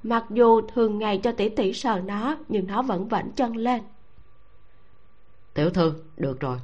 [0.03, 3.81] mặc dù thường ngày cho tỷ tỷ sờ nó nhưng nó vẫn vẫn chân lên.
[5.53, 6.57] Tiểu thư được rồi.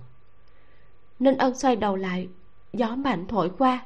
[1.20, 2.30] Ninh ân xoay đầu lại
[2.74, 3.86] gió mạnh thổi qua.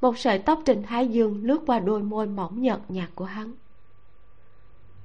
[0.00, 3.52] Một sợi tóc trên thái dương lướt qua đôi môi mỏng nhợt nhạt của hắn.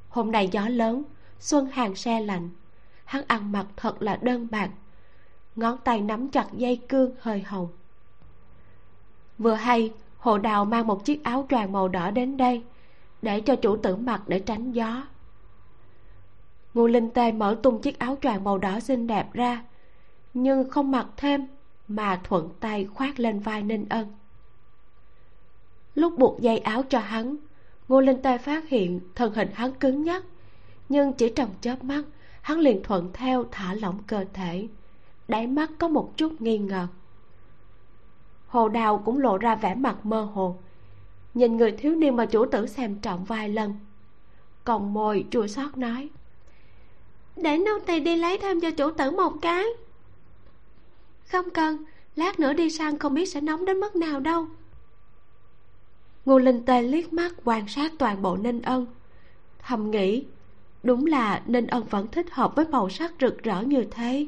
[0.10, 1.03] Hôm nay gió lớn
[1.40, 2.49] xuân hàng xe lạnh.
[3.06, 4.70] Hắn ăn mặc thật là đơn bạc.
[5.56, 7.68] Ngón tay nắm chặt dây cương hơi hồng.
[9.38, 12.64] Vừa hay hồ đào mang một chiếc áo choàng màu đỏ đến đây
[13.21, 15.03] để cho chủ tử mặc để tránh gió.
[16.73, 19.63] Ngô linh tê mở tung chiếc áo choàng màu đỏ xinh đẹp ra,
[20.33, 21.47] nhưng không mặc thêm
[21.87, 24.07] mà thuận tay khoác lên vai ninh ân.
[25.95, 27.35] Lúc buộc dây áo cho hắn,
[27.87, 30.23] ngô linh tê phát hiện thân hình hắn cứng nhắc,
[30.89, 32.03] nhưng chỉ trong chớp mắt,
[32.41, 34.67] hắn liền thuận theo thả lỏng cơ thể.
[35.27, 36.87] Đáy mắt có một chút nghi ngờ.
[38.47, 40.57] Hồ đào cũng lộ ra vẻ mặt mơ hồ
[41.34, 43.73] nhìn người thiếu niên mà chủ tử xem trọng vài lần.
[44.64, 46.10] Còn môi chua xót nói,
[47.35, 49.65] để nô tỳ đi lấy thêm cho chủ tử một cái.
[51.31, 51.84] Không cần,
[52.15, 54.47] lát nữa đi sang không biết sẽ nóng đến mức nào đâu.
[56.26, 58.85] Ngô linh tê liếc mắt quan sát toàn bộ ninh ân,
[59.60, 60.26] thầm nghĩ,
[60.84, 64.27] đúng là ninh ân vẫn thích hợp với màu sắc rực rỡ như thế,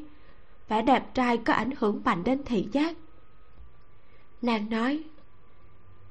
[0.68, 2.96] vẻ đẹp trai có ảnh hưởng mạnh đến thị giác.
[4.42, 5.02] Nàng nói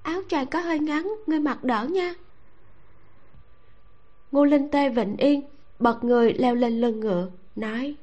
[0.04, 2.14] áo choàng có hơi ngắn ngươi mặc đỡ nha.
[4.32, 5.42] Ngô linh tê vịnh yên
[5.80, 7.96] bật người leo lên lưng ngựa nói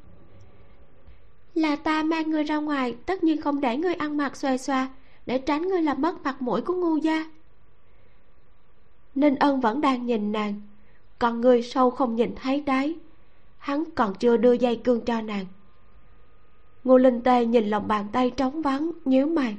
[1.55, 4.89] là ta mang ngươi ra ngoài tất nhiên không để ngươi ăn mặc xòe xoa
[5.27, 7.31] để tránh ngươi làm mất mặt mũi của ngu gia.
[9.15, 10.61] Ninh ân vẫn đang nhìn nàng
[11.19, 12.97] còn người sâu không nhìn thấy đáy
[13.59, 15.47] hắn còn chưa đưa dây cương cho nàng.
[16.85, 19.57] Ngô linh tê nhìn lòng bàn tay trống vắng nhíu mày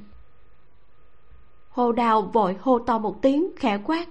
[1.70, 4.06] hồ đào vội hô to một tiếng khẽ quát.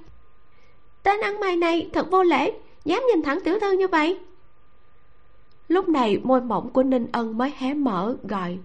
[1.02, 2.52] Tên ăn mày này thật vô lễ
[2.84, 4.20] dám nhìn thẳng tiểu thư như vậy.
[5.68, 8.58] Lúc này môi mỏng của ninh ân mới hé mở gọi.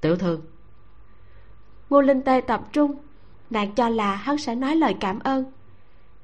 [0.00, 0.38] Tiểu thư.
[1.90, 2.94] Ngô linh tê tập trung
[3.50, 5.44] nàng cho là hắn sẽ nói lời cảm ơn.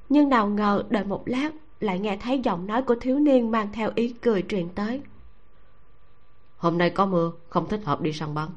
[0.09, 3.71] Nhưng nào ngờ đợi một lát lại nghe thấy giọng nói của thiếu niên mang
[3.73, 5.01] theo ý cười truyền tới.
[6.57, 8.47] Hôm nay có mưa không thích hợp đi săn bắn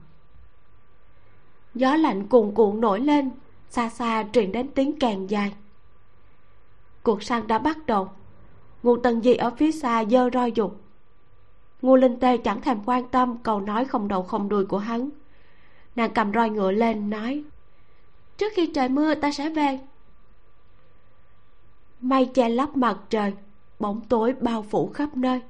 [1.79, 3.31] gió lạnh cuồn cuộn nổi lên,
[3.71, 5.55] xa xa truyền đến tiếng càng dài.
[7.03, 8.11] Cuộc săn đã bắt đầu.
[8.83, 10.81] Ngô tần di ở phía xa giơ roi dục
[11.83, 15.11] ngô linh tê chẳng thèm quan tâm câu nói không đầu không đuôi của hắn.
[15.97, 17.45] Nàng cầm roi ngựa lên, nói,
[18.37, 19.79] trước khi trời mưa, ta sẽ về.
[22.01, 23.33] Mây che lấp mặt trời,
[23.79, 25.41] bóng tối bao phủ khắp nơi.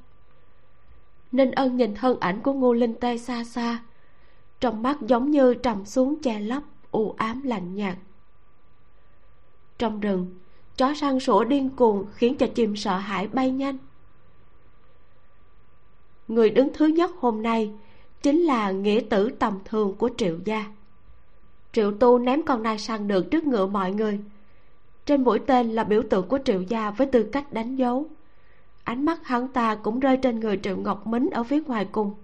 [1.33, 3.79] Ninh ân nhìn thân ảnh của ngô linh tê xa xa
[4.61, 7.97] trong mắt giống như trầm xuống che lấp, u ám lạnh nhạt.
[9.79, 10.39] Trong rừng,
[10.77, 13.79] chó săn sủa điên cuồng khiến cho chim sợ hãi bay nhanh.
[16.29, 17.73] Người đứng thứ nhất hôm nay
[18.23, 20.65] chính là nghĩa tử tầm thường của triệu gia.
[21.73, 24.21] Triệu tu ném con nai săn được trước ngựa mọi người.
[25.07, 28.07] Trên mũi tên là biểu tượng của triệu gia với tư cách đánh dấu.
[28.85, 32.15] Ánh mắt hắn ta cũng rơi trên người triệu ngọc mính ở phía ngoài cùng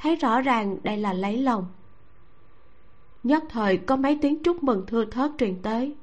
[0.00, 1.66] thấy rõ ràng đây là lấy lòng.
[3.22, 5.94] Nhất thời có mấy tiếng chúc mừng thưa thớt truyền tới.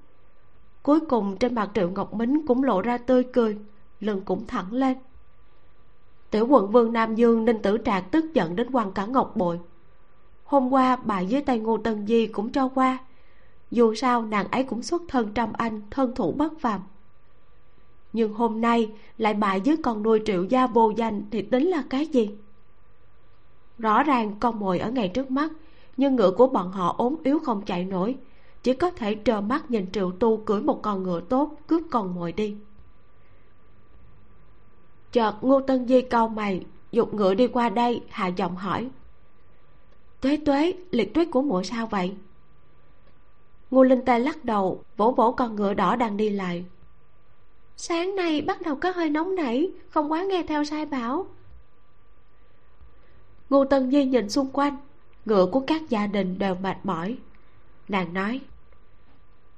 [0.83, 3.57] Cuối cùng trên mặt triệu ngọc mính cũng lộ ra tươi cười,
[3.99, 4.97] lưng cũng thẳng lên.
[6.31, 9.59] Tiểu quận vương nam dương ninh tử trạc tức giận đến quăng cả ngọc bội.
[10.43, 12.97] Hôm qua bà dưới tay ngô tân di cũng cho qua,
[13.71, 16.81] dù sao nàng ấy cũng xuất thân trăm anh, thân thủ bất phàm.
[18.13, 21.83] Nhưng hôm nay lại bại dưới con nuôi triệu gia vô danh thì tính là
[21.89, 22.29] cái gì?
[23.79, 25.51] Rõ ràng con mồi ở ngay trước mắt,
[25.97, 28.17] nhưng ngựa của bọn họ ốm yếu không chạy nổi.
[28.63, 32.15] Chỉ có thể trơ mắt nhìn triệu tu cưỡi một con ngựa tốt, cướp con
[32.15, 32.55] mồi đi.
[35.11, 38.89] Chợt ngô tân di cau mày, dục ngựa đi qua đây, hạ giọng hỏi.
[40.21, 42.15] Tuế tuế, liệt tuyết của muội sao vậy?
[43.71, 46.65] Ngô linh tê lắc đầu, vỗ vỗ con ngựa đỏ đang đi lại.
[47.77, 51.27] Sáng nay bắt đầu có hơi nóng nảy, không quá nghe theo sai bảo
[53.49, 54.77] ngô tân Nhi nhìn xung quanh,
[55.25, 57.17] ngựa của các gia đình đều mệt mỏi.
[57.87, 58.41] Nàng nói,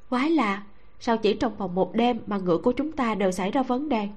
[0.09, 0.63] quái lạ,
[0.99, 3.89] sao chỉ trong vòng một đêm mà ngựa của chúng ta đều xảy ra vấn
[3.89, 4.07] đề?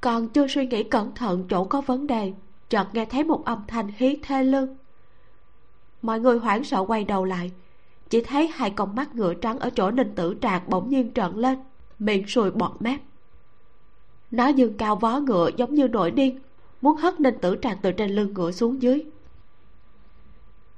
[0.00, 2.32] Còn chưa suy nghĩ cẩn thận chỗ có vấn đề,
[2.68, 4.76] chợt nghe thấy một âm thanh hí thê lương.
[6.02, 7.52] Mọi người hoảng sợ quay đầu lại,
[8.10, 11.32] chỉ thấy hai con mắt ngựa trắng ở chỗ ninh tử trạc bỗng nhiên trợn
[11.34, 11.58] lên,
[11.98, 13.00] miệng sùi bọt mép.
[14.30, 16.38] Nó dương cao vó ngựa giống như nổi điên
[16.80, 19.04] muốn hất ninh tử trạc từ trên lưng ngựa xuống dưới.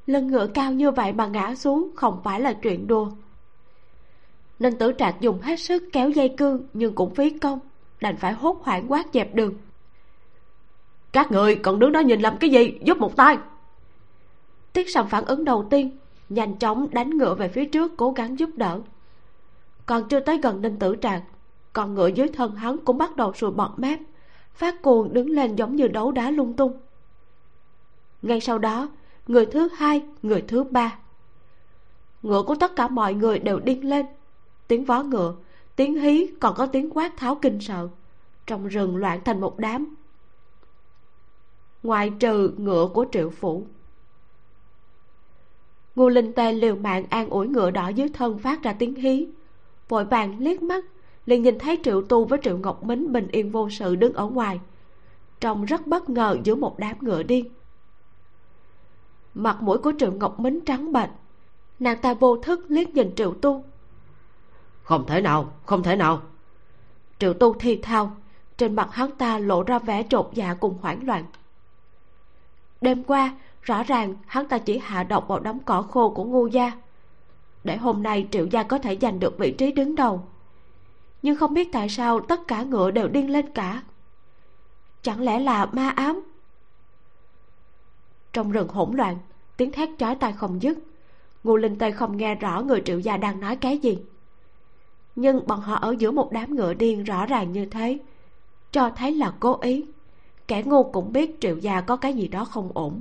[0.06, 3.10] Lưng ngựa cao như vậy mà ngã xuống không phải là chuyện đùa.
[4.58, 7.58] Ninh tử trạc dùng hết sức kéo dây cương nhưng cũng phí công,
[8.00, 9.54] đành phải hốt hoảng quát dẹp đường.
[11.12, 12.78] Các người còn đứng đó nhìn làm cái gì?
[12.84, 13.38] Giúp một tay!
[14.72, 15.98] Tiết sầm phản ứng đầu tiên,
[16.28, 18.80] nhanh chóng đánh ngựa về phía trước cố gắng giúp đỡ.
[19.86, 21.22] Còn chưa tới gần ninh tử trạc
[21.72, 23.98] còn ngựa dưới thân hắn cũng bắt đầu sùi bọt mép
[24.54, 26.72] phát cuồng đứng lên giống như đấu đá lung tung.
[28.22, 28.88] Ngay sau đó,
[29.26, 30.98] người thứ hai, người thứ ba.
[32.22, 34.06] Ngựa của tất cả mọi người đều điên lên.
[34.68, 35.34] Tiếng vó ngựa,
[35.76, 37.88] tiếng hí còn có tiếng quát tháo kinh sợ.
[38.46, 39.94] Trong rừng loạn thành một đám.
[41.82, 43.66] Ngoại trừ ngựa của triệu phủ.
[45.94, 49.28] Ngô linh tê liều mạng an ủi ngựa đỏ dưới thân phát ra tiếng hí.
[49.88, 50.84] Vội vàng liếc mắt
[51.30, 54.26] liền nhìn thấy triệu tu với triệu ngọc mính bình yên vô sự đứng ở
[54.26, 54.60] ngoài.
[55.40, 57.48] Trông rất bất ngờ giữa một đám ngựa điên.
[59.34, 61.10] Mặt mũi của triệu ngọc mính trắng bệch.
[61.78, 63.64] Nàng ta vô thức liếc nhìn triệu tu.
[64.82, 66.22] Không thể nào không thể nào.
[67.18, 68.16] Triệu tu thi thao
[68.56, 71.24] trên mặt hắn ta lộ ra vẻ trột dạ cùng hoảng loạn.
[72.80, 76.46] Đêm qua rõ ràng hắn ta chỉ hạ độc vào đống cỏ khô của ngu
[76.46, 76.72] gia.
[77.64, 80.22] Để hôm nay triệu gia có thể giành được vị trí đứng đầu
[81.22, 83.82] nhưng không biết tại sao tất cả ngựa đều điên lên cả.
[85.02, 86.20] Chẳng lẽ là ma ám?
[88.32, 89.18] Trong rừng hỗn loạn,
[89.56, 90.78] tiếng thét chói tai không dứt.
[91.44, 93.98] Ngô linh tây không nghe rõ người triệu gia đang nói cái gì.
[95.16, 97.98] Nhưng bọn họ ở giữa một đám ngựa điên rõ ràng như thế,
[98.72, 99.86] cho thấy là cố ý.
[100.46, 103.00] Kẻ ngu cũng biết triệu gia có cái gì đó không ổn.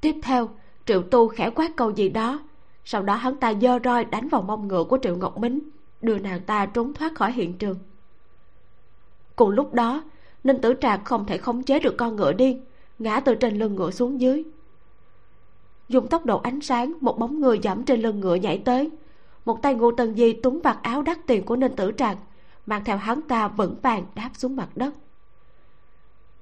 [0.00, 0.48] Tiếp theo,
[0.86, 2.40] triệu tu khẽ quát câu gì đó.
[2.84, 5.58] Sau đó hắn ta giơ roi đánh vào mông ngựa của triệu ngọc minh
[6.02, 7.78] đưa nàng ta trốn thoát khỏi hiện trường.
[9.36, 10.04] Cùng lúc đó,
[10.44, 12.64] ninh tử trạc không thể khống chế được con ngựa điên,
[12.98, 14.44] ngã từ trên lưng ngựa xuống dưới.
[15.88, 18.90] Dùng tốc độ ánh sáng, một bóng người giảm trên lưng ngựa nhảy tới.
[19.44, 22.18] Một tay ngô tần di túng vạt áo đắt tiền của ninh tử trạc,
[22.66, 24.94] mang theo hắn ta vững vàng đáp xuống mặt đất.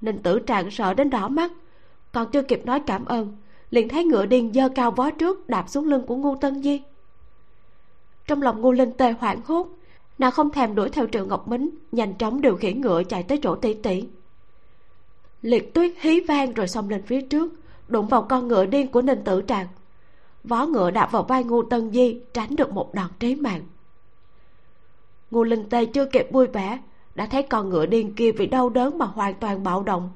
[0.01, 1.51] Ninh tử trạc sợ đến đỏ mắt,
[2.11, 3.37] còn chưa kịp nói cảm ơn,
[3.69, 6.81] liền thấy ngựa điên giơ cao vó trước đạp xuống lưng của ngô tân di
[8.27, 9.67] trong lòng ngô linh tê hoảng hốt,
[10.17, 13.39] nàng không thèm đuổi theo triệu ngọc mính nhanh chóng điều khiển ngựa chạy tới
[13.43, 14.03] chỗ tỷ tỷ
[15.45, 17.53] liệt tuyết hí vang rồi xông lên phía trước,
[17.87, 19.67] đụng vào con ngựa điên của ninh tử tràng.
[20.43, 23.61] Vó ngựa đạp vào vai ngô tân di, tránh được một đòn trí mạng.
[25.31, 26.79] Ngô linh tê chưa kịp vui vẻ,
[27.15, 30.09] đã thấy con ngựa điên kia vì đau đớn mà hoàn toàn bạo động.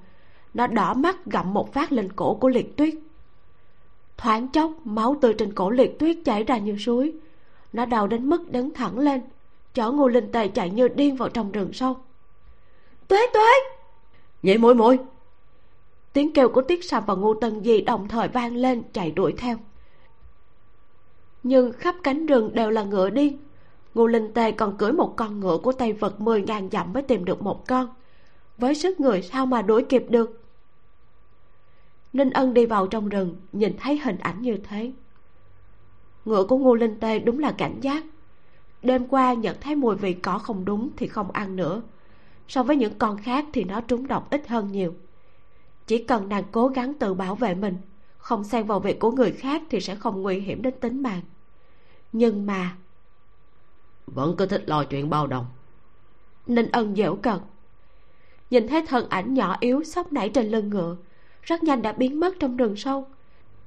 [0.54, 2.94] Nó đỏ mắt gặm một phát lên cổ của liệt tuyết.
[4.18, 7.14] Thoáng chốc, máu từ trên cổ liệt tuyết chảy ra như suối
[7.74, 9.22] nó đau đến mức đứng thẳng lên.
[9.74, 11.98] Chở ngô linh tề chạy như điên vào trong rừng sâu.
[13.08, 13.52] Tuế tuế!
[14.42, 15.00] Nhị muội muội
[16.14, 19.34] tiếng kêu của tiết sầm và ngô tân di đồng thời vang lên chạy đuổi
[19.38, 19.58] theo.
[21.44, 23.38] Nhưng khắp cánh rừng đều là ngựa điên.
[23.94, 27.04] Ngô linh tề còn cưỡi một con ngựa của tây vật mười ngàn dặm mới
[27.04, 27.90] tìm được một con.
[28.58, 30.42] Với sức người sao mà đuổi kịp được?
[32.14, 34.92] Ninh ân đi vào trong rừng nhìn thấy hình ảnh như thế
[36.30, 38.04] ngựa của ngô linh tê đúng là cảnh giác.
[38.82, 41.82] Đêm qua nhận thấy mùi vị cỏ không đúng thì không ăn nữa.
[42.48, 44.96] So với những con khác thì nó trúng độc ít hơn nhiều.
[45.88, 47.78] Chỉ cần nàng cố gắng tự bảo vệ mình
[48.18, 51.22] không xen vào việc của người khác thì sẽ không nguy hiểm đến tính mạng.
[52.12, 52.78] Nhưng mà
[54.08, 55.46] vẫn cứ thích lo chuyện bao đồng.
[56.48, 57.40] Ninh ân dễu cợt.
[58.50, 60.96] Nhìn thấy thân ảnh nhỏ yếu sóc nảy trên lưng ngựa
[61.42, 63.08] rất nhanh đã biến mất trong rừng sâu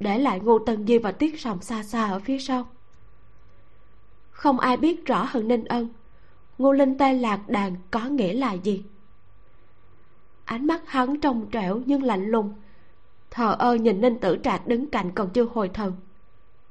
[0.00, 2.66] để lại ngô tần di và tiết sòng xa xa ở phía sau.
[4.30, 5.88] Không ai biết rõ hơn ninh ân,
[6.58, 8.84] ngô linh tê lạc đàn có nghĩa là gì.
[10.44, 12.54] Ánh mắt hắn trong trẻo nhưng lạnh lùng,
[13.30, 15.92] thờ ơ nhìn ninh tử trạc đứng cạnh còn chưa hồi thần.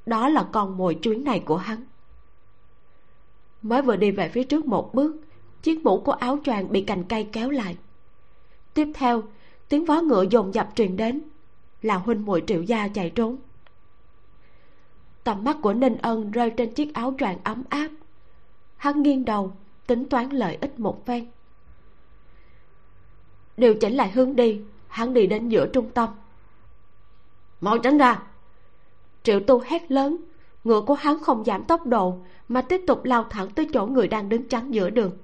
[0.06, 1.86] Đó là con mồi chuyến này của hắn.
[3.62, 5.16] Mới vừa đi về phía trước một bước,
[5.64, 7.78] chiếc mũ của áo choàng bị cành cây kéo lại.
[8.74, 9.24] Tiếp theo,
[9.70, 11.22] tiếng vó ngựa dồn dập truyền đến
[11.82, 13.38] là huynh muội triệu gia chạy trốn.
[15.24, 17.90] Tầm mắt của ninh ân rơi trên chiếc áo choàng ấm áp.
[18.78, 19.54] Hắn nghiêng đầu
[19.88, 21.28] tính toán lợi ích một phen.
[23.58, 26.10] Điều chỉnh lại hướng đi hắn đi đến giữa trung tâm.
[27.62, 28.24] Mau tránh ra.
[29.24, 30.18] Triệu tu hét lớn
[30.64, 32.18] ngựa của hắn không giảm tốc độ
[32.48, 35.18] mà tiếp tục lao thẳng tới chỗ người đang đứng chắn giữa đường.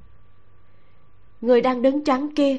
[1.41, 2.57] Người đang đứng chắn kia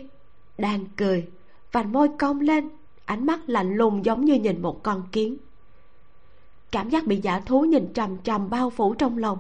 [0.59, 1.29] đang cười
[1.73, 2.69] vành môi cong lên
[3.09, 5.37] ánh mắt lạnh lùng giống như nhìn một con kiến.
[6.71, 9.39] Cảm giác bị giả thú nhìn trầm trầm bao phủ trong lòng.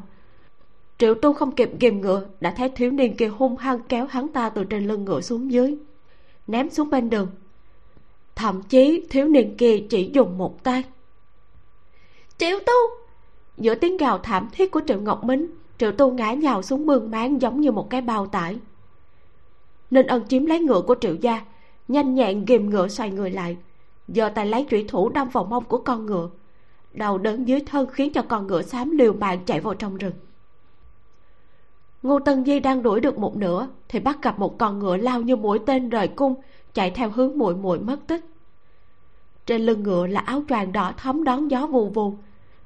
[0.99, 4.28] Triệu tu không kịp ghìm ngựa đã thấy thiếu niên kia hung hăng kéo hắn
[4.28, 5.78] ta từ trên lưng ngựa xuống dưới
[6.47, 7.28] ném xuống bên đường.
[8.35, 10.85] Thậm chí thiếu niên kia chỉ dùng một tay.
[12.39, 12.73] Triệu tu!
[13.57, 15.47] Giữa tiếng gào thảm thiết của triệu ngọc Minh,
[15.78, 18.59] triệu tu ngã nhào xuống mương máng giống như một cái bao tải.
[19.90, 21.45] Nên ân chiếm lấy ngựa của triệu gia
[21.89, 23.56] nhanh nhẹn ghìm ngựa xoay người lại.
[24.09, 26.31] Giơ tay lấy thủy thủ đâm vào mông của con ngựa.
[26.93, 30.15] Đầu đớn dưới thân khiến cho con ngựa xám liều mạng chạy vào trong rừng.
[32.02, 35.20] Ngô tân di đang đuổi được một nửa thì bắt gặp một con ngựa lao
[35.20, 36.35] như mũi tên rời cung,
[36.74, 38.24] chạy theo hướng muội muội mất tích.
[39.47, 42.15] Trên lưng ngựa là áo choàng đỏ thấm đón gió vù vù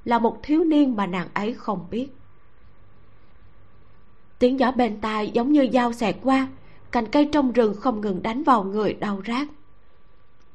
[0.04, 2.08] là một thiếu niên mà nàng ấy không biết.
[4.38, 6.48] Tiếng gió bên tai giống như dao xẹt qua
[6.92, 9.48] cành cây trong rừng không ngừng đánh vào người đau rát.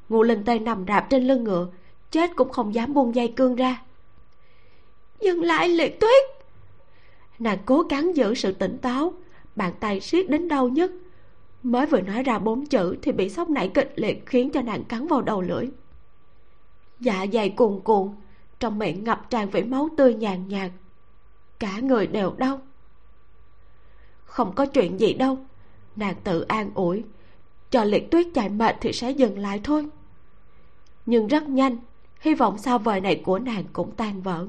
[0.08, 1.68] Ngụ linh tây nằm rạp trên lưng ngựa,
[2.10, 3.82] chết cũng không dám buông dây cương ra.
[5.20, 6.24] Dừng lại, liệt tuyết!
[7.38, 9.12] Nàng cố gắng giữ sự tỉnh táo,
[9.56, 10.90] bàn tay siết đến đau nhất
[11.62, 14.84] mới vừa nói ra bốn chữ thì bị sốc nảy kịch liệt khiến cho nàng
[14.84, 15.68] cắn vào đầu lưỡi.
[17.00, 18.08] Dạ dày cuồn cuộn,
[18.60, 20.70] trong miệng ngập tràn vẻ máu tươi nhàn nhạt.
[21.58, 22.60] Cả người đều đau.
[24.24, 25.38] Không có chuyện gì đâu
[25.98, 27.04] nàng tự an ủi.
[27.70, 29.86] Cho liệt tuyết chạy mệt thì sẽ dừng lại thôi.
[31.06, 31.76] Nhưng rất nhanh,
[32.20, 34.46] hy vọng sao vời này của nàng cũng tan vỡ.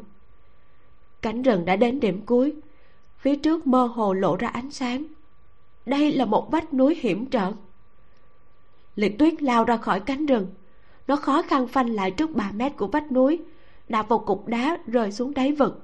[1.21, 2.53] Cánh rừng đã đến điểm cuối.
[3.17, 5.03] Phía trước mơ hồ lộ ra ánh sáng.
[5.85, 7.53] Đây là một vách núi hiểm trở.
[8.95, 10.47] Liệt tuyết lao ra khỏi cánh rừng.
[11.07, 13.39] Nó khó khăn phanh lại trước ba mét của vách núi,
[13.89, 15.83] đạp vào cục đá rơi xuống đáy vực.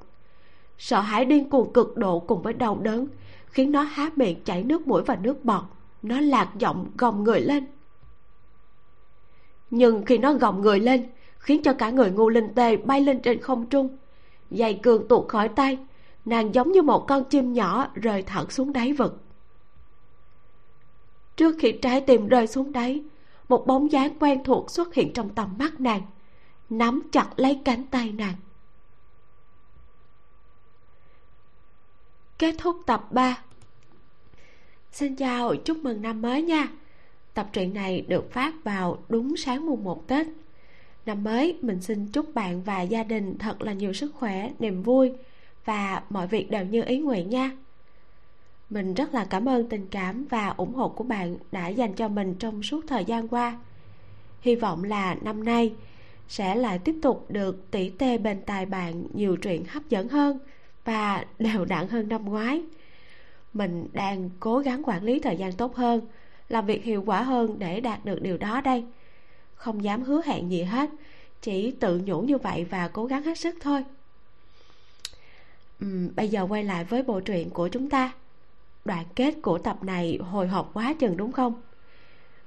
[0.78, 3.08] Sợ hãi điên cuồng cực độ cùng với đau đớn
[3.56, 5.64] khiến nó há miệng chảy nước mũi và nước bọt.
[6.02, 7.66] Nó lạc giọng gồng người lên.
[9.70, 11.10] Nhưng khi nó gồng người lên,
[11.40, 13.98] khiến cho cả người ngu linh tê bay lên trên không trung
[14.50, 15.78] dây cường tuột khỏi tay,
[16.26, 19.22] nàng giống như một con chim nhỏ rơi thẳng xuống đáy vực.
[21.36, 23.04] Trước khi trái tim rơi xuống đáy,
[23.50, 26.02] một bóng dáng quen thuộc xuất hiện trong tầm mắt nàng,
[26.70, 28.36] nắm chặt lấy cánh tay nàng.
[32.40, 33.42] Kết thúc tập 3
[34.92, 36.68] Xin chào, chúc mừng năm mới nha.
[37.34, 40.28] Tập truyện này được phát vào đúng sáng mùng 1 Tết.
[41.06, 44.84] Năm mới mình xin chúc bạn và gia đình thật là nhiều sức khỏe niềm
[44.84, 45.12] vui
[45.66, 47.52] và mọi việc đều như ý nguyện nha.
[48.70, 52.08] Mình rất là cảm ơn tình cảm và ủng hộ của bạn đã dành cho
[52.08, 53.58] mình trong suốt thời gian qua.
[54.42, 55.74] Hy vọng là năm nay
[56.28, 60.40] sẽ lại tiếp tục được tỉ tê bên tài bạn nhiều truyện hấp dẫn hơn
[60.86, 62.62] và đều đặn hơn năm ngoái.
[63.54, 66.02] Mình đang cố gắng quản lý thời gian tốt hơn
[66.50, 68.86] làm việc hiệu quả hơn để đạt được điều đó đây.
[69.56, 70.90] Không dám hứa hẹn gì hết
[71.42, 73.84] chỉ tự nhủ như vậy và cố gắng hết sức thôi.
[75.86, 78.12] Uhm, bây giờ quay lại với bộ truyện của chúng ta.
[78.86, 81.62] Đoạn kết của tập này hồi hộp quá chừng đúng không?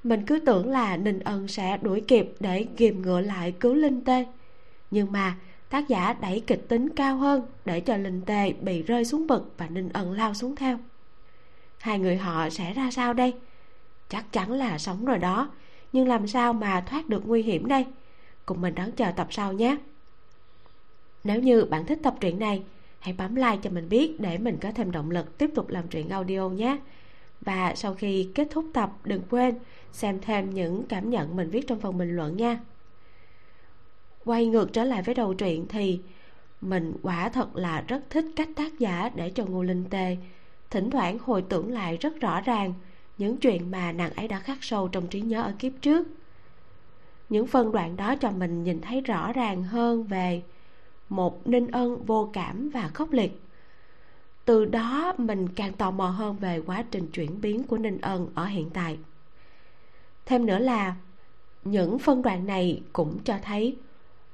[0.05, 4.05] Mình cứ tưởng là ninh ân sẽ đuổi kịp để ghìm ngựa lại cứu linh
[4.05, 4.27] tê.
[4.91, 5.37] Nhưng mà
[5.71, 9.55] tác giả đẩy kịch tính cao hơn để cho linh Tề bị rơi xuống vực
[9.59, 10.79] và ninh ân lao xuống theo.
[11.79, 13.35] Hai người họ sẽ ra sao đây?
[14.09, 15.51] Chắc chắn là sống rồi đó,
[15.93, 17.87] nhưng làm sao mà thoát được nguy hiểm đây?
[18.47, 19.77] Cùng mình đón chờ tập sau nhé.
[21.25, 22.63] Nếu như bạn thích tập truyện này,
[22.99, 25.89] hãy bấm like cho mình biết để mình có thêm động lực tiếp tục làm
[25.89, 26.77] truyện audio nhé.
[27.41, 29.55] Và sau khi kết thúc tập, đừng quên
[29.93, 32.59] xem thêm những cảm nhận mình viết trong phần bình luận nha
[34.29, 36.01] quay ngược trở lại với đầu truyện thì
[36.61, 40.17] mình quả thật là rất thích cách tác giả để cho ngô linh tê.
[40.71, 42.75] Thỉnh thoảng hồi tưởng lại rất rõ ràng
[43.19, 46.09] những chuyện mà nàng ấy đã khắc sâu trong trí nhớ ở kiếp trước.
[47.29, 50.43] Những phân đoạn đó cho mình nhìn thấy rõ ràng hơn về
[51.09, 53.41] một ninh ân vô cảm và khốc liệt.
[54.45, 58.29] Từ đó mình càng tò mò hơn về quá trình chuyển biến của ninh ân
[58.35, 58.99] ở hiện tại.
[60.27, 60.95] Thêm nữa là
[61.65, 63.77] những phân đoạn này cũng cho thấy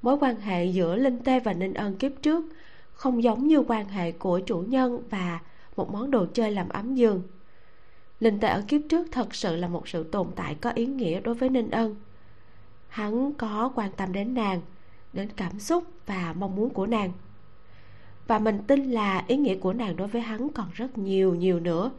[0.04, 2.44] mối quan hệ giữa linh tê và ninh ân kiếp trước
[2.92, 5.40] không giống như quan hệ của chủ nhân và
[5.76, 7.22] một món đồ chơi làm ấm giường.
[8.20, 11.20] Linh tê ở kiếp trước thật sự là một sự tồn tại có ý nghĩa
[11.20, 11.96] đối với ninh ân.
[12.88, 14.60] Hắn có quan tâm đến nàng,
[15.12, 17.12] đến cảm xúc và mong muốn của nàng.
[18.26, 21.60] Và mình tin là ý nghĩa của nàng đối với hắn còn rất nhiều nhiều
[21.60, 21.90] nữa,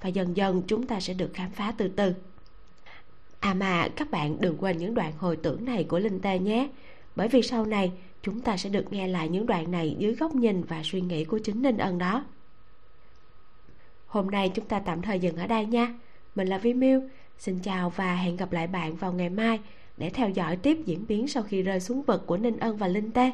[0.00, 2.14] và dần dần chúng ta sẽ được khám phá từ từ.
[3.40, 6.68] À mà, các bạn đừng quên những đoạn hồi tưởng này của linh tê nhé
[7.16, 7.92] bởi vì sau này,
[8.22, 11.24] chúng ta sẽ được nghe lại những đoạn này dưới góc nhìn và suy nghĩ
[11.24, 12.24] của chính ninh ân đó.
[14.06, 15.94] Hôm nay chúng ta tạm thời dừng ở đây nha.
[16.34, 17.02] Mình là vi miu
[17.38, 19.60] xin chào và hẹn gặp lại bạn vào ngày mai
[19.96, 22.88] để theo dõi tiếp diễn biến sau khi rơi xuống vực của ninh ân và
[22.88, 23.30] linh tê.